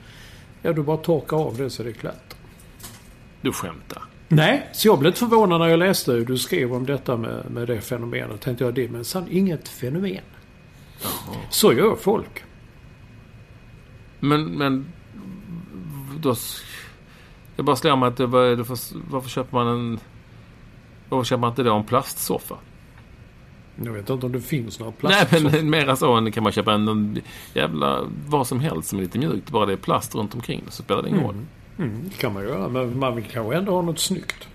ja 0.62 0.74
du 0.74 0.84
bara 0.84 0.98
torkar 0.98 1.38
av 1.38 1.58
det 1.58 1.70
så 1.70 1.84
det 1.84 1.90
är 1.90 1.94
klart. 1.94 2.36
Du 3.42 3.52
skämtar. 3.52 4.04
Nej, 4.28 4.70
så 4.74 4.88
jag 4.88 5.00
blev 5.00 5.10
lite 5.10 5.20
förvånad 5.20 5.60
när 5.60 5.68
jag 5.68 5.80
läste 5.80 6.12
hur 6.12 6.26
du 6.26 6.38
skrev 6.38 6.74
om 6.74 6.86
detta 6.86 7.18
med, 7.18 7.52
med 7.52 7.68
det 7.68 7.82
fenomenet. 7.82 8.42
Tänkte 8.42 8.64
jag, 8.64 8.74
det 8.74 8.84
är 8.84 8.90
minsann 8.90 9.28
inget 9.30 9.68
fenomen. 9.68 10.24
Så 11.50 11.74
gör 11.74 11.96
folk. 11.96 12.44
Men, 14.20 14.58
men 14.58 14.86
då... 16.20 16.36
Jag 17.56 17.66
bara 17.66 17.76
slår 17.76 17.96
mig 17.96 18.08
att 18.08 18.18
det 18.18 18.26
var, 18.26 18.56
varför 19.12 19.30
köper 19.30 19.58
man 19.58 19.68
en... 19.68 20.00
Varför 21.10 21.26
köper 21.26 21.42
man 21.42 21.50
inte 21.50 21.64
då 21.64 21.76
en 21.76 21.84
plastsoffa? 21.84 22.56
Jag 23.86 23.92
vet 23.94 24.10
inte 24.10 24.26
om 24.26 24.32
det 24.32 24.42
finns 24.42 24.80
några 24.80 24.92
Nej, 24.92 25.00
plastsoffor. 25.00 25.50
men 25.52 25.70
mera 25.70 25.96
så 25.96 26.14
än 26.14 26.32
kan 26.32 26.44
man 26.44 26.52
köpa 26.52 26.74
en, 26.74 26.88
en 26.88 27.22
jävla 27.54 28.02
vad 28.28 28.48
som 28.48 28.60
helst 28.60 28.90
som 28.90 29.00
är 29.00 29.04
lite 29.04 29.20
mjukt. 29.20 29.50
Bara 29.50 29.66
det 29.66 29.74
är 29.74 29.78
plast 29.78 30.16
runt 30.16 30.34
omkring 30.36 30.64
så 30.70 30.84
spelar 30.84 31.02
det 31.04 31.10
ingen 31.10 31.24
roll. 31.24 31.36
Mm, 31.80 32.02
det 32.10 32.18
kan 32.18 32.34
man 32.34 32.44
göra, 32.44 32.70
men 32.70 33.00
man 33.00 33.16
vill 33.16 33.26
kanske 33.26 33.56
ändå 33.56 33.72
ha 33.72 33.82
något 33.82 34.00
snyggt. 34.00 34.48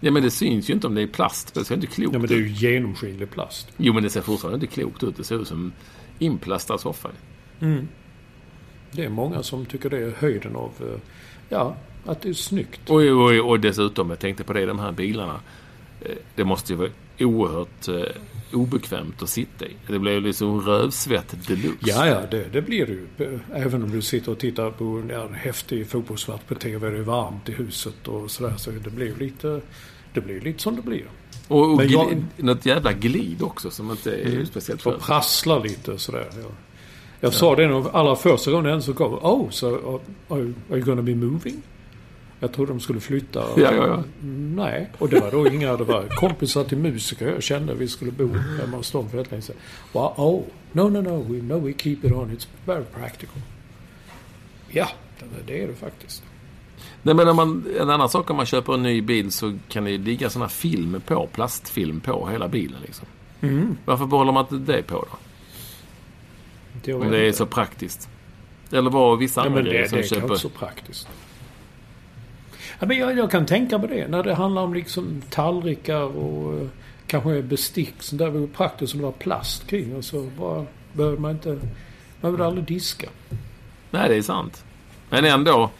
Ja, 0.00 0.10
men 0.10 0.22
det 0.22 0.30
syns 0.30 0.70
ju 0.70 0.74
inte 0.74 0.86
om 0.86 0.94
det 0.94 1.02
är 1.02 1.06
plast. 1.06 1.54
Det 1.54 1.64
ser 1.64 1.74
inte 1.74 1.86
klokt 1.86 2.12
Ja, 2.12 2.18
men 2.18 2.28
det 2.28 2.34
är 2.34 2.38
ut. 2.38 2.62
ju 2.62 2.68
genomskinlig 2.68 3.30
plast. 3.30 3.68
Jo, 3.76 3.92
men 3.92 4.02
det 4.02 4.10
ser 4.10 4.20
fortfarande 4.20 4.56
inte 4.66 4.74
klokt 4.74 5.02
ut. 5.02 5.16
Det 5.16 5.24
ser 5.24 5.42
ut 5.42 5.48
som 5.48 5.72
inplastad 6.18 6.78
soffa. 6.78 7.08
Mm. 7.60 7.88
Det 8.92 9.04
är 9.04 9.08
många 9.08 9.42
som 9.42 9.66
tycker 9.66 9.90
det 9.90 9.98
är 9.98 10.10
höjden 10.18 10.56
av, 10.56 10.70
eh, 10.80 11.00
ja, 11.48 11.76
att 12.06 12.20
det 12.22 12.28
är 12.28 12.32
snyggt. 12.32 12.90
Och, 12.90 13.00
och, 13.02 13.48
och 13.50 13.60
dessutom, 13.60 14.10
jag 14.10 14.18
tänkte 14.18 14.44
på 14.44 14.52
det, 14.52 14.66
de 14.66 14.78
här 14.78 14.92
bilarna. 14.92 15.40
eh, 16.00 16.10
Det 16.34 16.44
måste 16.44 16.72
ju 16.72 16.78
vara 16.78 16.88
oerhört 17.20 17.88
eh, 17.88 17.94
obekvämt 18.52 19.22
att 19.22 19.28
sitta 19.28 19.66
i. 19.66 19.70
Det 19.86 19.98
blir 19.98 20.12
ju 20.12 20.20
liksom 20.20 20.60
rövsvett 20.60 21.46
deluxe. 21.46 21.76
Ja, 21.90 22.06
ja, 22.06 22.20
det, 22.30 22.44
det 22.52 22.62
blir 22.62 22.86
det 22.86 22.92
ju. 22.92 23.38
Även 23.54 23.82
om 23.82 23.90
du 23.90 24.02
sitter 24.02 24.32
och 24.32 24.38
tittar 24.38 24.70
på 24.70 24.84
en 24.84 25.08
ja, 25.08 25.28
häftig 25.34 25.86
fotbollsmatch 25.88 26.40
på 26.48 26.54
TV. 26.54 26.90
Det 26.90 26.98
är 26.98 27.02
varmt 27.02 27.48
i 27.48 27.52
huset 27.52 28.08
och 28.08 28.30
sådär. 28.30 28.54
Så 28.56 28.70
det 28.70 28.90
blir 28.90 29.06
ju 29.06 29.16
lite, 29.18 29.60
det 30.14 30.20
blir 30.20 30.40
lite 30.40 30.62
som 30.62 30.76
det 30.76 30.82
blir. 30.82 31.04
Och, 31.48 31.74
och 31.74 31.84
jag- 31.84 32.24
något 32.36 32.66
jävla 32.66 32.92
glid 32.92 33.42
också 33.42 33.70
som 33.70 33.90
inte 33.90 34.10
är 34.14 34.44
speciellt 34.44 34.82
Får 34.82 34.90
skönt. 34.90 35.02
prassla 35.02 35.58
lite 35.58 35.98
sådär. 35.98 36.26
Ja. 36.36 36.48
Jag 37.20 37.34
sa 37.34 37.56
det 37.56 37.66
nog 37.68 37.86
allra 37.92 38.16
första 38.16 38.50
gången 38.50 38.70
den 38.70 38.82
så 38.82 38.94
kom. 38.94 39.14
Oh, 39.14 39.50
so 39.50 39.66
uh, 39.68 40.00
are, 40.28 40.40
you- 40.40 40.54
are 40.70 40.76
you 40.78 40.80
gonna 40.86 41.02
be 41.02 41.14
moving? 41.14 41.62
Jag 42.42 42.52
trodde 42.52 42.72
de 42.72 42.80
skulle 42.80 43.00
flytta. 43.00 43.44
Ja, 43.56 43.72
ja, 43.74 43.86
ja. 43.86 44.02
Nej, 44.54 44.90
och 44.98 45.08
det 45.08 45.20
var 45.20 45.30
då 45.30 45.46
inga, 45.46 45.76
det 45.76 45.84
var 45.84 46.02
kompisar 46.08 46.64
till 46.64 46.78
musiker 46.78 47.28
jag 47.28 47.42
kände 47.42 47.74
vi 47.74 47.88
skulle 47.88 48.12
bo 48.12 48.28
hemma 48.60 48.76
hos 48.76 48.90
dem 48.90 49.10
för 49.10 49.18
rätt 49.18 49.30
länge 49.30 49.42
sedan. 49.42 49.56
Wow, 49.92 50.12
oh, 50.16 50.42
no, 50.72 50.82
no, 50.88 51.00
no, 51.00 51.32
we, 51.32 51.42
no, 51.42 51.66
we 51.66 51.72
keep 51.72 51.96
it 52.02 52.12
on. 52.12 52.30
It's 52.36 52.46
very 52.64 52.84
practical. 52.84 53.42
Ja, 54.68 54.88
det- 55.46 55.62
är 55.62 55.68
det 55.68 55.74
faktiskt. 55.74 56.22
Nej, 57.02 57.14
men 57.14 57.36
man, 57.36 57.64
en 57.80 57.90
annan 57.90 58.08
sak 58.08 58.30
om 58.30 58.36
man 58.36 58.46
köper 58.46 58.74
en 58.74 58.82
ny 58.82 59.02
bil 59.02 59.32
så 59.32 59.58
kan 59.68 59.84
det 59.84 59.98
ligga 59.98 60.30
sådana 60.30 60.48
film 60.48 61.00
på, 61.06 61.26
plastfilm 61.32 62.00
på 62.00 62.28
hela 62.28 62.48
bilen. 62.48 62.78
Liksom. 62.82 63.06
Mm. 63.40 63.76
Varför 63.84 64.06
behåller 64.06 64.32
man 64.32 64.46
inte 64.50 64.72
det 64.72 64.82
på 64.82 64.94
då? 64.94 65.16
Det, 66.84 66.94
Om 66.94 67.10
det 67.10 67.28
är 67.28 67.32
så 67.32 67.46
praktiskt. 67.46 68.08
Eller 68.72 68.90
var 68.90 69.16
vissa 69.16 69.40
Ja, 69.40 69.46
andra 69.46 69.54
men 69.54 69.64
det, 69.64 69.70
grejer 69.70 69.82
det 69.82 69.88
som 69.88 69.98
är 69.98 70.02
kanske 70.02 70.14
köper... 70.14 70.28
inte 70.28 70.42
så 70.42 70.48
praktiskt. 70.48 71.08
Ja, 72.80 72.86
men 72.86 72.98
jag, 72.98 73.18
jag 73.18 73.30
kan 73.30 73.46
tänka 73.46 73.78
på 73.78 73.86
det. 73.86 74.08
När 74.08 74.22
det 74.22 74.34
handlar 74.34 74.62
om 74.62 74.74
liksom 74.74 75.22
tallrikar 75.30 76.16
och 76.16 76.54
eh, 76.60 76.66
kanske 77.06 77.42
bestick. 77.42 77.94
Sånt 77.98 78.18
där 78.18 78.28
vore 78.30 78.46
praktiskt 78.46 78.94
om 78.94 79.00
det 79.00 79.04
var 79.06 79.12
plast 79.12 79.66
kring. 79.66 79.96
Och 79.96 80.04
så 80.04 80.28
bara 80.38 80.66
behöver 80.92 81.16
man 81.18 81.30
inte... 81.30 81.48
Man 81.48 81.60
behöver 82.20 82.44
aldrig 82.44 82.64
diska. 82.66 83.08
Nej, 83.90 84.08
det 84.08 84.16
är 84.16 84.22
sant. 84.22 84.64
Men 85.10 85.24
ändå... 85.24 85.70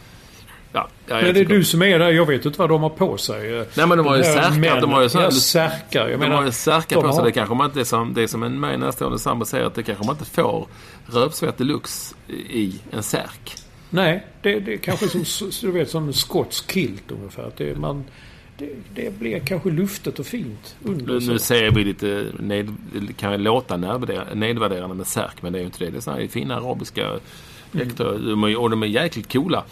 Ja, 0.72 0.88
Men 1.06 1.34
det 1.34 1.40
är 1.40 1.44
du 1.44 1.64
som 1.64 1.82
är 1.82 1.98
där. 1.98 2.10
Jag 2.10 2.26
vet 2.26 2.44
inte 2.44 2.58
vad 2.58 2.68
de 2.68 2.82
har 2.82 2.90
på 2.90 3.16
sig. 3.16 3.50
Nej, 3.74 3.86
men 3.86 3.98
de 3.98 4.06
har 4.06 4.16
ju 4.16 4.22
särkar. 4.22 4.80
De 4.80 4.92
har 4.92 5.02
ju 5.02 5.08
Ja, 5.14 5.30
särkar. 5.30 6.00
Jag 6.08 6.10
De 6.10 6.16
menar, 6.16 6.36
har 6.36 6.44
ju 6.44 6.52
särkar 6.52 6.96
på 6.96 7.02
sig. 7.02 7.10
har- 7.18 7.24
Det 7.24 7.32
kanske 7.32 7.54
man 7.54 7.66
inte, 7.66 7.84
som, 7.84 8.14
det 8.14 8.22
är 8.22 8.26
som 8.26 8.42
en 8.42 8.60
mig 8.60 8.78
närstående 8.78 9.18
sambo 9.18 9.44
säger, 9.44 9.64
att 9.66 9.74
det 9.74 9.82
kanske 9.82 10.06
man 10.06 10.14
inte 10.14 10.24
får 10.30 10.66
rövsvett 11.06 11.58
deluxe 11.58 12.14
i 12.50 12.80
en 12.92 13.02
särk. 13.02 13.56
Nej, 13.90 14.26
det, 14.42 14.60
det 14.60 14.72
är 14.74 14.78
kanske 14.78 15.08
som, 15.24 15.50
du 15.60 15.70
vet, 15.70 15.90
som 15.90 16.06
en 16.06 16.12
skotsk 16.12 16.72
kilt 16.72 17.10
ungefär. 17.10 17.52
Det, 17.56 17.78
man, 17.78 18.04
det, 18.58 18.70
det 18.94 19.18
blir 19.18 19.38
kanske 19.38 19.70
luftet 19.70 20.18
och 20.18 20.26
fint 20.26 20.76
under. 20.82 21.20
Nu, 21.20 21.26
nu 21.32 21.38
säger 21.38 21.70
vi 21.70 21.84
lite, 21.84 22.26
ned, 22.38 22.76
kan 23.16 23.32
ju 23.32 23.38
låta 23.38 23.76
nedvärderande, 24.34 24.94
med 24.94 25.06
särk, 25.06 25.42
men 25.42 25.52
det 25.52 25.58
är 25.58 25.60
ju 25.60 25.66
inte 25.66 25.84
det. 25.84 25.90
Det 25.90 25.96
är 25.96 26.00
såna 26.00 26.16
här 26.16 26.26
fina 26.28 26.56
arabiska 26.56 27.18
dräkter. 27.72 28.04
Är- 28.48 28.56
Och 28.60 28.70
de 28.70 28.82
är 28.82 28.86
jäkligt 28.86 29.32
coola. 29.32 29.64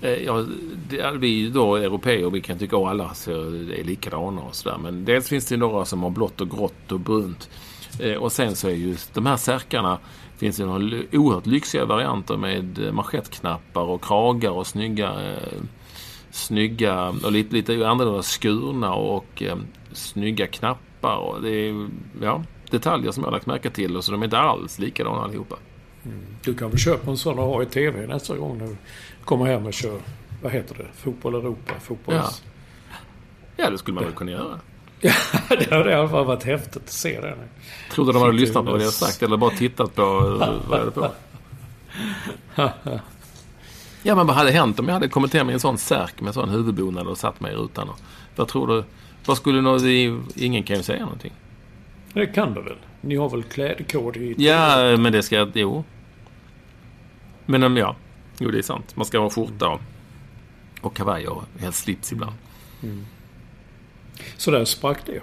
Eh, 0.00 0.10
Ja, 0.24 0.46
det 0.90 0.98
är 1.00 1.12
vi 1.12 1.48
då 1.48 1.76
europeer, 1.76 2.30
vi 2.30 2.40
kan 2.40 2.58
tycka 2.58 2.76
att 2.76 2.86
alla 2.88 3.04
är 3.04 3.84
likadana 3.84 4.40
och 4.42 4.54
sådär. 4.54 4.78
Men 4.82 5.04
dels 5.04 5.28
finns 5.28 5.46
det 5.46 5.56
några 5.56 5.84
som 5.84 6.02
har 6.02 6.10
blått 6.10 6.40
och 6.40 6.50
grått 6.50 6.92
och 6.92 7.00
brunt. 7.00 7.50
Eh, 8.00 8.14
Och 8.14 8.32
sen 8.32 8.56
så 8.56 8.68
är 8.68 8.72
just 8.72 9.14
de 9.14 9.26
här 9.26 9.36
särkarna 9.36 9.98
finns 10.38 10.60
l- 10.60 11.06
oerhört 11.12 11.46
lyxiga 11.46 11.84
varianter 11.84 12.36
med 12.36 12.78
eh, 12.86 12.92
manschettknappar 12.92 13.82
och 13.82 14.04
kragar 14.04 14.50
och 14.50 14.66
snygga 14.66 15.30
eh, 15.32 15.62
snygga 16.30 17.08
och 17.08 17.32
lite, 17.32 17.54
lite 17.54 17.88
annorlunda 17.88 18.22
skurna 18.22 18.94
och 18.94 19.42
eh, 19.42 19.56
snygga 19.92 20.46
knappar. 20.46 21.16
Och 21.16 21.42
det 21.42 21.50
är 21.50 21.88
ja, 22.22 22.42
detaljer 22.70 23.12
som 23.12 23.22
jag 23.22 23.30
har 23.30 23.32
lagt 23.36 23.46
märke 23.46 23.70
till 23.70 23.96
och 23.96 24.04
så 24.04 24.12
de 24.12 24.20
är 24.22 24.24
inte 24.24 24.38
alls 24.38 24.78
likadana 24.78 25.22
allihopa. 25.22 25.56
Du 26.44 26.54
kan 26.54 26.70
väl 26.70 26.78
köpa 26.78 27.10
en 27.10 27.16
sån 27.16 27.38
och 27.38 27.44
ha 27.44 27.62
i 27.62 27.66
TV 27.66 28.06
nästa 28.06 28.36
gång 28.36 28.58
när 28.58 28.66
du 28.66 28.76
kommer 29.24 29.46
hem 29.46 29.66
och 29.66 29.72
kör, 29.72 30.00
vad 30.42 30.52
heter 30.52 30.74
det, 30.74 30.86
Fotboll 30.94 31.34
Europa, 31.34 31.72
fotbolls... 31.80 32.42
Ja, 33.56 33.70
det 33.70 33.78
skulle 33.78 33.94
man 33.94 34.04
väl 34.04 34.12
kunna 34.12 34.30
göra. 34.30 34.58
Ja. 35.00 35.12
det 35.48 35.70
hade 35.70 35.90
i 35.90 35.94
alla 35.94 36.08
fall 36.08 36.24
varit 36.24 36.44
häftigt 36.44 36.76
att 36.76 36.90
se 36.90 37.20
det. 37.20 37.36
Trodde 37.90 38.12
de 38.12 38.22
hade 38.22 38.32
lyssnat 38.32 38.64
på 38.64 38.70
vad 38.70 38.78
med- 38.78 38.86
jag 38.86 38.92
sagt 38.92 39.22
eller 39.22 39.36
bara 39.36 39.50
tittat 39.50 39.94
på 39.94 40.02
vad 40.68 40.78
jag 40.78 40.78
hade 40.78 40.90
på. 40.90 41.10
Ja, 44.02 44.14
men 44.14 44.26
vad 44.26 44.36
hade 44.36 44.50
hänt 44.50 44.80
om 44.80 44.86
jag 44.86 44.94
hade 44.94 45.08
kommit 45.08 45.34
hem 45.34 45.50
i 45.50 45.52
en 45.52 45.60
sån 45.60 45.78
särk 45.78 46.20
med 46.20 46.34
sån 46.34 46.48
huvudbonad 46.48 47.06
och 47.06 47.18
satt 47.18 47.40
mig 47.40 47.52
i 47.52 47.56
rutan? 47.56 47.88
Och, 47.88 47.98
vad 48.36 48.48
tror 48.48 48.66
du? 48.66 48.84
Vad 49.26 49.36
skulle 49.36 49.60
nå... 49.60 49.78
Ingen 50.36 50.62
kan 50.62 50.76
ju 50.76 50.82
säga 50.82 51.00
någonting. 51.00 51.32
Det 52.12 52.26
kan 52.26 52.54
du 52.54 52.62
väl? 52.62 52.76
Ni 53.00 53.16
har 53.16 53.28
väl 53.28 53.42
klädkod 53.42 54.16
i... 54.16 54.34
Ja, 54.38 54.96
men 54.96 55.12
det 55.12 55.22
ska... 55.22 55.48
Jo. 55.54 55.84
Men 57.46 57.76
ja. 57.76 57.96
Jo, 58.38 58.50
det 58.50 58.58
är 58.58 58.62
sant. 58.62 58.96
Man 58.96 59.06
ska 59.06 59.18
ha 59.18 59.30
skjorta 59.30 59.68
och, 59.68 59.80
och 60.80 60.96
kavaj 60.96 61.28
och 61.28 61.42
helst 61.58 61.82
slips 61.82 62.12
ibland. 62.12 62.36
Så 64.36 64.50
där 64.50 64.64
sprack 64.64 64.98
det. 65.06 65.20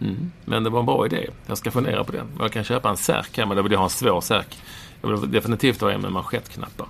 Mm. 0.00 0.32
Men 0.44 0.64
det 0.64 0.70
var 0.70 0.80
en 0.80 0.86
bra 0.86 1.06
idé. 1.06 1.30
Jag 1.46 1.58
ska 1.58 1.70
fundera 1.70 2.04
på 2.04 2.12
den. 2.12 2.26
Jag 2.38 2.52
kan 2.52 2.64
köpa 2.64 2.88
en 2.88 2.96
särk 2.96 3.38
här, 3.38 3.46
men 3.46 3.56
då 3.56 3.62
vill 3.62 3.72
jag 3.72 3.78
ha 3.78 3.86
en 3.86 3.90
svår 3.90 4.20
särk. 4.20 4.58
Jag 5.02 5.08
vill 5.08 5.30
definitivt 5.30 5.80
ha 5.80 5.90
en 5.90 6.00
med 6.00 6.12
manschettknappar. 6.12 6.86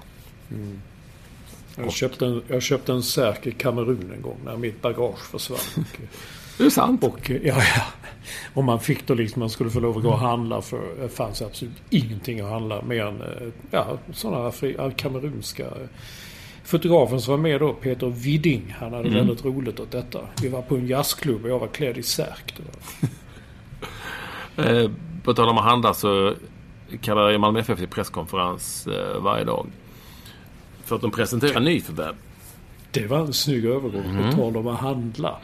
Jag 1.76 1.92
köpte, 1.92 2.26
en, 2.26 2.42
jag 2.48 2.62
köpte 2.62 2.92
en 2.92 3.02
särk 3.02 3.46
i 3.46 3.52
Kamerun 3.52 4.12
en 4.16 4.22
gång 4.22 4.38
när 4.44 4.56
mitt 4.56 4.82
bagage 4.82 5.30
försvann. 5.30 5.58
Det 6.58 6.64
är 6.64 6.70
sant. 6.70 7.04
och 7.04 7.30
ja, 7.30 7.38
ja. 7.42 7.82
Och 8.54 8.64
man 8.64 8.80
fick 8.80 9.06
då 9.06 9.14
liksom, 9.14 9.40
man 9.40 9.50
skulle 9.50 9.70
få 9.70 9.80
lov 9.80 9.96
att 9.96 10.02
gå 10.02 10.10
och 10.10 10.18
handla 10.18 10.62
för 10.62 11.02
det 11.02 11.08
fanns 11.08 11.42
absolut 11.42 11.76
ingenting 11.90 12.40
att 12.40 12.50
handla 12.50 12.82
mer 12.82 13.04
än 13.04 13.20
eh, 13.20 13.48
ja, 13.70 13.98
sådana 14.12 14.52
fri, 14.52 14.74
ja, 14.78 14.90
kamerunska 14.90 15.64
eh, 15.64 15.88
Fotografen 16.68 17.20
som 17.20 17.30
var 17.30 17.38
med 17.38 17.60
då, 17.60 17.72
Peter 17.72 18.06
Widding, 18.06 18.74
han 18.78 18.92
hade 18.92 19.08
väldigt 19.08 19.44
roligt 19.44 19.80
åt 19.80 19.90
detta. 19.90 20.20
Vi 20.42 20.48
var 20.48 20.62
på 20.62 20.76
en 20.76 20.86
jazzklubb 20.86 21.44
och 21.44 21.50
jag 21.50 21.58
var 21.58 21.68
klädd 21.68 21.98
i 21.98 22.02
särk. 22.02 22.54
Eh, 24.56 24.90
på 25.24 25.34
tal 25.34 25.48
om 25.48 25.58
att 25.58 25.64
handla 25.64 25.94
så 25.94 26.34
kallar 27.00 27.30
jag 27.30 27.40
Malmö 27.40 27.60
FF 27.60 27.78
till 27.78 27.88
presskonferens 27.88 28.86
eh, 28.86 29.22
varje 29.22 29.44
dag. 29.44 29.66
För 30.84 30.96
att 30.96 31.02
de 31.02 31.10
presenterar 31.10 31.60
nyförvärv. 31.60 32.14
Det 32.90 33.06
var 33.06 33.18
en 33.18 33.32
snygg 33.32 33.64
övergång 33.64 34.30
på 34.30 34.36
tal 34.36 34.56
om 34.56 34.66
att 34.66 34.80
handla. 34.80 35.36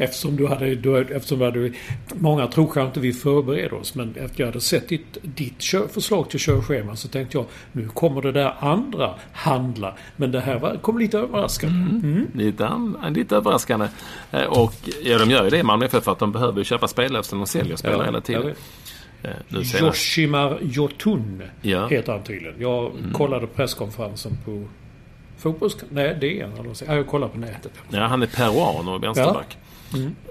Eftersom 0.00 0.36
du 0.36 0.46
hade, 0.46 0.74
du, 0.74 1.00
eftersom 1.00 1.38
du 1.38 1.44
hade... 1.44 1.72
Många 2.14 2.46
tror 2.46 2.64
kanske 2.64 2.82
inte 2.82 3.00
vi 3.00 3.12
förbereder 3.12 3.74
oss 3.74 3.94
men 3.94 4.14
efter 4.16 4.40
jag 4.40 4.46
hade 4.46 4.60
sett 4.60 4.88
ditt, 4.88 5.18
ditt 5.22 5.62
kör, 5.62 5.88
förslag 5.88 6.30
till 6.30 6.40
körschema 6.40 6.96
så 6.96 7.08
tänkte 7.08 7.38
jag 7.38 7.46
nu 7.72 7.88
kommer 7.88 8.22
det 8.22 8.32
där 8.32 8.54
andra 8.58 9.14
handla. 9.32 9.94
Men 10.16 10.32
det 10.32 10.40
här 10.40 10.58
var, 10.58 10.76
kom 10.76 10.98
lite 10.98 11.18
överraskande. 11.18 12.08
Mm. 12.08 12.26
Lite, 12.34 12.66
an, 12.66 12.96
lite 13.14 13.36
överraskande. 13.36 13.88
Eh, 14.30 14.44
och 14.44 14.74
ja, 15.04 15.18
de 15.18 15.30
gör 15.30 15.44
ju 15.44 15.50
det 15.50 15.58
i 15.58 15.62
Malmö 15.62 15.86
FF 15.86 16.04
för 16.04 16.12
att 16.12 16.18
de 16.18 16.32
behöver 16.32 16.64
köpa 16.64 16.88
spelare 16.88 17.20
eftersom 17.20 17.38
de 17.38 17.46
säljer 17.46 17.76
spelare 17.76 18.04
hela 18.04 18.16
jag 18.16 18.24
tiden. 18.24 18.54
Eh. 19.22 19.82
Yoshimar 19.82 20.58
Jotun 20.62 21.42
Ja. 21.62 21.86
heter 21.88 22.12
han 22.12 22.22
tydligen. 22.22 22.54
Jag 22.58 22.92
kollade 23.12 23.46
presskonferensen 23.46 24.38
på 24.44 24.64
fotbolls... 25.44 25.76
Nej, 25.90 26.14
DN. 26.20 26.52
eller 26.60 26.74
säger 26.74 26.92
jag. 26.92 27.04
Ja, 27.06 27.10
kollade 27.10 27.32
på 27.32 27.38
nätet. 27.38 27.72
Ja, 27.90 28.06
han 28.06 28.22
är 28.22 28.26
peruan 28.26 28.88
och 28.88 29.02
vänsterback. 29.02 29.58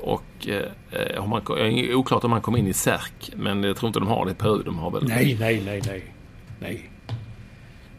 Och 0.01 0.47
eh, 0.47 0.55
eh, 0.91 1.21
har 1.21 1.27
man, 1.27 1.41
det 1.47 1.61
är 1.61 1.95
oklart 1.95 2.23
om 2.23 2.31
han 2.31 2.41
kom 2.41 2.57
in 2.57 2.67
i 2.67 2.73
Särk. 2.73 3.31
Men 3.35 3.63
jag 3.63 3.75
tror 3.77 3.87
inte 3.87 3.99
de 3.99 4.07
har 4.07 4.25
det 4.25 4.31
i 4.31 4.35
Peru. 4.35 4.63
De 4.63 4.79
har 4.79 4.91
väl 4.91 5.03
Nej, 5.07 5.37
nej, 5.39 5.61
nej, 5.65 5.81
nej. 5.85 6.13
Nej. 6.59 6.89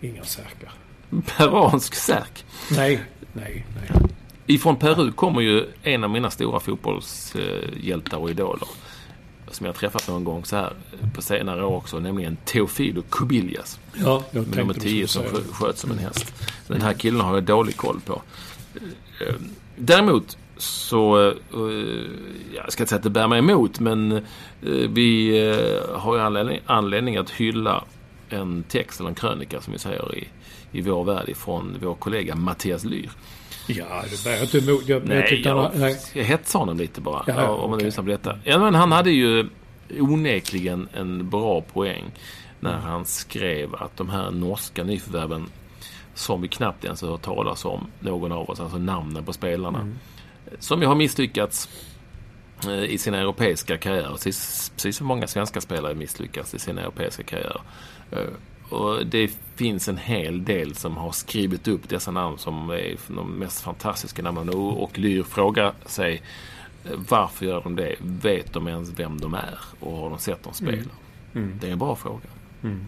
Inga 0.00 0.24
särkar. 0.24 0.72
peruansk 1.36 1.94
Särk. 1.94 2.44
Nej, 2.70 3.00
nej, 3.32 3.66
nej. 3.74 4.10
Ifrån 4.46 4.76
Peru 4.76 5.12
kommer 5.12 5.40
ju 5.40 5.64
en 5.82 6.04
av 6.04 6.10
mina 6.10 6.30
stora 6.30 6.60
fotbollshjältar 6.60 8.18
och 8.18 8.30
idoler. 8.30 8.68
Som 9.54 9.66
jag 9.66 9.72
har 9.72 9.78
träffat 9.78 10.08
någon 10.08 10.24
gång 10.24 10.44
så 10.44 10.56
här 10.56 10.72
på 11.14 11.22
senare 11.22 11.64
år 11.64 11.76
också. 11.76 11.98
Nämligen 11.98 12.36
Teofilo 12.44 13.02
Cubillas. 13.10 13.80
Ja, 13.94 14.24
jag 14.30 14.40
nummer 14.48 14.54
tänkte 14.74 14.74
du 14.74 14.80
10 14.80 15.08
skulle 15.08 15.28
som 15.28 15.36
säga 15.36 15.44
skö- 15.44 15.52
sköt 15.52 15.78
som 15.78 15.90
en 15.90 15.98
häst. 15.98 16.34
Den 16.68 16.80
här 16.82 16.92
killen 16.94 17.20
har 17.20 17.34
jag 17.34 17.44
dålig 17.44 17.76
koll 17.76 18.00
på. 18.06 18.22
Eh, 19.20 19.34
Däremot 19.76 20.38
så, 20.56 21.28
eh, 21.28 21.34
jag 22.54 22.72
ska 22.72 22.82
inte 22.82 22.88
säga 22.88 22.96
att 22.96 23.02
det 23.02 23.10
bär 23.10 23.28
mig 23.28 23.38
emot, 23.38 23.80
men 23.80 24.12
eh, 24.12 24.20
vi 24.88 25.38
eh, 25.48 25.98
har 25.98 26.16
ju 26.16 26.22
anledning, 26.22 26.60
anledning 26.66 27.16
att 27.16 27.30
hylla 27.30 27.84
en 28.28 28.62
text 28.68 29.00
eller 29.00 29.08
en 29.08 29.14
krönika 29.14 29.60
som 29.60 29.72
vi 29.72 29.78
säger 29.78 30.14
i, 30.18 30.28
i 30.72 30.80
vår 30.80 31.04
värld 31.04 31.28
ifrån 31.28 31.76
vår 31.82 31.94
kollega 31.94 32.34
Mattias 32.34 32.84
Lyr. 32.84 33.10
Ja, 33.66 34.04
det 34.10 34.24
bär 34.24 34.30
jag 34.30 34.42
inte 34.42 34.58
emot. 34.58 34.88
Jag, 34.88 35.02
jag 35.02 35.08
Nej, 35.08 35.28
tyckte 35.28 35.48
han, 35.48 35.58
jag, 35.58 35.70
nej. 35.74 35.96
jag 36.14 36.24
hetsade 36.24 36.62
honom 36.62 36.78
lite 36.78 37.00
bara. 37.00 37.24
Ja, 37.26 37.48
om 37.48 37.70
man 37.70 37.74
okej. 37.74 37.86
lyssnar 37.86 38.04
på 38.04 38.10
detta. 38.10 38.38
Ja, 38.44 38.58
men 38.58 38.74
han 38.74 38.92
hade 38.92 39.10
ju 39.10 39.48
onekligen 40.00 40.88
en 40.92 41.30
bra 41.30 41.60
poäng 41.60 42.04
när 42.60 42.78
han 42.78 43.04
skrev 43.04 43.74
att 43.74 43.96
de 43.96 44.08
här 44.08 44.30
norska 44.30 44.84
nyförvärven 44.84 45.46
som 46.14 46.42
vi 46.42 46.48
knappt 46.48 46.84
ens 46.84 47.02
har 47.02 47.08
hört 47.08 47.22
talas 47.22 47.64
om, 47.64 47.86
någon 48.00 48.32
av 48.32 48.50
oss, 48.50 48.60
alltså 48.60 48.78
namnen 48.78 49.24
på 49.24 49.32
spelarna. 49.32 49.80
Mm. 49.80 49.98
Som 50.58 50.80
ju 50.82 50.86
har 50.86 50.94
misslyckats 50.94 51.68
eh, 52.64 52.84
i 52.84 52.98
sina 52.98 53.18
europeiska 53.18 53.76
karriärer. 53.78 54.10
Precis, 54.10 54.72
precis 54.74 54.96
som 54.96 55.06
många 55.06 55.26
svenska 55.26 55.60
spelare 55.60 55.94
misslyckats 55.94 56.54
i 56.54 56.58
sina 56.58 56.80
europeiska 56.80 57.22
karriärer. 57.22 57.60
Och 58.68 59.06
det 59.06 59.30
finns 59.56 59.88
en 59.88 59.98
hel 59.98 60.44
del 60.44 60.74
som 60.74 60.96
har 60.96 61.12
skrivit 61.12 61.68
upp 61.68 61.88
dessa 61.88 62.10
namn 62.10 62.38
som 62.38 62.70
är 62.70 62.96
de 63.08 63.30
mest 63.30 63.60
fantastiska 63.60 64.22
namnen. 64.22 64.48
Och 64.54 64.98
Lyr 64.98 65.22
frågar 65.22 65.72
sig 65.86 66.22
varför 67.08 67.46
gör 67.46 67.60
de 67.60 67.76
det? 67.76 67.94
Vet 68.00 68.52
de 68.52 68.68
ens 68.68 68.90
vem 68.98 69.20
de 69.20 69.34
är? 69.34 69.58
Och 69.80 69.96
har 69.96 70.10
de 70.10 70.18
sett 70.18 70.42
dem 70.42 70.52
spela? 70.52 70.72
Mm. 70.72 70.88
Mm. 71.34 71.58
Det 71.60 71.68
är 71.68 71.72
en 71.72 71.78
bra 71.78 71.96
fråga. 71.96 72.28
Mm. 72.62 72.84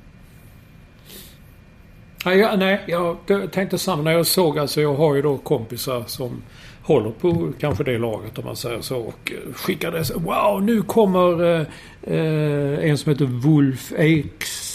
Nej, 2.24 2.38
jag, 2.38 2.58
nej, 2.58 2.84
jag 2.86 3.16
tänkte 3.52 3.78
samma 3.78 4.02
när 4.02 4.12
jag 4.12 4.26
såg, 4.26 4.58
alltså 4.58 4.80
jag 4.80 4.94
har 4.94 5.14
ju 5.14 5.22
då 5.22 5.38
kompisar 5.38 6.04
som 6.06 6.42
håller 6.82 7.10
på 7.10 7.52
kanske 7.60 7.84
det 7.84 7.98
laget 7.98 8.38
om 8.38 8.44
man 8.44 8.56
säger 8.56 8.80
så. 8.80 8.98
Och 8.98 9.32
eh, 9.32 9.54
skickade 9.54 10.04
Wow, 10.14 10.62
nu 10.62 10.82
kommer 10.82 11.54
eh, 11.54 11.66
eh, 12.02 12.90
en 12.90 12.98
som 12.98 13.12
heter 13.12 13.24
Wolf 13.24 13.92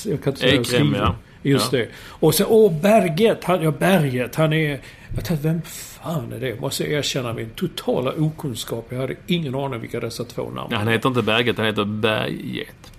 Eiks. 0.06 0.12
Jag 0.12 0.24
kan 0.24 0.34
inte 0.34 0.41
säga 0.41 0.62
Ekrem, 0.62 0.95
ja. 0.95 1.16
Just 1.41 1.74
ja. 1.74 1.80
det. 1.80 1.88
Och 1.95 2.36
så, 2.36 2.45
åh 2.45 2.82
Berget. 2.82 3.43
Han, 3.43 3.62
ja, 3.62 3.72
Berget. 3.72 4.36
Han 4.36 4.54
är... 4.54 4.80
Jag 5.16 5.26
tänkte, 5.26 5.47
vem 5.47 5.62
fan 5.62 6.34
är 6.34 6.39
det? 6.39 6.60
Måste 6.60 6.84
jag 6.84 6.91
erkänna 6.91 7.34
min 7.34 7.49
totala 7.49 8.12
okunskap. 8.12 8.88
Jag 8.89 8.99
hade 8.99 9.16
ingen 9.28 9.56
aning 9.56 9.80
vilka 9.80 9.99
dessa 9.99 10.24
två 10.24 10.49
namn 10.49 10.68
ja, 10.72 10.78
Han 10.78 10.88
heter 10.88 11.10
inte 11.10 11.22
Berget, 11.22 11.58
han 11.58 11.66
heter 11.66 11.86
Berget. 11.86 12.91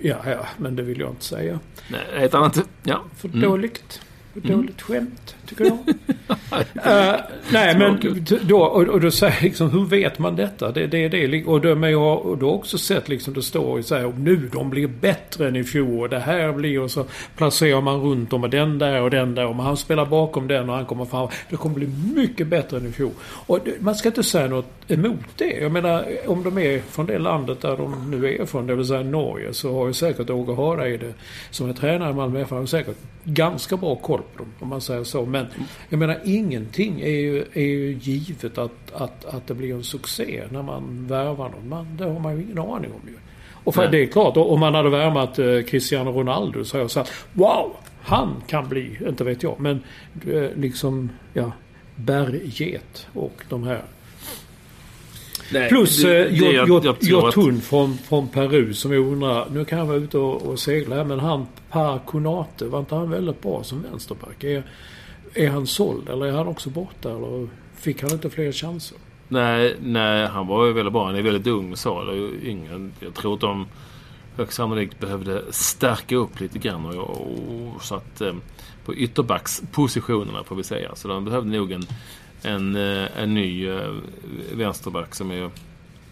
Ja, 0.00 0.16
ja, 0.24 0.46
men 0.56 0.76
det 0.76 0.82
vill 0.82 1.00
jag 1.00 1.10
inte 1.10 1.24
säga. 1.24 1.58
Nej, 1.88 2.00
heter 2.20 2.38
han 2.38 2.46
inte? 2.46 2.62
Ja. 2.82 3.02
För 3.16 3.28
mm. 3.28 3.40
dåligt. 3.40 4.00
För 4.32 4.40
dåligt 4.40 4.82
skämt, 4.82 5.36
tycker 5.46 5.64
jag. 5.64 5.72
uh, 5.76 7.20
nej, 7.52 7.78
men 7.78 8.24
då, 8.42 8.58
och, 8.58 9.00
då 9.00 9.10
säger 9.10 9.42
liksom, 9.42 9.70
hur 9.70 9.84
vet 9.84 10.18
man 10.18 10.36
detta? 10.36 10.72
Det, 10.72 10.86
det, 10.86 11.08
det, 11.08 11.44
och 11.44 11.60
då, 11.60 11.74
men 11.74 11.90
jag 11.90 12.00
har 12.00 12.36
då 12.36 12.50
också 12.50 12.78
sett 12.78 13.08
liksom, 13.08 13.34
det 13.34 13.42
står 13.42 13.76
ju 13.76 13.82
så 13.82 13.94
här, 13.94 14.12
nu 14.18 14.50
de 14.52 14.70
blir 14.70 14.86
bättre 14.86 15.48
än 15.48 15.56
i 15.56 15.64
fjol. 15.64 16.00
Och 16.00 16.08
det 16.08 16.18
här 16.18 16.52
blir, 16.52 16.80
och 16.80 16.90
så 16.90 17.04
placerar 17.36 17.80
man 17.80 18.00
runt 18.00 18.30
dem 18.30 18.44
och 18.44 18.50
den 18.50 18.78
där 18.78 19.02
och 19.02 19.10
den 19.10 19.34
där. 19.34 19.46
Och 19.46 19.54
han 19.54 19.76
spelar 19.76 20.06
bakom 20.06 20.48
den 20.48 20.70
och 20.70 20.76
han 20.76 20.86
kommer 20.86 21.04
fram. 21.04 21.28
Det 21.50 21.56
kommer 21.56 21.74
bli 21.74 21.88
mycket 22.14 22.46
bättre 22.46 22.76
än 22.76 22.86
i 22.86 22.92
fjol. 22.92 23.12
Och 23.46 23.58
man 23.78 23.94
ska 23.94 24.08
inte 24.08 24.22
säga 24.22 24.46
något 24.46 24.90
emot 24.90 25.24
det. 25.36 25.52
Jag 25.60 25.72
menar, 25.72 26.04
om 26.26 26.42
de 26.42 26.58
är 26.58 26.78
från 26.78 27.06
det 27.06 27.18
landet 27.18 27.60
där 27.60 27.76
de 27.76 28.10
nu 28.10 28.34
är 28.34 28.46
från, 28.46 28.66
det 28.66 28.74
vill 28.74 28.86
säga 28.86 29.02
Norge, 29.02 29.52
så 29.52 29.78
har 29.78 29.86
ju 29.86 29.92
säkert 29.92 30.30
Åge 30.30 30.54
Hareide, 30.54 31.12
som 31.50 31.68
är 31.68 31.72
tränare 31.72 32.10
i 32.10 32.14
Malmö 32.14 32.40
FF, 32.40 32.68
säkert 32.68 32.96
ganska 33.24 33.76
bra 33.76 33.94
koll 33.96 34.22
på 34.32 34.38
dem. 34.38 34.52
Om 34.58 34.68
man 34.68 34.80
säger 34.80 35.04
så. 35.04 35.26
Men 35.26 35.46
jag 35.88 35.98
menar, 35.98 36.18
ingenting 36.24 37.00
är 37.00 37.10
ju, 37.10 37.35
är 37.52 37.66
ju 37.66 37.98
givet 38.00 38.58
att, 38.58 38.92
att, 38.92 39.24
att 39.24 39.46
det 39.46 39.54
blir 39.54 39.74
en 39.74 39.84
succé 39.84 40.44
när 40.50 40.62
man 40.62 41.06
värvar 41.06 41.48
någon. 41.48 41.68
Man, 41.68 41.96
det 41.96 42.04
har 42.04 42.20
man 42.20 42.36
ju 42.36 42.42
ingen 42.42 42.58
aning 42.58 42.90
om 42.92 43.08
ju. 43.08 43.14
Och 43.64 43.74
för 43.74 43.88
det 43.88 44.02
är 44.02 44.06
klart, 44.06 44.36
om 44.36 44.60
man 44.60 44.74
hade 44.74 44.90
värmat 44.90 45.38
eh, 45.38 45.62
Cristiano 45.62 46.10
Ronaldo 46.10 46.64
så 46.64 46.76
har 46.76 46.80
jag 46.80 46.90
sagt 46.90 47.12
Wow! 47.32 47.76
Han 48.02 48.42
kan 48.46 48.68
bli, 48.68 48.98
inte 49.08 49.24
vet 49.24 49.42
jag, 49.42 49.60
men 49.60 49.82
eh, 50.32 50.50
liksom, 50.56 51.10
ja, 51.32 51.52
berget 51.96 53.06
och 53.12 53.42
de 53.48 53.62
här 53.62 53.82
Nej, 55.52 55.68
Plus 55.68 56.04
jag, 56.04 56.68
Jotun 57.02 57.56
att... 57.56 57.64
från, 57.64 57.98
från 57.98 58.28
Peru 58.28 58.74
som 58.74 58.92
jag 58.92 59.06
undrar, 59.06 59.46
nu 59.50 59.64
kan 59.64 59.78
han 59.78 59.88
vara 59.88 59.98
ute 59.98 60.18
och, 60.18 60.42
och 60.42 60.58
segla 60.58 61.04
men 61.04 61.20
han 61.20 61.46
Per 61.70 61.98
Konate, 61.98 62.64
var 62.64 62.78
inte 62.78 62.94
han 62.94 63.10
väldigt 63.10 63.42
bra 63.42 63.62
som 63.62 63.82
vänsterback? 63.82 64.44
Är, 64.44 64.62
är 65.36 65.50
han 65.50 65.66
såld 65.66 66.08
eller 66.08 66.26
är 66.26 66.32
han 66.32 66.48
också 66.48 66.70
borta? 66.70 67.10
Eller 67.10 67.48
fick 67.76 68.02
han 68.02 68.12
inte 68.12 68.30
fler 68.30 68.52
chanser? 68.52 68.98
Nej, 69.28 69.76
nej 69.82 70.26
han 70.26 70.46
var 70.46 70.66
ju 70.66 70.72
väldigt 70.72 70.92
bra. 70.92 71.06
Han 71.06 71.16
är 71.16 71.22
väldigt 71.22 71.46
ung 71.46 71.76
så, 71.76 72.00
eller 72.00 72.44
yngre. 72.44 72.90
Jag 73.00 73.14
tror 73.14 73.34
att 73.34 73.40
de 73.40 73.66
högst 74.36 74.56
sannolikt 74.56 75.00
behövde 75.00 75.42
stärka 75.50 76.16
upp 76.16 76.40
lite 76.40 76.58
grann. 76.58 76.86
Och, 76.86 77.10
och, 77.10 77.82
så 77.82 77.94
att, 77.94 78.20
eh, 78.20 78.34
på 78.84 78.94
ytterbackspositionerna 78.94 80.44
får 80.44 80.56
vi 80.56 80.62
säga. 80.62 80.94
Så 80.94 81.08
de 81.08 81.24
behövde 81.24 81.50
nog 81.50 81.72
en 81.72 81.86
en, 82.46 82.76
eh, 82.76 83.22
en 83.22 83.34
ny 83.34 83.68
eh, 83.68 83.92
vänsterback 84.52 85.14
som 85.14 85.30
är, 85.30 85.50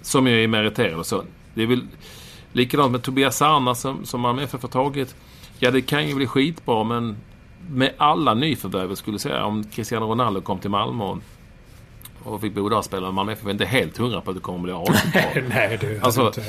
som 0.02 0.26
är 0.26 0.48
meriterad 0.48 0.98
och 0.98 1.06
så. 1.06 1.22
Det 1.54 1.62
är 1.62 1.66
väl 1.66 1.86
likadant 2.52 2.92
med 2.92 3.02
Tobias 3.02 3.42
Arna 3.42 3.74
som, 3.74 4.04
som 4.04 4.20
Malmö 4.20 4.42
FF 4.42 4.62
har 4.62 4.68
tagit. 4.68 5.14
Ja, 5.58 5.70
det 5.70 5.82
kan 5.82 6.08
ju 6.08 6.14
bli 6.14 6.26
skitbra 6.26 6.84
men 6.84 7.16
med 7.70 7.92
alla 7.96 8.34
nyförvärv 8.34 8.94
skulle 8.94 9.14
jag 9.14 9.20
säga 9.20 9.44
om 9.44 9.64
Cristiano 9.64 10.06
Ronaldo 10.06 10.40
kom 10.40 10.58
till 10.58 10.70
Malmö 10.70 11.04
och, 11.04 11.18
och 12.22 12.40
fick 12.40 12.54
bo 12.54 12.68
där 12.68 12.76
och 12.76 12.84
spela 12.84 13.06
med 13.06 13.14
Malmö 13.14 13.32
FF. 13.32 13.46
är 13.46 13.50
inte 13.50 13.64
helt 13.64 13.98
hundra 13.98 14.20
på 14.20 14.30
att 14.30 14.36
det 14.36 14.42
kommer 14.42 14.58
bli 14.58 14.72
asbra. 14.72 15.20
nej, 15.48 15.78
det 15.80 16.04
alltså, 16.04 16.26
inte. 16.26 16.40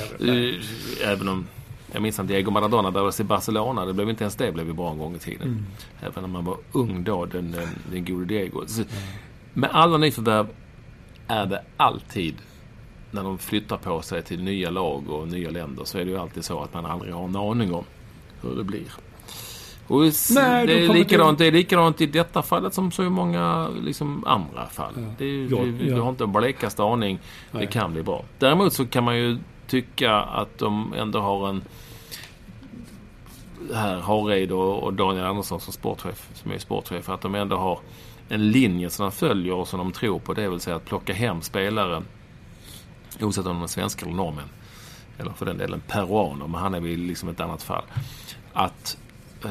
Äh, 1.02 1.12
även 1.12 1.28
om 1.28 1.46
jag 1.92 2.02
minns 2.02 2.18
att 2.18 2.28
Diego 2.28 2.50
Maradona 2.50 2.90
där 2.90 3.00
var 3.00 3.20
i 3.20 3.24
Barcelona. 3.24 3.86
Det 3.86 3.92
blev 3.92 4.10
inte 4.10 4.24
ens 4.24 4.36
det 4.36 4.52
blev 4.52 4.74
bra 4.74 4.90
en 4.90 4.98
gång 4.98 5.14
i 5.14 5.18
tiden. 5.18 5.48
Mm. 5.48 5.66
Även 6.00 6.22
när 6.22 6.28
man 6.28 6.44
var 6.44 6.56
ung 6.72 7.04
då, 7.04 7.26
den, 7.26 7.52
den, 7.52 7.68
den 7.90 8.04
gode 8.04 8.24
Diego. 8.24 8.66
Så, 8.66 8.80
mm. 8.80 8.92
Med 9.52 9.70
alla 9.72 9.98
nyförvärv 9.98 10.46
är 11.26 11.46
det 11.46 11.62
alltid 11.76 12.34
när 13.10 13.22
de 13.22 13.38
flyttar 13.38 13.76
på 13.76 14.02
sig 14.02 14.22
till 14.22 14.42
nya 14.42 14.70
lag 14.70 15.10
och 15.10 15.28
nya 15.28 15.50
länder 15.50 15.84
så 15.84 15.98
är 15.98 16.04
det 16.04 16.10
ju 16.10 16.18
alltid 16.18 16.44
så 16.44 16.62
att 16.62 16.74
man 16.74 16.86
aldrig 16.86 17.14
har 17.14 17.24
en 17.24 17.36
aning 17.36 17.74
om 17.74 17.84
hur 18.42 18.56
det 18.56 18.64
blir. 18.64 18.92
Och 19.88 20.00
Nej, 20.30 20.66
det, 20.66 20.84
är 20.84 20.94
likadant, 20.94 21.38
det 21.38 21.46
är 21.46 21.52
likadant 21.52 22.00
i 22.00 22.06
detta 22.06 22.42
fallet 22.42 22.74
som 22.74 22.90
så 22.90 23.02
många 23.02 23.68
liksom, 23.68 24.24
andra 24.26 24.66
fall. 24.66 24.92
Ja. 24.96 25.02
Det 25.18 25.44
ja, 25.44 25.58
du, 25.58 25.88
ja. 25.88 26.02
har 26.02 26.10
inte 26.10 26.24
en 26.24 26.32
blekaste 26.32 26.82
aning. 26.82 27.18
Nej. 27.50 27.66
Det 27.66 27.72
kan 27.72 27.92
bli 27.92 28.02
bra. 28.02 28.24
Däremot 28.38 28.72
så 28.72 28.86
kan 28.86 29.04
man 29.04 29.16
ju 29.16 29.38
tycka 29.66 30.14
att 30.14 30.58
de 30.58 30.94
ändå 30.96 31.20
har 31.20 31.48
en 31.48 31.62
här 33.74 34.00
Hareid 34.00 34.52
och, 34.52 34.82
och 34.82 34.94
Daniel 34.94 35.24
Andersson 35.24 35.60
som 35.60 35.72
sportchef, 35.72 36.28
som 36.34 36.50
är 36.52 36.58
sportchef, 36.58 37.08
att 37.08 37.20
de 37.20 37.34
ändå 37.34 37.56
har 37.56 37.78
en 38.28 38.50
linje 38.50 38.90
som 38.90 39.02
de 39.02 39.12
följer 39.12 39.54
och 39.54 39.68
som 39.68 39.78
de 39.78 39.92
tror 39.92 40.18
på. 40.18 40.34
Det 40.34 40.48
vill 40.48 40.60
säga 40.60 40.76
att 40.76 40.84
plocka 40.84 41.12
hem 41.12 41.42
spelare 41.42 42.02
oavsett 43.20 43.46
om 43.46 43.54
de 43.54 43.62
är 43.62 43.66
svenskar 43.66 44.06
eller 44.06 44.16
norrmän. 44.16 44.48
Eller 45.18 45.30
för 45.30 45.46
den 45.46 45.58
delen 45.58 45.82
peruaner, 45.86 46.46
men 46.46 46.60
han 46.60 46.74
är 46.74 46.80
väl 46.80 46.96
liksom 46.96 47.28
ett 47.28 47.40
annat 47.40 47.62
fall. 47.62 47.84
Att 48.52 48.98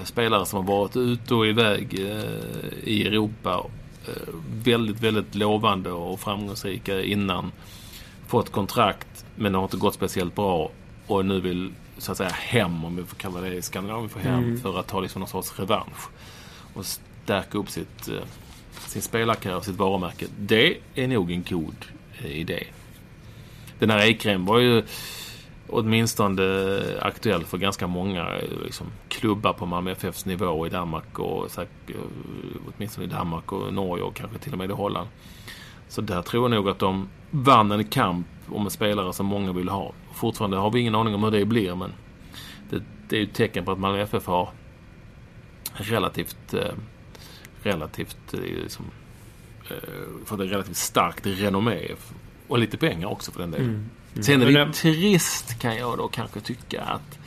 spelare 0.03 0.45
som 0.45 0.59
har 0.59 0.77
varit 0.77 0.95
ute 0.95 1.35
och 1.35 1.47
iväg 1.47 1.99
eh, 1.99 2.77
i 2.83 3.07
Europa 3.07 3.65
eh, 4.07 4.33
väldigt, 4.63 4.99
väldigt 4.99 5.35
lovande 5.35 5.91
och 5.91 6.19
framgångsrika 6.19 7.03
innan. 7.03 7.51
Fått 8.27 8.51
kontrakt 8.51 9.25
men 9.35 9.51
det 9.51 9.57
har 9.57 9.65
inte 9.65 9.77
gått 9.77 9.93
speciellt 9.93 10.35
bra 10.35 10.71
och 11.07 11.25
nu 11.25 11.39
vill 11.39 11.71
så 11.97 12.11
att 12.11 12.17
säga 12.17 12.29
hem, 12.29 12.85
om 12.85 12.95
vi 12.95 13.03
får 13.03 13.15
kalla 13.15 13.41
det 13.41 13.53
i 13.53 13.61
Skandinavien 13.61 14.09
för 14.09 14.19
hem, 14.19 14.43
mm. 14.43 14.61
för 14.61 14.79
att 14.79 14.87
ta 14.87 14.99
liksom 14.99 15.19
någon 15.19 15.29
sorts 15.29 15.59
revansch. 15.59 16.09
Och 16.73 16.85
stärka 16.85 17.57
upp 17.57 17.69
sitt 17.69 18.09
sin 18.87 19.01
spelarkarriär 19.01 19.57
och 19.57 19.65
sitt 19.65 19.75
varumärke. 19.75 20.25
Det 20.39 20.77
är 20.95 21.07
nog 21.07 21.31
en 21.31 21.43
god 21.49 21.85
eh, 22.17 22.39
idé. 22.39 22.63
Den 23.79 23.89
här 23.89 23.99
Ekrem 23.99 24.45
var 24.45 24.59
ju 24.59 24.83
åtminstone 25.67 26.81
aktuell 27.01 27.43
för 27.43 27.57
ganska 27.57 27.87
många 27.87 28.29
liksom, 28.63 28.87
klubbar 29.07 29.53
på 29.53 29.65
Malmö 29.65 29.91
FFs 29.91 30.25
nivå 30.25 30.67
i 30.67 30.69
Danmark 30.69 31.19
och 31.19 31.59
eh, 31.59 31.95
åtminstone 32.75 33.07
i 33.07 33.09
Danmark 33.09 33.51
och 33.51 33.73
Norge 33.73 34.03
och 34.03 34.15
kanske 34.15 34.37
till 34.37 34.51
och 34.51 34.57
med 34.57 34.69
i 34.69 34.73
Holland. 34.73 35.07
Så 35.87 36.01
där 36.01 36.21
tror 36.21 36.43
jag 36.43 36.51
nog 36.51 36.69
att 36.69 36.79
de 36.79 37.09
vann 37.31 37.71
en 37.71 37.83
kamp 37.83 38.27
om 38.49 38.65
en 38.65 38.71
spelare 38.71 39.13
som 39.13 39.25
många 39.25 39.51
vill 39.51 39.69
ha. 39.69 39.93
Fortfarande 40.13 40.57
har 40.57 40.71
vi 40.71 40.79
ingen 40.79 40.95
aning 40.95 41.15
om 41.15 41.23
hur 41.23 41.31
det 41.31 41.45
blir 41.45 41.75
men 41.75 41.93
det, 42.69 42.83
det 43.09 43.15
är 43.15 43.19
ju 43.19 43.25
ett 43.25 43.33
tecken 43.33 43.65
på 43.65 43.71
att 43.71 43.79
Malmö 43.79 44.01
FF 44.01 44.25
har 44.25 44.49
relativt 45.73 46.53
eh, 46.53 46.73
relativt 47.63 48.33
eh, 48.33 48.39
liksom, 48.39 48.85
eh, 49.69 50.25
för 50.25 50.37
relativt 50.37 50.77
starkt 50.77 51.25
renommé. 51.25 51.87
Och 52.47 52.59
lite 52.59 52.77
pengar 52.77 53.07
också 53.07 53.31
för 53.31 53.39
den 53.39 53.51
delen. 53.51 53.69
Mm. 53.69 53.89
Mm. 54.15 54.23
Sen 54.23 54.41
är 54.41 54.65
det 54.65 54.73
trist 54.73 55.59
kan 55.59 55.75
jag 55.75 55.97
då 55.97 56.07
kanske 56.07 56.39
tycka 56.39 56.81
att 56.81 57.19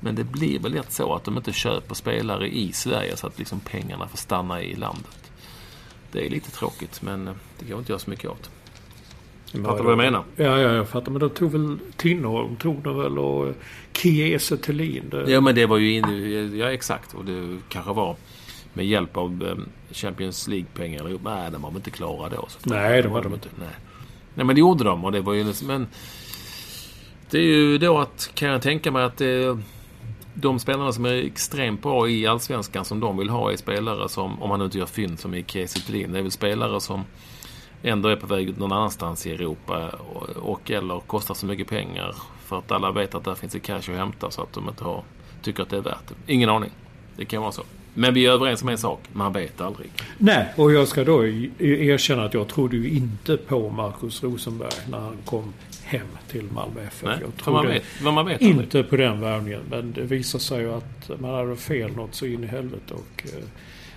men 0.00 0.14
det 0.14 0.24
blir 0.24 0.58
väl 0.58 0.72
lätt 0.72 0.92
så 0.92 1.14
att 1.14 1.24
de 1.24 1.36
inte 1.36 1.52
köper 1.52 1.94
spelare 1.94 2.48
i 2.48 2.72
Sverige 2.72 3.16
så 3.16 3.26
att 3.26 3.38
liksom 3.38 3.60
pengarna 3.60 4.08
får 4.08 4.18
stanna 4.18 4.62
i 4.62 4.74
landet. 4.74 5.32
Det 6.12 6.26
är 6.26 6.30
lite 6.30 6.50
tråkigt 6.50 7.02
men 7.02 7.28
eh, 7.28 7.34
det 7.58 7.64
går 7.64 7.78
inte 7.78 7.84
att 7.84 7.88
göra 7.88 7.98
så 7.98 8.10
mycket 8.10 8.30
åt. 8.30 8.50
Fattar 9.52 9.76
du 9.76 9.82
vad 9.82 9.92
jag 9.92 9.98
menar? 9.98 10.24
Ja, 10.36 10.60
ja, 10.60 10.74
jag 10.74 10.88
fattar. 10.88 11.12
Men 11.12 11.20
då 11.20 11.28
tog 11.28 11.52
väl 11.52 11.78
Tinnerholm 11.96 12.56
tog 12.56 12.82
det 12.82 12.92
väl 12.92 13.18
och 13.18 13.54
Kiese 13.92 14.56
Thelin. 14.56 15.08
Det... 15.10 15.30
Ja, 15.30 15.40
men 15.40 15.54
det 15.54 15.66
var 15.66 15.76
ju 15.76 15.92
in, 15.92 16.58
Ja, 16.58 16.72
exakt. 16.72 17.14
Och 17.14 17.24
det 17.24 17.58
kanske 17.68 17.92
var 17.92 18.16
med 18.72 18.86
hjälp 18.86 19.16
av 19.16 19.44
eh, 19.48 19.94
Champions 19.94 20.48
League-pengar. 20.48 21.04
Nej, 21.04 21.50
de 21.50 21.62
var 21.62 21.70
väl 21.70 21.76
inte 21.76 21.90
klara 21.90 22.28
då. 22.28 22.48
nej, 22.62 23.02
de 23.02 23.12
var 23.12 23.22
de 23.22 23.34
inte. 23.34 23.48
Nej. 23.58 23.68
nej, 24.34 24.46
men 24.46 24.56
det 24.56 24.60
gjorde 24.60 24.84
de 24.84 25.04
och 25.04 25.12
det 25.12 25.20
var 25.20 25.32
ju 25.32 25.44
liksom 25.44 25.70
en... 25.70 25.86
Det 27.32 27.38
är 27.38 27.42
ju 27.42 27.78
då 27.78 27.98
att, 27.98 28.30
kan 28.34 28.48
jag 28.48 28.62
tänka 28.62 28.90
mig 28.90 29.04
att 29.04 29.16
det 29.16 29.58
de 30.34 30.58
spelarna 30.58 30.92
som 30.92 31.04
är 31.04 31.14
extremt 31.14 31.82
bra 31.82 32.08
i 32.08 32.26
Allsvenskan 32.26 32.84
som 32.84 33.00
de 33.00 33.16
vill 33.16 33.28
ha 33.28 33.52
är 33.52 33.56
spelare 33.56 34.08
som, 34.08 34.42
om 34.42 34.48
man 34.48 34.58
nu 34.58 34.64
inte 34.64 34.78
gör 34.78 34.86
fynd 34.86 35.18
som 35.18 35.34
i 35.34 35.44
Kiese 35.44 35.92
det 35.92 36.02
är 36.02 36.08
väl 36.08 36.30
spelare 36.30 36.80
som 36.80 37.04
ändå 37.82 38.08
är 38.08 38.16
på 38.16 38.26
väg 38.26 38.58
någon 38.58 38.72
annanstans 38.72 39.26
i 39.26 39.30
Europa 39.30 39.88
och, 39.88 40.28
och 40.28 40.70
eller 40.70 41.00
kostar 41.00 41.34
så 41.34 41.46
mycket 41.46 41.68
pengar 41.68 42.14
för 42.44 42.58
att 42.58 42.72
alla 42.72 42.92
vet 42.92 43.14
att 43.14 43.24
där 43.24 43.34
finns 43.34 43.52
det 43.52 43.60
cash 43.60 43.76
att 43.76 43.86
hämta 43.86 44.30
så 44.30 44.42
att 44.42 44.52
de 44.52 44.68
inte 44.68 44.84
har, 44.84 45.02
tycker 45.42 45.62
att 45.62 45.70
det 45.70 45.76
är 45.76 45.80
värt 45.82 46.08
det. 46.08 46.32
Ingen 46.32 46.48
aning. 46.48 46.70
Det 47.16 47.24
kan 47.24 47.42
vara 47.42 47.52
så. 47.52 47.62
Men 47.94 48.14
vi 48.14 48.26
är 48.26 48.30
överens 48.30 48.62
om 48.62 48.68
en 48.68 48.78
sak. 48.78 49.00
Man 49.12 49.32
vet 49.32 49.60
aldrig. 49.60 49.90
Nej, 50.18 50.46
och 50.56 50.72
jag 50.72 50.88
ska 50.88 51.04
då 51.04 51.26
erkänna 51.58 52.24
att 52.24 52.34
jag 52.34 52.48
trodde 52.48 52.76
ju 52.76 52.90
inte 52.96 53.36
på 53.36 53.70
Markus 53.70 54.22
Rosenberg 54.22 54.70
när 54.90 54.98
han 54.98 55.16
kom 55.24 55.52
hem 55.92 56.06
till 56.28 56.44
Malmö 56.44 56.80
FF. 56.86 57.02
Nej, 57.02 57.18
jag 57.20 57.44
för 57.44 57.52
man 57.52 57.66
vet, 57.66 57.82
vad 58.02 58.14
man 58.14 58.26
vet 58.26 58.40
inte 58.40 58.60
aldrig. 58.60 58.90
på 58.90 58.96
den 58.96 59.20
värvningen. 59.20 59.60
Men 59.70 59.92
det 59.92 60.02
visar 60.02 60.38
sig 60.38 60.60
ju 60.60 60.72
att 60.72 61.20
man 61.20 61.34
hade 61.34 61.56
fel 61.56 61.96
något 61.96 62.14
så 62.14 62.26
in 62.26 62.44
i 62.44 62.46
helvete 62.46 62.94
och, 62.94 63.24
eh, 63.24 63.44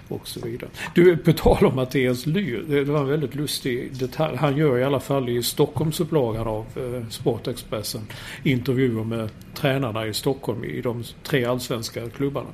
och 0.07 0.27
så 0.27 0.39
vidare. 0.39 0.69
Du, 0.95 1.17
på 1.17 1.33
tal 1.33 1.65
om 1.65 1.75
Mattias 1.75 2.25
Lyr. 2.25 2.63
Det 2.67 2.83
var 2.83 2.99
en 2.99 3.07
väldigt 3.07 3.35
lustig 3.35 3.97
detalj. 3.97 4.37
Han 4.37 4.57
gör 4.57 4.77
i 4.77 4.83
alla 4.83 4.99
fall 4.99 5.29
i 5.29 5.43
Stockholmsupplagan 5.43 6.47
av 6.47 6.65
eh, 6.75 7.09
Sportexpressen 7.09 8.01
intervjuer 8.43 9.03
med 9.03 9.29
tränarna 9.53 10.07
i 10.07 10.13
Stockholm 10.13 10.63
i 10.63 10.81
de 10.81 11.03
tre 11.23 11.45
allsvenska 11.45 12.09
klubbarna. 12.09 12.49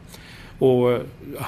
Och 0.59 0.91
eh, 0.91 1.01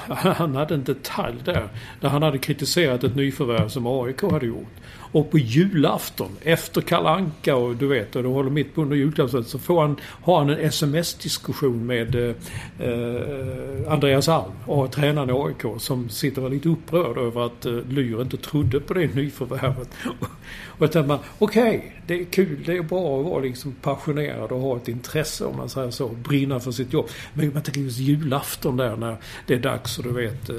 han 0.08 0.56
hade 0.56 0.74
en 0.74 0.84
detalj 0.84 1.36
där. 1.46 1.70
Där 2.02 2.10
han 2.10 2.24
hade 2.24 2.38
kritiserat 2.38 3.04
ett 3.04 3.16
nyförvärv 3.16 3.68
som 3.68 3.88
AIK 3.88 4.22
hade 4.22 4.46
gjort. 4.46 4.74
Och 5.14 5.32
på 5.32 5.38
julafton, 5.38 6.32
efter 6.42 6.82
Kalle 6.82 7.10
Anka 7.10 7.56
och 7.56 7.76
du 7.76 7.88
vet, 7.88 8.16
och 8.16 8.24
de 8.24 8.34
håller 8.34 8.50
mitt 8.50 8.76
på 8.76 8.82
under 8.82 8.96
julklappsfest, 8.96 9.50
så 9.50 9.60
får 9.60 9.82
han, 9.82 9.96
har 10.22 10.38
han 10.40 10.50
en 10.50 10.60
sms-diskussion 10.60 11.86
med 11.86 12.16
eh, 12.16 12.36
eh, 12.80 13.92
Andreas 13.94 14.30
Alm, 14.30 14.52
och 14.66 14.92
tränaren 14.92 15.30
i 15.30 15.34
AIK, 15.34 15.82
som 15.82 16.10
sitter 16.10 16.42
och 16.42 16.48
är 16.48 16.52
lite 16.52 16.70
upprörd 16.70 17.18
över 17.18 17.46
att 17.46 17.66
eh, 17.66 17.74
Lyr 17.90 18.22
inte 18.22 18.38
trodde 18.38 18.80
på 18.80 18.94
det 18.94 19.16
nyförvärvet. 19.16 19.90
och 20.68 20.82
jag 20.82 20.92
tänkte 20.92 21.08
man, 21.08 21.20
okej, 21.40 21.78
okay, 21.78 21.90
det 22.08 22.22
är 22.22 22.26
kul, 22.26 22.64
det 22.66 22.78
är 22.78 22.84
bra 22.84 23.20
att 23.20 23.26
vara 23.26 23.40
liksom 23.40 23.76
passionerad 23.82 24.52
och 24.52 24.60
ha 24.60 24.78
ett 24.78 24.88
intresse 24.88 25.46
om 25.46 25.58
man 25.58 25.70
säger 25.70 25.92
så, 25.92 26.08
brinna 26.08 26.60
för 26.60 26.72
sitt 26.72 26.94
jobb. 26.94 27.10
Men 27.34 27.54
man 27.54 27.62
tänker 27.62 27.82
just 27.82 28.00
julafton 28.00 28.78
där 28.78 28.96
när 28.96 29.18
det 29.48 29.54
är 29.54 29.60
dags 29.60 29.98
och 29.98 30.04
du 30.04 30.12
vet 30.12 30.50
eh, 30.50 30.56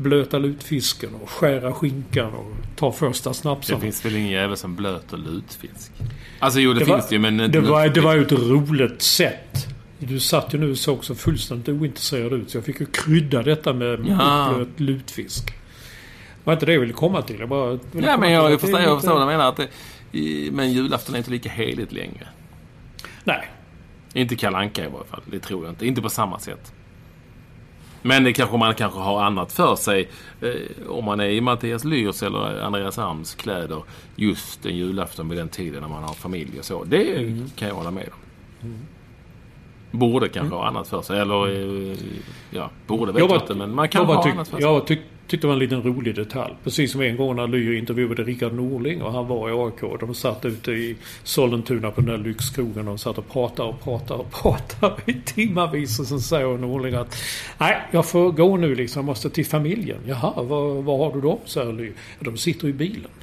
blöta 0.00 0.38
lutfisken 0.38 1.14
och 1.14 1.30
skära 1.30 1.72
skinkan 1.72 2.32
och 2.32 2.52
ta 2.76 2.92
första 2.92 3.34
snapsarna. 3.34 3.78
Det 3.78 3.82
finns 3.82 4.04
väl 4.04 4.16
ingen 4.16 4.30
jävel 4.30 4.56
som 4.56 4.76
blöter 4.76 5.16
lutfisk? 5.16 5.92
Alltså 6.38 6.60
jo, 6.60 6.72
det, 6.72 6.78
det 6.78 6.84
finns 6.84 7.08
det 7.08 7.14
ju 7.14 7.18
men... 7.18 7.36
Det 7.36 7.60
var, 7.60 7.88
det 7.88 8.00
var 8.00 8.14
ju 8.14 8.22
ett 8.22 8.32
roligt 8.32 9.02
sätt. 9.02 9.66
Du 9.98 10.20
satt 10.20 10.54
ju 10.54 10.58
nu 10.58 10.70
och 10.70 10.78
såg 10.78 11.04
så 11.04 11.14
fullständigt 11.14 11.68
ointresserad 11.68 12.32
ut 12.32 12.50
så 12.50 12.56
jag 12.56 12.64
fick 12.64 12.80
ju 12.80 12.86
krydda 12.86 13.42
detta 13.42 13.72
med 13.72 14.06
ja. 14.08 14.52
blöt 14.54 14.80
lutfisk. 14.80 15.46
Det 15.46 16.44
var 16.44 16.52
inte 16.52 16.66
det 16.66 16.72
jag 16.72 16.80
ville 16.80 16.92
komma 16.92 17.22
till. 17.22 17.40
Jag 17.40 17.48
bara 17.48 17.78
ville 17.92 18.06
ja, 18.06 18.16
men 18.16 18.32
jag, 18.32 18.52
jag 18.52 18.60
förstår, 18.60 18.80
jag 18.80 18.98
förstår 19.00 19.12
vad 19.12 19.22
du 19.22 19.26
menar. 19.26 19.48
Att 19.48 19.56
det, 19.56 20.52
men 20.52 20.72
julafton 20.72 21.14
är 21.14 21.18
inte 21.18 21.30
lika 21.30 21.48
heligt 21.48 21.92
längre. 21.92 22.28
Nej. 23.24 23.50
Inte 24.12 24.36
kalanka 24.36 24.84
i 24.84 24.88
varje 24.88 25.04
fall. 25.04 25.22
Det 25.26 25.38
tror 25.38 25.64
jag 25.64 25.72
inte. 25.72 25.86
Inte 25.86 26.02
på 26.02 26.10
samma 26.10 26.38
sätt. 26.38 26.72
Men 28.02 28.24
det 28.24 28.32
kanske 28.32 28.56
man 28.56 28.74
kanske 28.74 29.00
har 29.00 29.22
annat 29.22 29.52
för 29.52 29.76
sig 29.76 30.08
eh, 30.40 30.88
om 30.88 31.04
man 31.04 31.20
är 31.20 31.28
i 31.28 31.40
Mattias 31.40 31.84
Lyrs 31.84 32.22
eller 32.22 32.62
Andreas 32.62 32.98
Arms 32.98 33.34
kläder 33.34 33.82
just 34.16 34.66
en 34.66 34.76
julafton 34.76 35.28
vid 35.28 35.38
den 35.38 35.48
tiden 35.48 35.82
när 35.82 35.88
man 35.88 36.02
har 36.02 36.14
familj 36.14 36.58
och 36.58 36.64
så. 36.64 36.84
Det 36.84 37.16
mm. 37.16 37.50
kan 37.56 37.68
jag 37.68 37.74
hålla 37.74 37.90
med 37.90 38.08
om. 38.12 38.18
Mm. 38.68 38.78
Borde 39.90 40.28
kanske 40.28 40.54
mm. 40.54 40.58
ha 40.58 40.66
annat 40.66 40.88
för 40.88 41.02
sig. 41.02 41.20
Eller 41.20 41.48
eh, 41.90 41.96
ja, 42.50 42.70
borde 42.86 43.12
vet 43.12 43.30
jag 43.30 43.40
inte 43.40 43.54
men 43.54 43.74
man 43.74 43.88
kan 43.88 44.06
ha 44.06 44.22
annat 44.22 44.48
för 44.48 44.56
sig. 44.56 44.64
Jag 44.64 44.86
tyck, 44.86 45.00
tyckte 45.30 45.46
det 45.46 45.48
var 45.48 45.54
en 45.54 45.58
liten 45.58 45.82
rolig 45.82 46.14
detalj. 46.14 46.54
Precis 46.64 46.92
som 46.92 47.00
en 47.00 47.16
gång 47.16 47.36
när 47.36 47.46
Lyo 47.46 47.72
intervjuade 47.72 48.22
Rickard 48.22 48.52
Norling 48.52 49.02
och 49.02 49.12
han 49.12 49.26
var 49.26 49.48
i 49.48 49.52
AIK. 49.52 50.00
De 50.00 50.14
satt 50.14 50.44
ute 50.44 50.72
i 50.72 50.96
Sollentuna 51.24 51.90
på 51.90 52.00
den 52.00 52.10
där 52.10 52.18
lyxkrogen 52.18 52.88
och 52.88 53.00
satt 53.00 53.18
och 53.18 53.28
pratade 53.28 53.68
och 53.68 53.84
pratade 53.84 54.20
och 54.20 54.30
pratade 54.30 54.94
i 55.06 55.14
timmavis. 55.24 56.00
Och 56.00 56.06
så 56.06 56.20
säger 56.20 56.58
Norling 56.58 56.94
att 56.94 57.16
nej, 57.58 57.76
jag 57.90 58.06
får 58.06 58.32
gå 58.32 58.56
nu 58.56 58.74
liksom. 58.74 59.00
Jag 59.00 59.06
måste 59.06 59.30
till 59.30 59.46
familjen. 59.46 59.98
Jaha, 60.06 60.42
var, 60.42 60.82
vad 60.82 60.98
har 60.98 61.14
du 61.14 61.20
dem? 61.20 61.38
säger 61.44 61.72
Lyo. 61.72 61.92
De 62.20 62.36
sitter 62.36 62.68
i 62.68 62.72
bilen. 62.72 63.10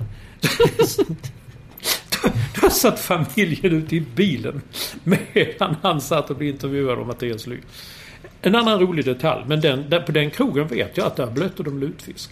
Då 2.61 2.69
satt 2.69 2.99
familjen 2.99 3.73
ute 3.73 3.95
i 3.95 4.03
bilen 4.15 4.61
medan 5.03 5.75
han 5.81 6.01
satt 6.01 6.29
och 6.29 6.35
blev 6.35 6.49
intervjuad 6.49 6.99
av 6.99 7.07
Mattias 7.07 7.47
Lyr. 7.47 7.61
En 8.47 8.55
annan 8.55 8.79
rolig 8.79 9.05
detalj, 9.05 9.43
men 9.47 9.61
den, 9.61 9.89
där, 9.89 9.99
på 9.99 10.11
den 10.11 10.31
krogen 10.31 10.67
vet 10.67 10.97
jag 10.97 11.07
att 11.07 11.15
där 11.15 11.31
blötte 11.31 11.63
de 11.63 11.79
lutfisk. 11.79 12.31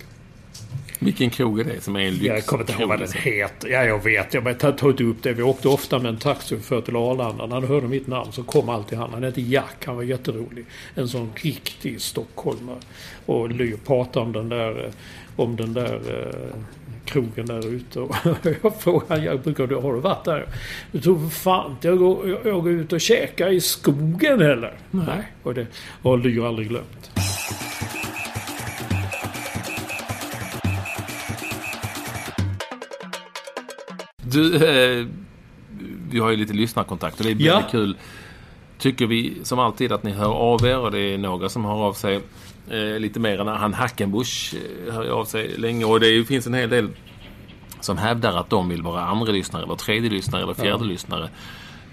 Vilken 1.00 1.30
krog 1.30 1.60
är 1.60 1.64
det 1.64 1.82
som 1.82 1.96
är 1.96 2.00
en 2.00 2.14
lyx? 2.14 2.26
Jag 2.26 2.46
kommer 2.46 2.64
inte 2.64 2.74
ihåg 2.74 2.90
vad 2.90 3.00
den 3.00 3.12
heter. 3.14 3.70
Ja, 3.70 3.84
jag 3.84 4.04
vet. 4.04 4.34
Jag 4.34 4.42
har 4.42 4.72
tagit 4.72 5.02
upp 5.02 5.24
det. 5.24 5.34
Vi 5.34 5.44
åkte 5.44 5.68
ofta 5.68 6.00
med 6.00 6.10
en 6.10 6.18
taxichaufför 6.18 6.82
till 6.82 6.96
Arlanda. 6.96 7.46
När 7.46 7.54
han 7.54 7.64
hörde 7.64 7.88
mitt 7.88 8.08
namn 8.08 8.32
så 8.32 8.44
kom 8.44 8.70
alltid 8.70 8.98
han. 8.98 9.14
Han 9.14 9.24
hette 9.24 9.42
Jack. 9.42 9.86
Han 9.86 9.96
var 9.96 10.04
jätterolig. 10.04 10.66
En 10.96 11.08
sån 11.08 11.32
riktig 11.36 12.02
stockholmare. 12.02 12.80
Och 13.26 13.50
Lyr 13.50 13.78
pratade 13.86 14.26
om 14.26 14.32
den 14.32 14.50
där, 14.50 14.92
om 15.36 15.56
den 15.56 15.74
där 15.74 15.96
eh, 15.96 16.56
krogen 17.06 17.46
där 17.46 17.68
ute. 17.68 18.00
Och 18.00 18.16
jag 18.62 18.80
frågade 18.80 19.26
jag 19.26 19.42
brukar 19.42 19.82
har 19.82 19.94
du 19.94 20.00
varit 20.00 20.26
där? 20.26 20.46
Du 20.92 21.02
tror 21.02 21.30
fan 21.30 21.72
inte 21.72 21.88
jag 21.88 21.98
går, 21.98 22.30
jag, 22.30 22.40
jag 22.46 22.64
går 22.64 22.72
ut 22.72 22.94
och 22.94 23.02
käkar 23.02 23.50
i 23.50 23.62
skogen 23.62 24.42
eller? 24.42 24.74
Nej. 24.92 25.32
Och 25.44 25.54
det 25.54 25.68
har 26.04 26.18
Lyr 26.18 26.48
aldrig 26.48 26.68
glömt. 26.68 27.12
Du, 34.24 34.56
eh, 34.56 35.08
vi 36.10 36.20
har 36.20 36.30
ju 36.30 36.36
lite 36.38 36.54
lyssnarkontakt 36.54 37.20
och 37.20 37.26
det 37.26 37.32
är 37.32 37.36
väldigt 37.36 37.48
ja. 37.48 37.64
kul. 37.72 37.98
Tycker 38.78 39.06
vi 39.06 39.34
som 39.44 39.60
alltid 39.60 39.92
att 39.92 40.04
ni 40.04 40.12
hör 40.12 40.34
av 40.34 40.66
er 40.66 40.80
och 40.80 40.92
det 40.92 41.00
är 41.00 41.18
några 41.18 41.50
som 41.50 41.66
hör 41.66 41.74
av 41.74 41.94
sig 41.94 42.22
eh, 42.70 43.00
lite 43.00 43.20
mer 43.20 43.42
än 43.42 43.48
han 43.48 43.74
Hackenbusch 43.74 44.56
eh, 44.56 44.94
hör 44.94 45.10
av 45.10 45.26
sig 45.26 45.58
länge 45.58 45.86
och 45.86 46.00
det 46.00 46.28
finns 46.28 46.48
en 46.48 46.54
hel 46.54 46.70
del 46.70 46.90
som 47.80 47.98
hävdar 47.98 48.38
att 48.38 48.50
de 48.50 48.70
vill 48.70 48.82
vara 48.82 49.02
andra 49.02 49.32
lyssnare 49.32 49.64
eller 49.64 49.76
tredje 49.76 50.10
lyssnare 50.10 50.44
eller 50.44 50.54
fjärde 50.54 50.84
ja. 50.84 50.90
lyssnare 50.90 51.30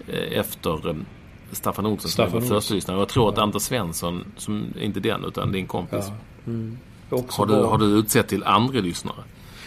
eh, 0.08 0.38
efter 0.38 0.88
eh, 0.88 0.96
Staffan 1.52 1.86
Olsson 1.86 2.10
som 2.10 2.32
var 2.32 2.40
första 2.40 2.74
lyssnare. 2.74 2.98
Jag 2.98 3.08
tror 3.08 3.28
att 3.28 3.38
Anders 3.38 3.62
Svensson, 3.62 4.24
som 4.36 4.74
inte 4.80 5.00
den 5.00 5.24
utan 5.24 5.52
din 5.52 5.66
kompis. 5.66 6.06
Ja. 6.08 6.50
Mm. 6.52 6.78
Har, 7.10 7.46
du, 7.46 7.54
har 7.54 7.78
du 7.78 7.84
utsett 7.84 8.28
till 8.28 8.44
andra 8.44 8.80
lyssnare? 8.80 9.24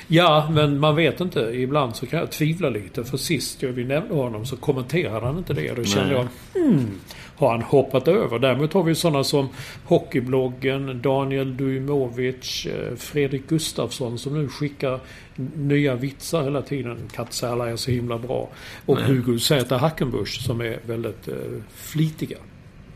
Ja, 0.07 0.49
men 0.51 0.79
man 0.79 0.95
vet 0.95 1.21
inte. 1.21 1.39
Ibland 1.39 1.95
så 1.95 2.05
kan 2.05 2.19
jag 2.19 2.31
tvivla 2.31 2.69
lite. 2.69 3.03
För 3.03 3.17
sist 3.17 3.61
jag 3.61 3.69
vi 3.69 3.83
nämnde 3.83 4.13
honom 4.13 4.45
så 4.45 4.57
kommenterade 4.57 5.25
han 5.25 5.37
inte 5.37 5.53
det. 5.53 5.73
Då 5.75 5.83
kände 5.83 6.13
jag, 6.13 6.27
hmm, 6.53 6.99
har 7.37 7.51
han 7.51 7.61
hoppat 7.61 8.07
över? 8.07 8.39
Däremot 8.39 8.73
har 8.73 8.83
vi 8.83 8.95
sådana 8.95 9.23
som 9.23 9.49
Hockeybloggen, 9.85 11.01
Daniel 11.01 11.57
Dujmovic, 11.57 12.65
eh, 12.65 12.95
Fredrik 12.95 13.47
Gustafsson 13.47 14.17
som 14.17 14.41
nu 14.41 14.47
skickar 14.47 14.99
nya 15.55 15.95
vitsar 15.95 16.43
hela 16.43 16.61
tiden. 16.61 16.97
Katzala 17.13 17.69
är 17.69 17.75
så 17.75 17.91
himla 17.91 18.17
bra. 18.17 18.49
Och 18.85 18.95
Nej. 18.95 19.05
Hugo 19.05 19.39
Z 19.39 19.77
Hackenbusch 19.77 20.41
som 20.41 20.61
är 20.61 20.79
väldigt 20.85 21.27
uh, 21.27 21.35
flitiga. 21.75 22.37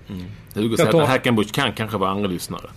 Mm. 0.10 0.26
Hugo 0.53 0.78
Z 0.78 0.91
tar... 0.91 1.05
Hackenbusch 1.05 1.51
kan 1.51 1.74
kanske 1.74 1.97
vara 1.97 2.10
andra 2.10 2.28
lyssnare. 2.28 2.70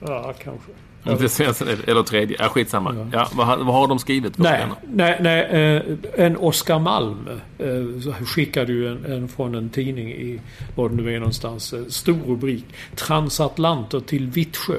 Ja, 0.00 0.34
kanske. 0.44 0.72
Inte 1.06 1.64
eller 1.86 2.02
tredje. 2.02 2.36
Ja, 2.38 2.48
skitsamma. 2.48 2.94
Ja. 2.94 3.06
Ja, 3.12 3.28
vad, 3.32 3.58
vad 3.58 3.74
har 3.74 3.88
de 3.88 3.98
skrivit? 3.98 4.38
Nej, 4.38 4.66
nej, 4.86 5.18
nej 5.20 5.40
eh, 5.40 6.24
en 6.24 6.36
Oskar 6.36 6.78
Malm 6.78 7.28
eh, 7.58 8.14
skickade 8.24 8.72
ju 8.72 8.88
en, 8.88 9.04
en, 9.04 9.28
från 9.28 9.54
en 9.54 9.70
tidning 9.70 10.12
i, 10.12 10.40
var 10.74 10.88
det 10.88 10.94
nu 10.94 11.14
är 11.14 11.18
någonstans, 11.18 11.72
eh, 11.72 11.84
stor 11.88 12.18
rubrik. 12.26 12.64
Transatlanter 12.94 14.00
till 14.00 14.26
Vittsjö. 14.26 14.78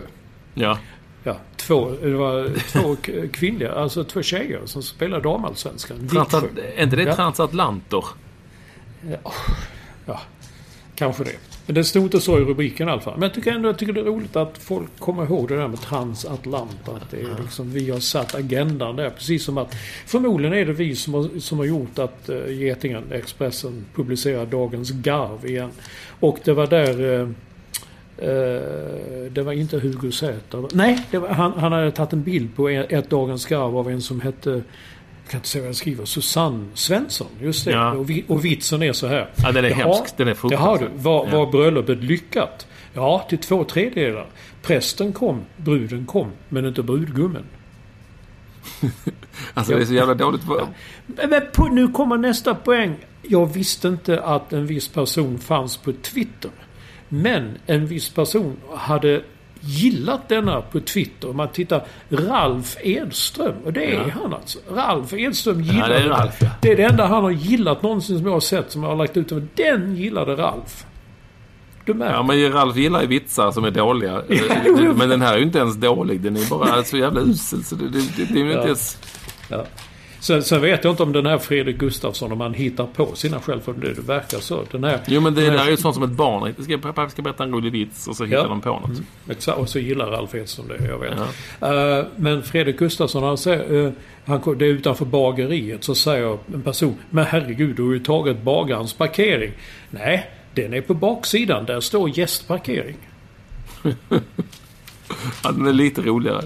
Ja. 0.54 0.78
Ja, 1.24 1.38
två, 1.56 1.92
det 2.02 2.14
var 2.14 2.50
två 2.72 2.96
kvinnliga, 3.34 3.72
alltså 3.72 4.04
två 4.04 4.22
tjejer 4.22 4.62
som 4.66 4.84
spelar 4.84 5.22
damallsvenskan. 5.22 6.08
Transat, 6.08 6.44
är 6.78 6.84
inte 6.84 6.96
det 6.96 7.16
transatlanter? 7.16 8.04
Ja, 9.02 9.34
ja, 10.06 10.20
kanske 11.00 11.24
det. 11.24 11.36
Men 11.66 11.76
det 11.76 11.84
stod 11.84 12.04
inte 12.04 12.22
så 12.22 12.38
i 12.38 12.42
rubriken 12.42 12.90
i 12.90 12.92
alla 12.92 13.02
fall. 13.02 13.14
Men 13.14 13.22
jag 13.22 13.34
tycker 13.34 13.52
ändå 13.52 13.70
jag 13.70 13.78
tycker 13.78 13.94
det 13.94 14.00
är 14.00 14.04
roligt 14.04 14.36
att 14.36 14.58
folk 14.58 15.00
kommer 15.00 15.24
ihåg 15.24 15.48
det 15.48 15.58
där 15.58 15.68
med 15.68 15.82
transatlanta. 15.82 16.92
Att 16.92 17.12
det 17.12 17.22
är 17.22 17.42
liksom, 17.42 17.72
vi 17.72 17.92
har 17.92 18.00
satt 18.00 18.36
agendan 18.36 18.96
där. 18.96 19.10
Precis 19.10 19.44
som 19.44 19.58
att 19.58 19.76
förmodligen 20.06 20.58
är 20.58 20.66
det 20.66 20.74
vi 20.74 20.96
som 20.96 21.14
har, 21.14 21.40
som 21.40 21.58
har 21.58 21.66
gjort 21.66 22.00
att 22.00 22.30
uh, 22.30 22.64
Getingen, 22.64 23.12
Expressen, 23.12 23.86
publicerar 23.96 24.46
Dagens 24.46 24.92
Garv 24.92 25.46
igen. 25.46 25.72
Och 26.20 26.40
det 26.44 26.54
var 26.54 26.68
där 26.68 27.02
uh, 27.02 27.30
det 29.32 29.42
var 29.44 29.54
inte 29.54 29.80
Hugo 29.80 30.12
Zäter. 30.12 30.68
Nej, 30.74 31.00
var, 31.12 31.28
han, 31.28 31.54
han 31.54 31.72
hade 31.72 31.92
tagit 31.92 32.14
en 32.14 32.24
bild 32.24 32.56
på 32.56 32.70
ett 32.70 33.10
Dagens 33.10 33.46
Garv 33.46 33.78
av 33.78 33.90
en 33.90 34.02
som 34.02 34.22
hette 34.22 34.64
kan 35.30 35.38
inte 35.38 35.50
säga 35.50 35.62
vad 35.62 35.70
jag 35.70 35.76
skriver. 35.76 36.06
Susanne 36.06 36.66
Svensson. 36.74 37.28
Just 37.42 37.66
det. 37.66 37.72
Ja. 37.72 37.92
Och, 37.94 38.10
vi, 38.10 38.26
och 38.28 38.46
vitsen 38.46 38.84
är 38.84 38.94
så 38.94 39.08
här. 39.08 39.30
Ja, 39.36 39.52
den 39.52 39.66
är 39.66 39.70
hemsk. 39.70 40.18
Den 40.18 40.28
är 40.28 40.32
Jaha 40.32 40.36
fruktansvärd. 40.36 40.92
du. 40.96 41.02
Var, 41.02 41.28
Ja. 41.32 41.38
var 41.38 41.52
bröllopet 41.52 42.04
lyckat? 42.04 42.68
Ja, 42.94 43.26
till 43.30 43.38
två 43.38 43.64
tredjedelar. 43.64 44.28
Prästen 44.62 45.14
kom, 45.14 45.42
bruden 45.58 46.06
kom, 46.06 46.32
men 46.50 46.66
inte 46.66 46.84
brudgummen. 46.84 47.44
Alltså 49.54 49.76
det 49.76 49.82
är 49.82 49.86
så 49.86 49.94
jävla 49.94 50.14
dåligt. 50.14 50.42
Men, 51.08 51.30
men 51.30 51.42
på, 51.54 51.66
nu 51.68 51.88
kommer 51.88 52.18
nästa 52.18 52.56
poäng. 52.56 52.96
Jag 53.22 53.54
visste 53.54 53.88
inte 53.88 54.22
att 54.22 54.54
en 54.54 54.68
viss 54.68 54.88
person 54.88 55.38
fanns 55.40 55.78
på 55.78 55.92
Twitter. 55.92 56.52
Men 57.10 57.58
en 57.66 57.88
viss 57.88 58.10
person 58.10 58.58
hade 58.76 59.22
gillat 59.62 60.30
denna 60.30 60.62
på 60.62 60.80
Twitter. 60.80 61.28
Man 61.34 61.48
tittar 61.48 61.84
Ralf 62.10 62.78
Edström. 62.84 63.56
Och 63.66 63.74
det 63.74 63.86
är 63.96 64.00
Ja. 64.08 64.14
han 64.22 64.34
alltså. 64.34 64.60
Ralf 64.72 65.14
Edström 65.14 65.62
gillar 65.62 65.90
det 65.90 65.96
är 65.96 66.10
Ralf, 66.10 66.36
ja. 66.42 66.48
Det 66.62 66.72
är 66.72 66.78
det 66.78 66.84
enda 66.84 67.06
han 67.08 67.24
har 67.24 67.32
gillat 67.32 67.82
någonsin 67.84 68.18
som 68.18 68.26
jag 68.26 68.34
har 68.34 68.40
sett 68.40 68.72
som 68.72 68.84
jag 68.84 68.90
har 68.90 68.96
lagt 68.98 69.18
ut. 69.18 69.34
Den 69.56 69.96
gillade 69.96 70.36
Ralf. 70.36 70.86
Du 71.86 71.94
märker. 71.94 72.14
Ja, 72.16 72.24
men 72.24 72.52
Ralf 72.54 72.76
gillar 72.78 73.02
ju 73.02 73.08
vitsar 73.08 73.52
som 73.52 73.64
är 73.66 73.72
dåliga. 73.72 74.22
Men 74.96 75.10
den 75.10 75.22
här 75.22 75.34
är 75.34 75.38
ju 75.38 75.44
inte 75.44 75.60
ens 75.60 75.76
dålig. 75.76 76.22
Den 76.22 76.38
är 76.38 76.50
bara 76.50 76.84
så 76.84 76.98
jävla 76.98 77.22
usel. 77.22 77.64
Så 77.64 77.76
det, 77.76 77.90
det, 77.90 78.00
det, 78.18 78.26
det 78.34 78.40
är 78.40 78.44
ju 78.44 78.52
inte 78.52 78.54
Ja. 78.60 78.66
ens... 78.66 78.98
Ja. 80.20 80.24
Sen, 80.24 80.44
sen 80.44 80.62
vet 80.62 80.84
jag 80.84 80.94
inte 80.94 81.04
om 81.04 81.12
den 81.12 81.26
här 81.26 81.38
Fredrik 81.38 81.78
Gustafsson, 81.78 82.32
om 82.32 82.42
han 82.42 82.54
hittar 82.54 82.86
på 82.86 83.16
sina 83.16 83.40
själv. 83.40 83.60
För 83.62 83.74
det, 83.74 83.94
det 83.94 84.02
verkar 84.02 84.40
så. 84.40 84.64
Den 84.72 84.84
här, 84.84 85.00
Jo, 85.08 85.22
men 85.22 85.34
det 85.34 85.42
den 85.42 85.52
där 85.52 85.60
här- 85.60 85.68
är 85.68 85.72
ju 85.72 85.78
sånt 85.78 85.96
som 85.96 86.04
ett 86.04 86.10
barn. 86.10 86.54
Ska, 86.64 86.78
pappa 86.78 87.10
ska 87.10 87.22
berätta 87.22 87.44
en 87.44 87.52
rolig 87.54 87.72
vits 87.72 88.08
och 88.08 88.16
så 88.16 88.26
hittar 88.26 88.38
Ja. 88.38 88.48
de 88.48 88.62
på 88.62 88.70
något. 88.70 89.02
Exakt, 89.30 89.58
och 89.58 89.70
så 89.70 89.80
gillar 89.80 90.08
Ralf 90.08 90.36
Edström 90.36 90.68
det, 90.68 90.86
jag 90.88 90.98
vet. 91.00 91.14
Eh, 91.62 92.08
men 92.16 92.44
Fredrik 92.44 92.78
Gustafsson, 92.80 93.24
han 93.24 93.38
säger, 93.38 93.86
eh, 93.86 93.92
han, 94.26 94.58
det 94.58 94.66
är 94.66 94.70
utanför 94.70 95.06
bageriet, 95.06 95.84
så 95.84 95.96
säger 95.96 96.38
en 96.54 96.62
person 96.62 96.96
Men 97.10 97.26
herregud, 97.26 97.76
du 97.76 97.84
har 97.86 97.94
ju 97.94 98.00
tagit 98.00 98.42
bagarens 98.42 98.94
parkering. 98.94 99.52
Nej, 99.90 100.30
den 100.54 100.74
är 100.74 100.82
på 100.82 100.94
baksidan. 100.94 101.66
Där 101.66 101.80
står 101.80 102.18
gästparkering. 102.20 102.98
Ja, 105.44 105.52
den 105.52 105.68
är 105.68 105.74
lite 105.74 106.02
roligare. 106.02 106.42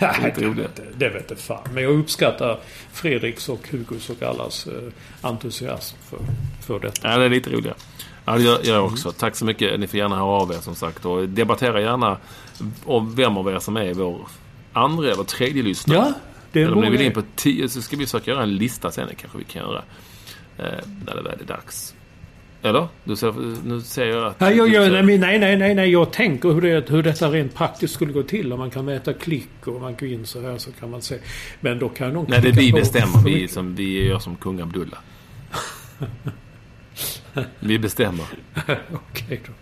Nej, 0.00 0.34
det, 0.36 0.68
det 0.96 1.08
vet 1.08 1.30
jag 1.30 1.38
fan. 1.38 1.68
Men 1.72 1.82
jag 1.82 1.92
uppskattar 1.92 2.58
Fredriks 2.92 3.48
och 3.48 3.68
Hugos 3.70 4.10
och 4.10 4.22
allas 4.22 4.66
eh, 4.66 4.72
entusiasm 5.20 5.96
för, 6.10 6.18
för 6.66 6.80
detta. 6.80 7.08
Ja, 7.08 7.18
det 7.18 7.24
är 7.24 7.28
lite 7.28 7.50
roligare. 7.50 7.76
Ja, 8.24 8.36
det 8.36 8.42
gör 8.42 8.74
jag 8.74 8.84
också. 8.84 9.12
Tack 9.12 9.36
så 9.36 9.44
mycket. 9.44 9.80
Ni 9.80 9.86
får 9.86 9.98
gärna 9.98 10.16
höra 10.16 10.26
av 10.26 10.52
er 10.52 10.58
som 10.58 10.74
sagt. 10.74 11.04
Och 11.04 11.28
debattera 11.28 11.80
gärna 11.80 12.16
om 12.84 13.14
vem 13.14 13.36
av 13.36 13.48
er 13.48 13.58
som 13.58 13.76
är 13.76 13.94
vår 13.94 14.28
andra 14.72 15.10
eller 15.10 15.24
tredje 15.24 15.62
lyssnare. 15.62 15.98
Ja, 15.98 16.12
det 16.52 16.60
är 16.60 16.64
Eller 16.64 16.76
om 16.76 16.82
ni 16.82 16.90
vill 16.90 17.00
in 17.00 17.12
på 17.12 17.22
tio 17.36 17.68
så 17.68 17.82
ska 17.82 17.96
vi 17.96 18.04
försöka 18.04 18.30
göra 18.30 18.42
en 18.42 18.56
lista 18.56 18.90
sen. 18.90 19.08
Det 19.08 19.14
kanske 19.14 19.38
vi 19.38 19.44
kan 19.44 19.62
göra. 19.62 19.82
Eh, 20.58 20.84
när 21.06 21.14
det 21.16 21.22
väl 21.22 21.40
är 21.40 21.44
dags. 21.44 21.94
Eller? 22.62 22.88
Du 23.04 23.16
ser, 23.16 23.32
nu 23.64 23.80
ser 23.80 24.06
jag 24.06 24.24
att... 24.26 24.40
Nej, 24.40 24.56
jag, 24.56 24.68
jag, 24.68 24.92
nej, 25.06 25.18
nej, 25.18 25.56
nej, 25.56 25.74
nej. 25.74 25.90
Jag 25.90 26.12
tänker 26.12 26.48
hur, 26.48 26.60
det, 26.60 26.90
hur 26.90 27.02
detta 27.02 27.28
rent 27.30 27.54
praktiskt 27.54 27.94
skulle 27.94 28.12
gå 28.12 28.22
till. 28.22 28.52
Om 28.52 28.58
man 28.58 28.70
kan 28.70 28.84
mäta 28.84 29.12
klick 29.12 29.66
och 29.66 29.80
man 29.80 29.96
går 29.96 30.08
in 30.08 30.26
så 30.26 30.40
här 30.42 30.58
så 30.58 30.72
kan 30.72 30.90
man 30.90 31.02
se. 31.02 31.18
Men 31.60 31.78
då 31.78 31.88
kan 31.88 32.14
de 32.14 32.26
Nej, 32.28 32.40
det 32.40 32.50
vi 32.52 32.72
bestämmer. 32.72 33.24
Vi, 33.24 33.48
som, 33.48 33.74
vi 33.74 34.06
gör 34.06 34.18
som 34.18 34.36
kung 34.36 34.60
Abdullah. 34.60 34.98
vi 37.60 37.78
bestämmer. 37.78 38.26
Okej 38.92 39.40
då. 39.46 39.52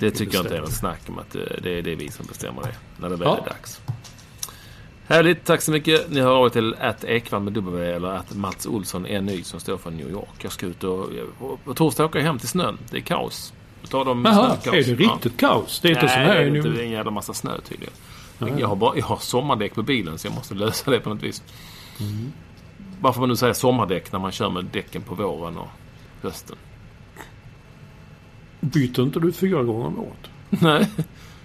Det 0.00 0.10
tycker 0.10 0.34
jag 0.34 0.44
inte 0.44 0.56
är 0.56 0.60
något 0.60 0.72
snack 0.72 1.00
om 1.06 1.18
att 1.18 1.34
eh, 1.36 1.42
det 1.62 1.78
är, 1.78 1.82
det 1.82 1.94
vi 1.94 2.08
som 2.08 2.26
bestämmer 2.26 2.62
det. 2.62 2.74
När 2.96 3.10
det 3.10 3.16
väl 3.16 3.28
Ja. 3.28 3.38
är 3.44 3.48
dags. 3.50 3.80
Härligt, 5.10 5.44
tack 5.44 5.62
så 5.62 5.72
mycket. 5.72 6.10
Ni 6.10 6.20
hör 6.20 6.30
av 6.30 6.46
er 6.46 6.50
till 6.50 6.74
att 6.74 7.04
Ekvall 7.04 7.42
med 7.42 7.52
W 7.52 7.94
eller 7.94 8.08
att 8.08 8.34
Mats 8.34 8.66
Olsson 8.66 9.06
är 9.06 9.20
ny 9.20 9.42
som 9.42 9.60
står 9.60 9.76
för 9.76 9.90
New 9.90 10.10
York. 10.10 10.44
Jag 10.44 10.52
ska 10.52 10.66
ut 10.66 10.84
och... 10.84 11.08
På, 11.64 11.74
torsdag 11.74 12.04
åker 12.04 12.18
jag 12.18 12.26
hem 12.26 12.38
till 12.38 12.48
snön. 12.48 12.78
Det 12.90 12.96
är 12.96 13.00
kaos. 13.00 13.52
Jaha, 13.90 14.56
är 14.64 14.70
det 14.70 14.94
riktigt 14.94 15.36
kaos? 15.36 15.80
Det 15.80 15.88
är 15.88 15.90
inte 15.90 16.02
Nej, 16.06 16.14
så 16.14 16.20
här 16.20 16.34
det 16.34 16.42
är 16.42 16.56
inte. 16.56 16.82
En 16.82 16.90
jävla 16.90 17.10
massa 17.10 17.34
snö 17.34 17.50
tydligen. 17.68 17.92
Jag 18.58 18.68
har, 18.68 18.76
bara, 18.76 18.96
jag 18.96 19.04
har 19.04 19.16
sommardäck 19.16 19.74
på 19.74 19.82
bilen 19.82 20.18
så 20.18 20.26
jag 20.26 20.34
måste 20.34 20.54
lösa 20.54 20.90
det 20.90 21.00
på 21.00 21.08
något 21.08 21.22
vis. 21.22 21.42
Mm. 22.00 22.32
Varför 23.00 23.20
man 23.20 23.28
nu 23.28 23.36
säger 23.36 23.52
sommardäck 23.52 24.12
när 24.12 24.18
man 24.18 24.32
kör 24.32 24.50
med 24.50 24.64
däcken 24.64 25.02
på 25.02 25.14
våren 25.14 25.56
och 25.56 25.68
hösten. 26.22 26.56
Byter 28.60 29.00
inte 29.00 29.20
du 29.20 29.32
fyra 29.32 29.62
gånger 29.62 29.86
om 29.86 29.98
året? 29.98 30.30
Nej, 30.48 30.88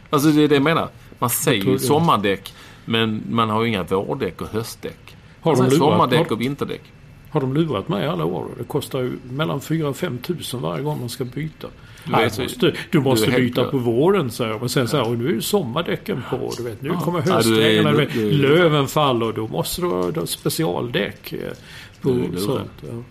alltså 0.10 0.30
det 0.30 0.44
är 0.44 0.48
det 0.48 0.56
jag 0.56 0.64
menar. 0.64 0.90
Man 1.20 1.30
säger 1.30 1.66
ju 1.66 1.80
sommardäck 1.80 2.54
men 2.86 3.24
man 3.30 3.50
har 3.50 3.64
ju 3.64 3.70
inga 3.70 3.84
vårdäck 3.84 4.42
och 4.42 4.48
höstdäck. 4.48 5.16
Har 5.42 5.56
de 5.56 5.62
lurat- 5.66 5.78
sommardäck 5.78 6.32
och 6.32 6.42
vinterdäck. 6.42 6.82
Har 7.30 7.42
de 7.42 7.54
lurat 7.54 7.88
mig 7.90 8.08
alla 8.08 8.26
år? 8.26 8.48
Det 8.58 8.64
kostar 8.64 9.00
ju 9.02 9.18
mellan 9.30 9.62
4 9.62 9.88
och 9.90 9.98
5 9.98 10.18
tusen 10.18 10.62
varje 10.62 10.84
gång 10.84 11.00
man 11.00 11.10
ska 11.10 11.24
byta. 11.26 11.68
Du 12.06 12.12
Nej, 12.12 12.26
är 12.26 12.32
du 12.38 12.44
måste, 12.44 12.74
du 12.92 13.00
måste 13.00 13.32
byta 13.32 13.64
på 13.66 13.78
våren, 13.78 14.32
säger 14.32 14.52
jag. 14.52 14.64
Och 14.64 14.72
sen 14.72 14.88
så 14.88 14.98
här, 14.98 15.08
och 15.10 15.18
nu 15.18 15.28
är 15.28 15.32
ju 15.32 15.42
sommardäcken 15.42 16.24
på. 16.30 16.52
Du 16.58 16.64
vet, 16.64 16.82
nu 16.82 16.90
kommer 16.90 17.24
Ja, 17.28 17.42
du 17.42 17.62
är- 17.64 17.94
vet, 17.94 18.16
löven 18.16 18.88
faller. 18.88 19.32
Då 19.34 19.48
måste 19.48 19.82
du 19.82 19.88
ha 19.88 20.26
specialdäck. 20.26 21.34
eh, 21.34 21.40
På 22.02 22.10
Du 22.10 22.24
är 22.24 22.28
lurad. 22.28 22.40
sånt. 22.40 22.72
Ja. 22.82 23.04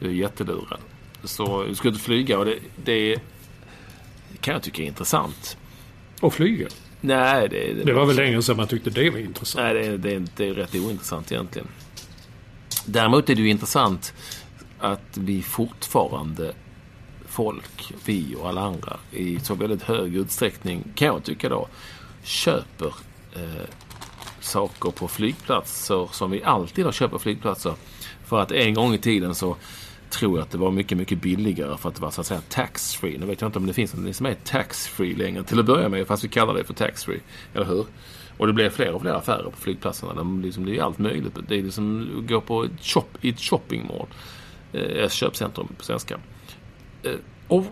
Du 0.00 0.06
är 0.08 0.12
jättelurad. 0.12 0.78
Så 1.24 1.64
du 1.64 1.74
ska 1.74 1.88
och 1.88 1.96
flyga 1.96 2.38
och 2.38 2.44
det, 2.44 2.58
det 2.84 3.16
kan 4.40 4.54
jag 4.54 4.62
tycka 4.62 4.82
är 4.82 4.86
intressant. 4.86 5.56
Och 6.20 6.34
flyga. 6.34 6.66
Nej, 7.00 7.48
det, 7.48 7.84
Det 7.84 7.92
var 7.92 8.06
väl 8.06 8.16
länge 8.16 8.42
sedan 8.42 8.56
man 8.56 8.66
tyckte 8.66 8.90
det 8.90 9.10
var 9.10 9.18
intressant. 9.18 9.62
Nej, 9.64 9.74
det, 9.74 9.86
är- 9.86 9.98
det, 9.98 10.26
det 10.36 10.48
är 10.48 10.54
rätt 10.54 10.74
ointressant 10.74 11.32
egentligen. 11.32 11.68
Däremot 12.86 13.30
är 13.30 13.34
det 13.34 13.42
ju 13.42 13.50
intressant 13.50 14.14
att 14.78 15.16
vi 15.16 15.42
fortfarande, 15.42 16.52
folk, 17.28 17.92
vi 18.04 18.34
och 18.40 18.48
alla 18.48 18.60
andra, 18.60 18.96
i 19.12 19.40
så 19.40 19.54
väldigt 19.54 19.82
hög 19.82 20.16
utsträckning, 20.16 20.84
kan 20.94 21.06
jag 21.06 21.24
tycka 21.24 21.48
då, 21.48 21.68
köper 22.22 22.94
eh, 23.36 23.42
saker 24.40 24.90
på 24.90 25.08
flygplatser 25.08 26.08
som 26.12 26.30
vi 26.30 26.42
alltid 26.44 26.84
har 26.84 26.92
köpt 26.92 27.12
på 27.12 27.18
flygplatser. 27.18 27.74
För 28.26 28.40
att 28.40 28.52
en 28.52 28.74
gång 28.74 28.94
i 28.94 28.98
tiden 28.98 29.34
så 29.34 29.56
tror 30.10 30.38
jag 30.38 30.44
att 30.44 30.50
det 30.50 30.58
var 30.58 30.70
mycket, 30.70 30.98
mycket 30.98 31.22
billigare 31.22 31.76
för 31.76 31.88
att 31.88 31.94
det 31.94 32.02
var 32.02 32.10
så 32.10 32.20
att 32.20 32.26
säga 32.26 32.40
tax-free. 32.48 33.18
Nu 33.18 33.26
vet 33.26 33.40
jag 33.40 33.48
inte 33.48 33.58
om 33.58 33.66
det 33.66 33.72
finns 33.72 33.94
något 33.94 34.16
som 34.16 34.26
är 34.26 34.34
tax-free 34.34 35.16
längre 35.16 35.44
till 35.44 35.60
att 35.60 35.66
börja 35.66 35.88
med, 35.88 36.06
fast 36.06 36.24
vi 36.24 36.28
kallar 36.28 36.54
det 36.54 36.64
för 36.64 36.74
tax-free. 36.74 37.20
Eller 37.54 37.66
hur? 37.66 37.86
Och 38.38 38.46
det 38.46 38.52
blir 38.52 38.70
fler 38.70 38.92
och 38.92 39.02
fler 39.02 39.14
affärer 39.14 39.50
på 39.50 39.56
flygplatserna. 39.56 40.14
De 40.14 40.42
liksom, 40.42 40.66
det 40.66 40.78
är 40.78 40.82
allt 40.82 40.98
möjligt. 40.98 41.38
Det 41.48 41.58
är 41.58 41.62
liksom 41.62 42.10
att 42.18 42.28
gå 42.28 42.40
på 42.40 42.64
ett 42.64 42.80
shop, 42.80 43.04
i 43.20 43.28
ett 43.28 43.40
shoppingmål. 43.40 44.06
Eh, 44.72 45.04
ett 45.04 45.12
köpcentrum 45.12 45.68
på 45.78 45.84
svenska. 45.84 46.18
Eh, 47.02 47.12
och 47.48 47.64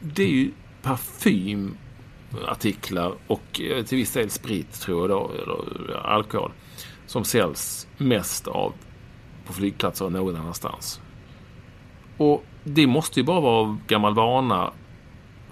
det 0.00 0.22
är 0.22 0.28
ju 0.28 0.50
parfymartiklar 0.82 3.14
och 3.26 3.60
eh, 3.60 3.84
till 3.84 3.98
viss 3.98 4.12
del 4.12 4.30
sprit 4.30 4.72
tror 4.72 5.00
jag 5.00 5.10
då, 5.10 5.30
eller 5.42 5.94
eh, 5.94 6.04
alkohol. 6.04 6.52
Som 7.06 7.24
säljs 7.24 7.88
mest 7.98 8.48
av 8.48 8.72
på 9.46 9.52
flygplatser 9.52 10.06
än 10.06 10.12
någon 10.12 10.36
annanstans. 10.36 11.00
Och 12.16 12.44
det 12.64 12.86
måste 12.86 13.20
ju 13.20 13.26
bara 13.26 13.40
vara 13.40 13.56
av 13.56 13.78
gammal 13.86 14.14
vana 14.14 14.72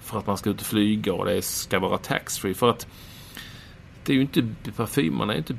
för 0.01 0.19
att 0.19 0.27
man 0.27 0.37
ska 0.37 0.49
ut 0.49 0.61
och 0.61 0.67
flyga 0.67 1.13
och 1.13 1.25
det 1.25 1.41
ska 1.41 1.79
vara 1.79 1.97
taxfree. 1.97 2.53
För 2.53 2.69
att 2.69 2.87
det 4.05 4.13
är 4.13 4.15
ju 4.15 4.21
inte, 4.21 4.47
parfymerna 4.75 5.33
är 5.33 5.37
inte 5.37 5.57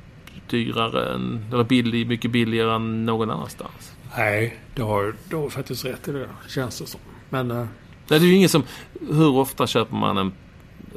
dyrare 0.50 1.14
än, 1.14 1.44
eller 1.52 1.64
billig, 1.64 2.06
mycket 2.06 2.30
billigare 2.30 2.74
än 2.74 3.06
någon 3.06 3.30
annanstans. 3.30 3.96
Nej, 4.16 4.58
du 4.74 4.82
har, 4.82 5.14
du 5.28 5.36
har 5.36 5.48
faktiskt 5.48 5.84
rätt 5.84 6.08
i 6.08 6.12
det. 6.12 6.28
Känns 6.48 6.78
det 6.78 6.86
som. 6.86 7.00
Men... 7.30 7.50
eh, 7.50 7.66
Nej, 8.08 8.20
det 8.20 8.26
är 8.26 8.28
ju 8.28 8.34
ingen 8.34 8.48
som... 8.48 8.62
Hur 9.10 9.36
ofta 9.36 9.66
köper 9.66 9.96
man 9.96 10.18
en... 10.18 10.32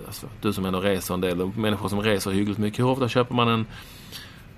Alltså, 0.05 0.27
du 0.41 0.53
som 0.53 0.65
ändå 0.65 0.79
reser 0.79 1.13
en 1.13 1.21
del, 1.21 1.51
människor 1.57 1.89
som 1.89 2.01
reser 2.01 2.31
hyggligt 2.31 2.59
mycket. 2.59 2.79
Hur 2.79 2.89
ofta 2.89 3.09
köper 3.09 3.35
man 3.35 3.47
en, 3.47 3.65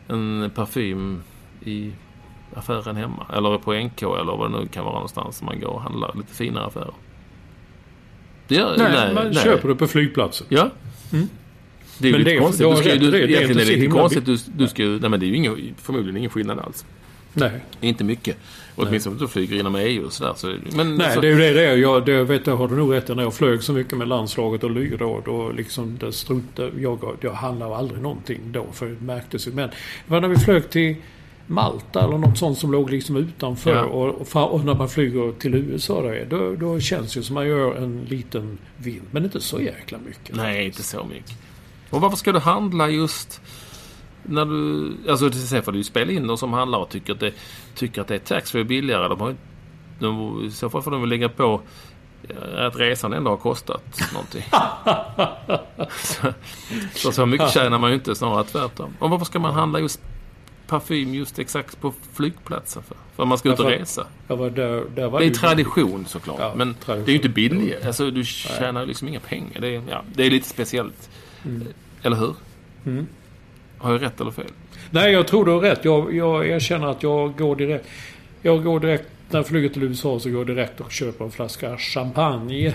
en 0.08 0.52
parfym 0.56 1.24
i 1.66 1.92
affären 2.56 2.96
hemma? 2.96 3.26
Eller 3.34 3.58
på 3.58 3.74
NK 3.74 4.02
eller 4.02 4.38
vad 4.38 4.52
det 4.52 4.60
nu 4.60 4.68
kan 4.68 4.84
vara 4.84 4.94
någonstans. 4.94 5.42
Man 5.42 5.60
går 5.60 5.68
och 5.68 5.82
handlar 5.82 6.14
lite 6.18 6.34
finare 6.34 6.66
affärer. 6.66 6.94
Det 8.48 8.56
gör, 8.56 8.78
nej, 8.78 9.14
man 9.14 9.34
köper 9.34 9.68
det 9.68 9.76
på 9.76 9.88
flygplatsen. 9.88 10.48
Ja. 10.50 10.70
Det 12.00 12.08
är 12.08 12.12
Men 12.12 12.20
ju 12.20 12.26
lite 12.26 12.32
det 12.32 12.40
konstigt. 12.40 12.70
du 12.70 12.76
ska, 12.76 12.90
rätt 12.90 13.00
du, 13.00 13.12
det. 13.12 13.18
Det 13.18 13.24
är 13.24 13.28
egentligen 13.28 13.62
är 13.62 13.66
det 13.66 13.76
lite 13.76 13.88
konstigt. 13.88 14.26
Du, 14.26 14.38
du 14.56 14.68
ska. 14.68 14.84
Nej 14.84 15.10
men 15.10 15.20
det 15.20 15.26
är 15.26 15.28
ju 15.28 15.36
ingen, 15.36 15.76
förmodligen 15.78 16.18
ingen 16.18 16.30
skillnad 16.30 16.60
alls. 16.60 16.86
Nej. 17.34 17.52
Inte 17.82 18.04
mycket. 18.04 18.38
Och 18.76 18.84
åtminstone 18.88 19.16
om 19.16 19.22
du 19.22 19.28
flyger 19.28 19.60
inom 19.60 19.76
EU 19.76 20.06
och 20.06 20.14
sådär. 20.14 20.34
Så, 20.36 20.56
men, 20.76 20.96
Nej, 20.96 21.14
så, 21.14 21.22
det 21.22 21.28
är 21.28 21.32
ju 21.32 21.38
det 21.38 21.54
det 21.54 21.66
är. 21.66 21.78
Jag, 21.78 22.06
det 22.06 22.24
vet 22.24 22.48
jag, 22.48 22.58
har 22.58 22.68
du 22.68 22.76
nog 22.76 22.94
rätt 22.94 23.10
i. 23.10 23.16
När 23.16 23.24
jag 23.24 23.34
flög 23.34 23.64
så 23.64 23.74
mycket 23.74 23.98
med 23.98 24.08
landslaget 24.08 24.64
och 24.64 24.72
lyr 24.72 24.98
då, 24.98 25.22
då 25.26 25.52
liksom 25.52 25.98
det 25.98 26.12
struntade 26.12 26.72
jag. 26.78 27.18
Jag 27.22 27.34
handlade 27.34 27.76
aldrig 27.76 28.02
någonting 28.02 28.40
då, 28.52 28.66
för 28.74 28.86
det 28.86 29.02
märktes 29.02 29.48
ju. 29.48 29.52
Men 29.52 29.70
det 29.70 29.76
var 30.12 30.22
när 30.22 30.28
vi 30.28 30.38
flög 30.38 30.70
till 30.70 30.96
Malta 31.48 32.04
eller 32.04 32.18
något 32.18 32.38
sånt 32.38 32.58
som 32.58 32.72
låg 32.72 32.90
liksom 32.90 33.18
utanför. 33.18 33.76
Ja. 33.76 33.84
Och, 33.84 34.54
och, 34.54 34.66
när 34.66 34.76
man 34.76 34.90
flyger 34.90 35.32
till 35.40 35.56
USA 35.56 36.02
då, 36.30 36.56
då 36.56 36.80
känns 36.80 37.14
det 37.14 37.24
som 37.24 37.34
man 37.34 37.48
gör 37.48 37.76
en 37.76 38.06
liten 38.06 38.58
vind. 38.78 39.06
Men 39.12 39.24
inte 39.24 39.42
så 39.42 39.62
jäkla 39.62 39.98
mycket. 39.98 40.36
Nej, 40.36 40.66
inte 40.66 40.84
så 40.84 41.04
mycket. 41.04 41.38
Och 41.90 42.02
varför 42.02 42.18
ska 42.18 42.32
du 42.32 42.40
handla 42.40 42.90
just 42.90 43.42
när 44.24 44.46
du, 44.46 44.92
alltså 45.10 45.32
sen 45.32 45.64
får 45.64 45.72
du 45.72 45.78
ju 45.78 45.84
spela 45.84 46.12
in 46.12 46.28
de 46.28 46.38
som 46.38 46.54
handlar 46.54 46.80
och 46.80 46.90
tycker 46.90 47.14
att 47.14 47.20
det, 47.20 47.34
tycker 47.76 48.02
att 48.02 48.08
det 48.08 48.16
är 48.16 48.20
taxfree 48.20 48.64
billigare. 48.64 49.08
De 49.08 49.22
har, 49.22 49.36
de, 50.00 50.44
I 50.46 50.52
så 50.52 50.70
fall 50.70 50.82
får 50.82 50.92
de 50.92 51.02
väl 51.02 51.10
lägga 51.10 51.30
på 51.30 51.62
eh, 52.30 52.66
att 52.66 52.76
resan 52.76 53.14
ändå 53.14 53.32
har 53.32 53.38
kostat 53.38 54.02
någonting. 54.14 54.44
så, 55.98 56.34
så, 56.94 57.12
så 57.12 57.26
mycket 57.26 57.52
tjänar 57.52 57.80
man 57.80 57.90
ju 57.90 57.96
inte, 57.96 58.16
snarare 58.16 58.44
tvärtom. 58.44 58.94
Och 59.00 59.10
varför 59.10 59.26
ska 59.26 59.40
man 59.40 59.54
handla 59.54 59.80
just 59.80 60.02
parfym 60.68 61.14
just 61.14 61.40
exakt 61.40 61.82
på 61.82 61.94
flygplatsen 62.14 62.84
för? 62.84 62.98
För 63.16 63.24
att 63.24 63.30
man 63.30 63.38
ska 63.38 63.54
ut 63.54 63.60
och 63.60 63.70
resa. 63.70 64.08
Var 64.28 64.50
där, 64.50 64.84
där 64.96 65.10
var 65.10 65.20
Det 65.20 65.26
är 65.26 65.30
tradition 65.30 66.06
såklart. 66.06 66.40
Ja, 66.40 66.54
men 66.56 66.74
tradition. 66.74 67.06
det 67.06 67.12
är 67.12 67.14
ju 67.14 67.18
inte 67.18 67.30
billigt. 67.30 67.86
Alltså, 67.86 68.12
du 68.12 68.24
tjänar 68.24 68.82
ju 68.82 68.88
liksom 68.88 69.08
inga 69.08 69.20
pengar. 69.20 69.62
Det 69.62 69.68
är, 69.76 69.84
ja, 69.90 70.04
det 70.14 70.24
är 70.24 70.30
lite 70.32 70.48
speciellt. 70.48 71.10
Eller 72.02 72.18
hur? 72.18 72.36
Mm. 72.86 73.08
Har 73.78 73.92
jag 73.92 74.02
rätt 74.02 74.22
eller 74.22 74.32
fel? 74.32 74.52
Nej, 74.90 75.12
jag 75.14 75.28
tror 75.28 75.46
du 75.46 75.52
har 75.52 75.60
rätt. 75.60 75.86
Jag, 75.86 76.16
jag 76.16 76.48
erkänner 76.48 76.88
att 76.88 77.04
jag 77.04 77.38
går 77.38 77.56
direkt... 77.56 77.86
Jag 78.42 78.64
går 78.64 78.80
direkt... 78.80 79.06
När 79.30 79.40
jag 79.40 79.48
flyger 79.48 79.70
till 79.70 79.84
USA 79.84 80.20
så 80.20 80.30
går 80.30 80.40
jag 80.40 80.48
direkt 80.48 80.82
och 80.82 80.92
köper 80.92 81.26
en 81.26 81.32
flaska 81.32 81.78
champagne. 81.78 82.74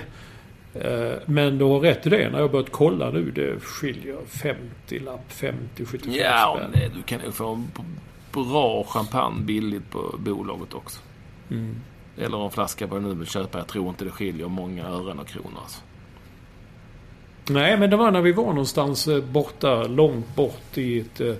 Eh, 0.74 1.12
Men 1.26 1.58
du 1.58 1.64
har 1.64 1.80
rätt 1.80 2.06
i 2.06 2.10
det. 2.10 2.30
När 2.30 2.38
jag 2.38 2.50
börjat 2.50 2.72
kolla 2.72 3.10
nu, 3.10 3.30
det 3.30 3.60
skiljer 3.60 4.16
50 4.26 4.98
lapp, 4.98 5.32
50, 5.32 5.84
75 5.84 6.14
Ja, 6.14 6.56
spänn. 6.58 6.70
nej, 6.74 6.90
du 6.96 7.02
kan 7.02 7.20
ju 7.26 7.32
få 7.32 7.62
bra 8.32 8.84
champagne 8.84 9.40
billigt 9.44 9.90
på 9.90 10.14
bolaget 10.18 10.74
också. 10.74 11.00
Mm. 11.50 11.74
Eller 12.18 12.44
en 12.44 12.50
flaska 12.50 12.86
vad 12.86 13.02
du 13.02 13.08
nu 13.08 13.14
vill 13.14 13.26
köpa. 13.28 13.58
Jag 13.58 13.66
tror 13.66 13.88
inte 13.88 14.04
det 14.04 14.10
skiljer 14.10 14.48
många 14.48 14.86
ören 14.86 15.18
och 15.18 15.26
kronor. 15.26 15.58
Alltså. 15.62 15.80
Nej, 17.48 17.78
men 17.78 17.90
det 17.90 17.96
var 17.96 18.10
när 18.10 18.20
vi 18.20 18.32
var 18.32 18.44
någonstans 18.46 19.08
eh, 19.08 19.24
borta, 19.24 19.82
långt 19.84 20.34
bort 20.36 20.78
i 20.78 21.00
ett 21.00 21.20
eh, 21.20 21.34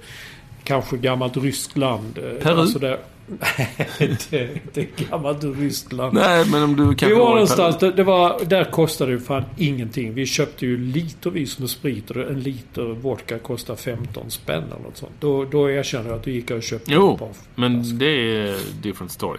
kanske 0.64 0.96
gammalt 0.96 1.36
ryskt 1.36 1.76
land. 1.76 2.14
Peru? 2.14 2.60
Alltså 2.60 2.78
där, 2.78 2.98
Nej, 3.58 3.86
inte, 4.00 4.48
inte 4.64 5.04
gammalt 5.04 5.44
ryskt 5.44 5.92
land. 5.92 6.14
Nej, 6.14 6.44
men 6.50 6.62
om 6.62 6.76
du 6.76 6.88
Vi 6.88 6.94
kanske 6.94 7.18
var 7.18 7.30
i 7.30 7.32
någonstans, 7.32 7.78
det, 7.78 7.90
det 7.92 8.04
var, 8.04 8.44
där 8.44 8.64
kostade 8.64 9.12
det 9.12 9.20
fan 9.20 9.44
ingenting. 9.56 10.14
Vi 10.14 10.26
köpte 10.26 10.66
ju 10.66 10.76
litervis 10.76 11.58
med 11.58 11.70
sprit 11.70 12.10
och 12.10 12.16
en 12.16 12.40
liter 12.40 12.82
vodka 12.82 13.38
kostar 13.38 13.76
15 13.76 14.30
spänn 14.30 14.62
eller 14.64 14.82
något 14.82 14.96
sånt. 14.96 15.12
Då, 15.20 15.44
då 15.44 15.70
erkänner 15.70 16.08
jag 16.10 16.16
att 16.16 16.22
du 16.24 16.30
gick 16.32 16.50
och 16.50 16.62
köpte 16.62 16.92
Jo, 16.92 17.12
ett 17.12 17.18
par 17.18 17.28
men 17.54 17.74
flaskor. 17.84 17.98
det 17.98 18.06
är 18.48 18.56
different 18.82 19.10
story. 19.12 19.38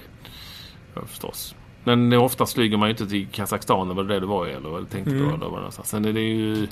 Ja, 0.96 1.02
förstås. 1.08 1.56
Men 1.84 2.14
oftast 2.14 2.54
flyger 2.54 2.78
man 2.78 2.88
ju 2.88 2.92
inte 2.92 3.08
till 3.08 3.28
Kazakstan, 3.32 3.92
eller 3.92 4.04
det 4.04 4.20
det 4.20 4.26
var 4.26 4.46
eller 4.48 4.70
vad 4.70 4.82
du 4.82 4.86
tänkte 4.86 5.12
Mm. 5.12 5.24
på. 5.30 5.30
Eller 5.36 5.46
vad 5.46 5.52
det 5.52 5.56
någonstans. 5.56 5.90
Sen 5.90 6.06
är 6.06 6.14
det 6.14 6.22
ju... 6.22 6.68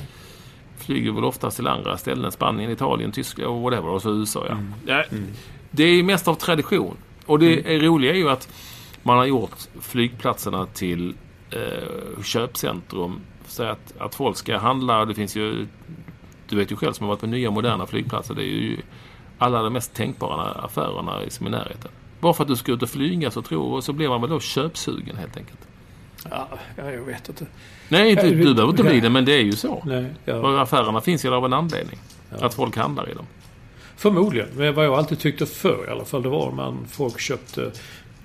Flyger 0.77 1.11
väl 1.11 1.23
oftast 1.23 1.55
till 1.57 1.67
andra 1.67 1.97
ställen. 1.97 2.31
Spanien, 2.31 2.71
Italien, 2.71 3.11
Tyskland 3.11 3.49
och 3.55 3.61
whatever. 3.61 3.87
Och 3.89 4.01
så 4.01 4.09
USA 4.13 4.45
ja. 4.47 4.51
Mm. 4.53 4.73
ja 4.85 5.03
det 5.71 5.83
är 5.83 6.03
mest 6.03 6.27
av 6.27 6.35
tradition. 6.35 6.97
Och 7.25 7.39
det 7.39 7.75
är 7.75 7.79
roliga 7.79 8.11
är 8.11 8.15
ju 8.15 8.29
att 8.29 8.49
man 9.03 9.17
har 9.17 9.25
gjort 9.25 9.55
flygplatserna 9.81 10.65
till 10.65 11.15
eh, 11.51 12.23
köpcentrum. 12.23 13.19
Så 13.47 13.63
att, 13.63 13.93
att 13.97 14.15
folk 14.15 14.37
ska 14.37 14.57
handla. 14.57 15.05
Det 15.05 15.13
finns 15.13 15.35
ju... 15.35 15.67
Du 16.49 16.55
vet 16.55 16.71
ju 16.71 16.75
själv 16.75 16.93
som 16.93 17.05
har 17.05 17.13
varit 17.13 17.21
på 17.21 17.27
nya 17.27 17.51
moderna 17.51 17.85
flygplatser. 17.85 18.33
Det 18.35 18.43
är 18.43 18.45
ju 18.45 18.77
alla 19.37 19.63
de 19.63 19.73
mest 19.73 19.93
tänkbara 19.93 20.43
affärerna 20.51 21.19
som 21.29 21.45
är 21.45 21.49
i 21.49 21.51
närheten. 21.51 21.91
Bara 22.19 22.33
för 22.33 22.43
att 22.43 22.47
du 22.47 22.55
ska 22.55 22.71
ut 22.71 22.83
och 22.83 22.89
flyga 22.89 23.31
så, 23.31 23.41
tror, 23.41 23.81
så 23.81 23.93
blir 23.93 24.09
man 24.09 24.21
väl 24.21 24.29
då 24.29 24.39
köpsugen 24.39 25.17
helt 25.17 25.37
enkelt. 25.37 25.59
Ja, 26.29 26.47
ja, 26.75 26.91
jag 26.91 27.01
vet 27.01 27.29
inte. 27.29 27.45
Nej, 27.89 28.13
Ja, 28.13 28.23
du 28.23 28.35
behöver 28.35 28.69
inte 28.69 28.83
bli 28.83 28.99
det, 28.99 29.09
men 29.09 29.25
det 29.25 29.31
är 29.31 29.43
ju 29.43 29.51
så. 29.51 29.83
Nej, 29.85 30.05
ja, 30.25 30.61
affärerna 30.61 31.01
finns 31.01 31.25
ju 31.25 31.29
där 31.29 31.37
av 31.37 31.45
en 31.45 31.53
anledning. 31.53 31.99
Ja. 32.29 32.45
Att 32.45 32.53
folk 32.53 32.77
handlar 32.77 33.09
i 33.09 33.13
dem. 33.13 33.25
Förmodligen. 34.01 34.47
Men 34.55 34.73
vad 34.75 34.85
jag 34.85 34.93
alltid 34.93 35.19
tyckte 35.19 35.45
förr 35.45 35.85
i 35.87 35.91
alla 35.91 36.05
fall, 36.05 36.23
det 36.23 36.29
var 36.29 36.51
man 36.51 36.77
folk 36.89 37.19
köpte 37.19 37.71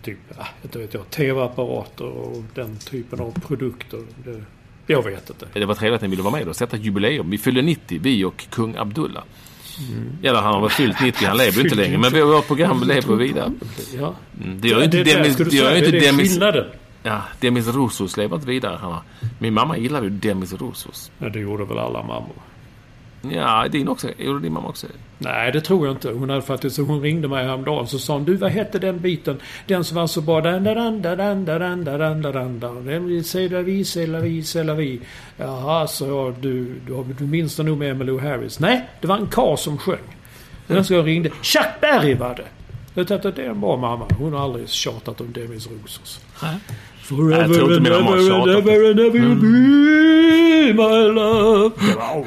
typ, 0.02 0.18
ja, 0.38 0.46
inte 0.62 0.78
vet 0.78 0.94
jag, 0.94 1.10
TV-apparater 1.10 2.04
och 2.04 2.42
den 2.54 2.76
typen 2.78 3.20
av 3.20 3.40
produkter. 3.46 4.00
Det, 4.24 4.42
jag 4.86 5.02
vet 5.04 5.30
inte. 5.30 5.46
Det 5.52 5.64
var 5.66 5.74
trevligt 5.74 5.96
att 5.98 6.02
ni 6.02 6.08
ville 6.08 6.22
vara 6.22 6.34
med 6.36 6.48
och 6.48 6.56
sätta 6.56 6.76
jubileum. 6.76 7.30
Vi 7.30 7.38
fyllde 7.38 7.62
90, 7.62 7.98
vi 8.02 8.24
och 8.24 8.44
kung 8.50 8.76
Abdullah. 8.76 9.22
Eller 10.22 10.40
han 10.40 10.54
har 10.54 10.60
väl 10.60 10.70
fyllt 10.70 11.00
90, 11.02 11.26
han 11.26 11.36
lever 11.36 11.52
ju 11.52 11.60
inte 11.60 11.74
längre. 11.76 11.98
Men 11.98 12.12
vi- 12.12 12.22
vårt 12.22 12.46
program 12.46 12.82
lever 12.86 13.14
vidare. 13.16 13.52
Ja. 13.98 14.14
Mm, 14.44 14.60
Det 14.60 14.68
gör 14.68 14.78
ju 14.78 14.84
inte 14.84 15.02
Demis... 15.04 15.36
Det 15.36 15.52
gör 15.52 15.76
inte 15.76 15.96
är 15.96 16.00
Demis... 16.00 16.30
skillnaden. 16.30 16.64
Ja, 17.02 17.22
Demis 17.40 17.66
Roussos 17.68 18.16
lever 18.16 18.36
inte 18.36 18.48
vidare. 18.48 18.78
Han 18.80 18.92
har, 18.92 19.02
min 19.38 19.54
mamma 19.54 19.78
gillar 19.78 20.02
ju 20.02 20.10
Demis 20.10 20.52
Roussos. 20.52 21.10
Ja, 21.18 21.28
det 21.28 21.38
gjorde 21.38 21.64
väl 21.64 21.78
alla 21.78 22.02
mammor. 22.02 22.36
Ja, 23.30 23.68
din 23.68 23.88
också? 23.88 24.08
Gjorde 24.18 24.40
din 24.40 24.52
mamma 24.52 24.68
också 24.68 24.86
Nej, 25.18 25.52
det 25.52 25.60
tror 25.60 25.86
jag 25.86 25.94
inte. 25.96 26.10
Hon 26.10 26.30
hade 26.30 26.42
faktiskt... 26.42 26.78
Hon 26.78 27.00
ringde 27.00 27.28
mig 27.28 27.44
häromdagen 27.44 27.86
så 27.86 27.98
sa 27.98 28.12
hon, 28.12 28.24
du 28.24 28.36
vad 28.36 28.50
hette 28.50 28.78
den 28.78 28.98
biten? 29.00 29.40
Den 29.66 29.84
som 29.84 29.96
var 29.96 30.06
så 30.06 30.20
bra... 30.20 30.40
Den 30.40 30.64
vill 33.06 33.24
sela 33.24 33.62
vi, 33.62 33.84
sela 33.84 34.20
vi, 34.20 34.42
sela 34.42 34.74
vi. 34.74 35.00
Jaha, 35.36 35.86
sa 35.86 36.06
jag. 36.06 36.34
Du, 36.40 36.64
du, 36.86 37.04
du 37.18 37.24
minns 37.24 37.56
den 37.56 37.66
nog 37.66 37.78
med 37.78 37.90
Emmylou 37.90 38.20
Harris. 38.20 38.60
Nej, 38.60 38.88
det 39.00 39.06
var 39.06 39.16
en 39.16 39.26
karl 39.26 39.56
som 39.56 39.78
sjöng. 39.78 40.16
Den 40.66 40.84
som 40.84 40.96
jag 40.96 41.06
ringde. 41.06 41.30
Chuck 41.42 41.80
Berry 41.80 42.14
var 42.14 42.34
det! 42.34 42.44
Jag 42.94 43.08
tänkte 43.08 43.28
att 43.28 43.36
det 43.36 43.42
är 43.42 43.50
en 43.50 43.60
bra 43.60 43.76
mamma. 43.76 44.06
Hon 44.18 44.32
har 44.32 44.44
aldrig 44.44 44.68
tjatat 44.68 45.20
om 45.20 45.32
Demis 45.32 45.68
Rosors. 45.82 46.18
Forever 47.02 47.44
and 47.44 47.54
ever 47.54 47.76
and 47.76 47.86
ever 47.86 48.32
and 48.32 48.50
ever 48.50 48.90
and 48.90 49.00
ever 49.00 49.18
you'll 49.18 49.40
be 49.40 50.72
my 50.72 51.12
love. 51.14 51.72
Ja, 51.98 52.14
oh, 52.16 52.26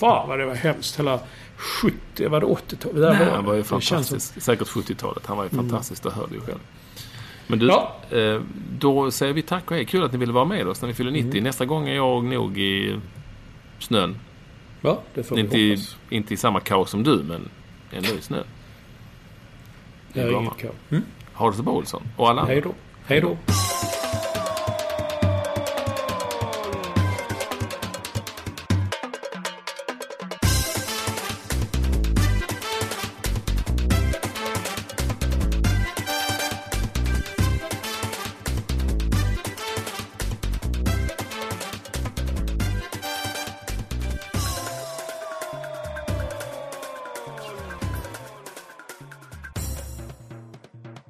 fan 0.00 0.28
vad 0.28 0.38
det 0.38 0.46
var 0.46 0.54
hemskt. 0.54 0.98
Hela 0.98 1.20
70, 1.56 2.28
var 2.28 2.40
det 2.40 2.46
80-talet? 2.46 2.94
Det 2.96 3.00
där 3.00 3.14
Nej, 3.18 3.30
han 3.30 3.44
var 3.44 3.54
ju 3.54 3.62
känns 3.62 3.84
som- 3.86 3.96
fantastisk. 3.96 4.42
Säkert 4.42 4.68
70-talet. 4.68 5.26
Han 5.26 5.36
var 5.36 5.44
ju 5.44 5.50
fantastisk. 5.50 6.02
Det 6.02 6.10
hörde 6.10 6.34
ju 6.34 6.40
själv. 6.40 6.58
Men 7.46 7.58
du, 7.58 7.66
Ja. 7.66 7.96
eh, 8.10 8.40
då 8.78 9.10
säger 9.10 9.32
vi 9.32 9.42
tack 9.42 9.70
och 9.70 9.76
hej. 9.76 9.84
Kul 9.84 10.04
att 10.04 10.12
ni 10.12 10.18
ville 10.18 10.32
vara 10.32 10.44
med 10.44 10.66
oss 10.68 10.80
när 10.82 10.88
vi 10.88 10.94
fyller 10.94 11.10
90. 11.10 11.42
Nästa 11.42 11.64
gång 11.64 11.88
är 11.88 11.94
jag 11.94 12.24
nog 12.24 12.58
i 12.58 13.00
snön. 13.78 14.16
Ja, 14.80 15.00
det 15.14 15.22
får 15.22 15.34
vi 15.36 15.40
Inte 15.42 15.58
i, 15.58 15.70
hoppas. 15.70 15.96
inte 16.10 16.34
i 16.34 16.36
samma 16.36 16.60
kaos 16.60 16.90
som 16.90 17.02
du, 17.02 17.16
men 17.28 17.48
ändå 17.92 18.08
i 18.18 18.20
snö. 18.22 18.42
Det 20.12 20.20
är 20.20 20.30
inget 20.40 20.56
kaos. 20.58 20.74
Mm. 20.90 21.02
Ha 21.34 21.50
det 21.50 21.56
så 21.56 21.62
bra 21.62 21.72
Olsson. 21.72 22.02
Och 22.16 22.28
alla 22.30 22.40
andra. 22.40 22.52
Hej 22.54 22.62
då. 22.62 22.72
Hej 23.06 23.20
då. 23.20 23.36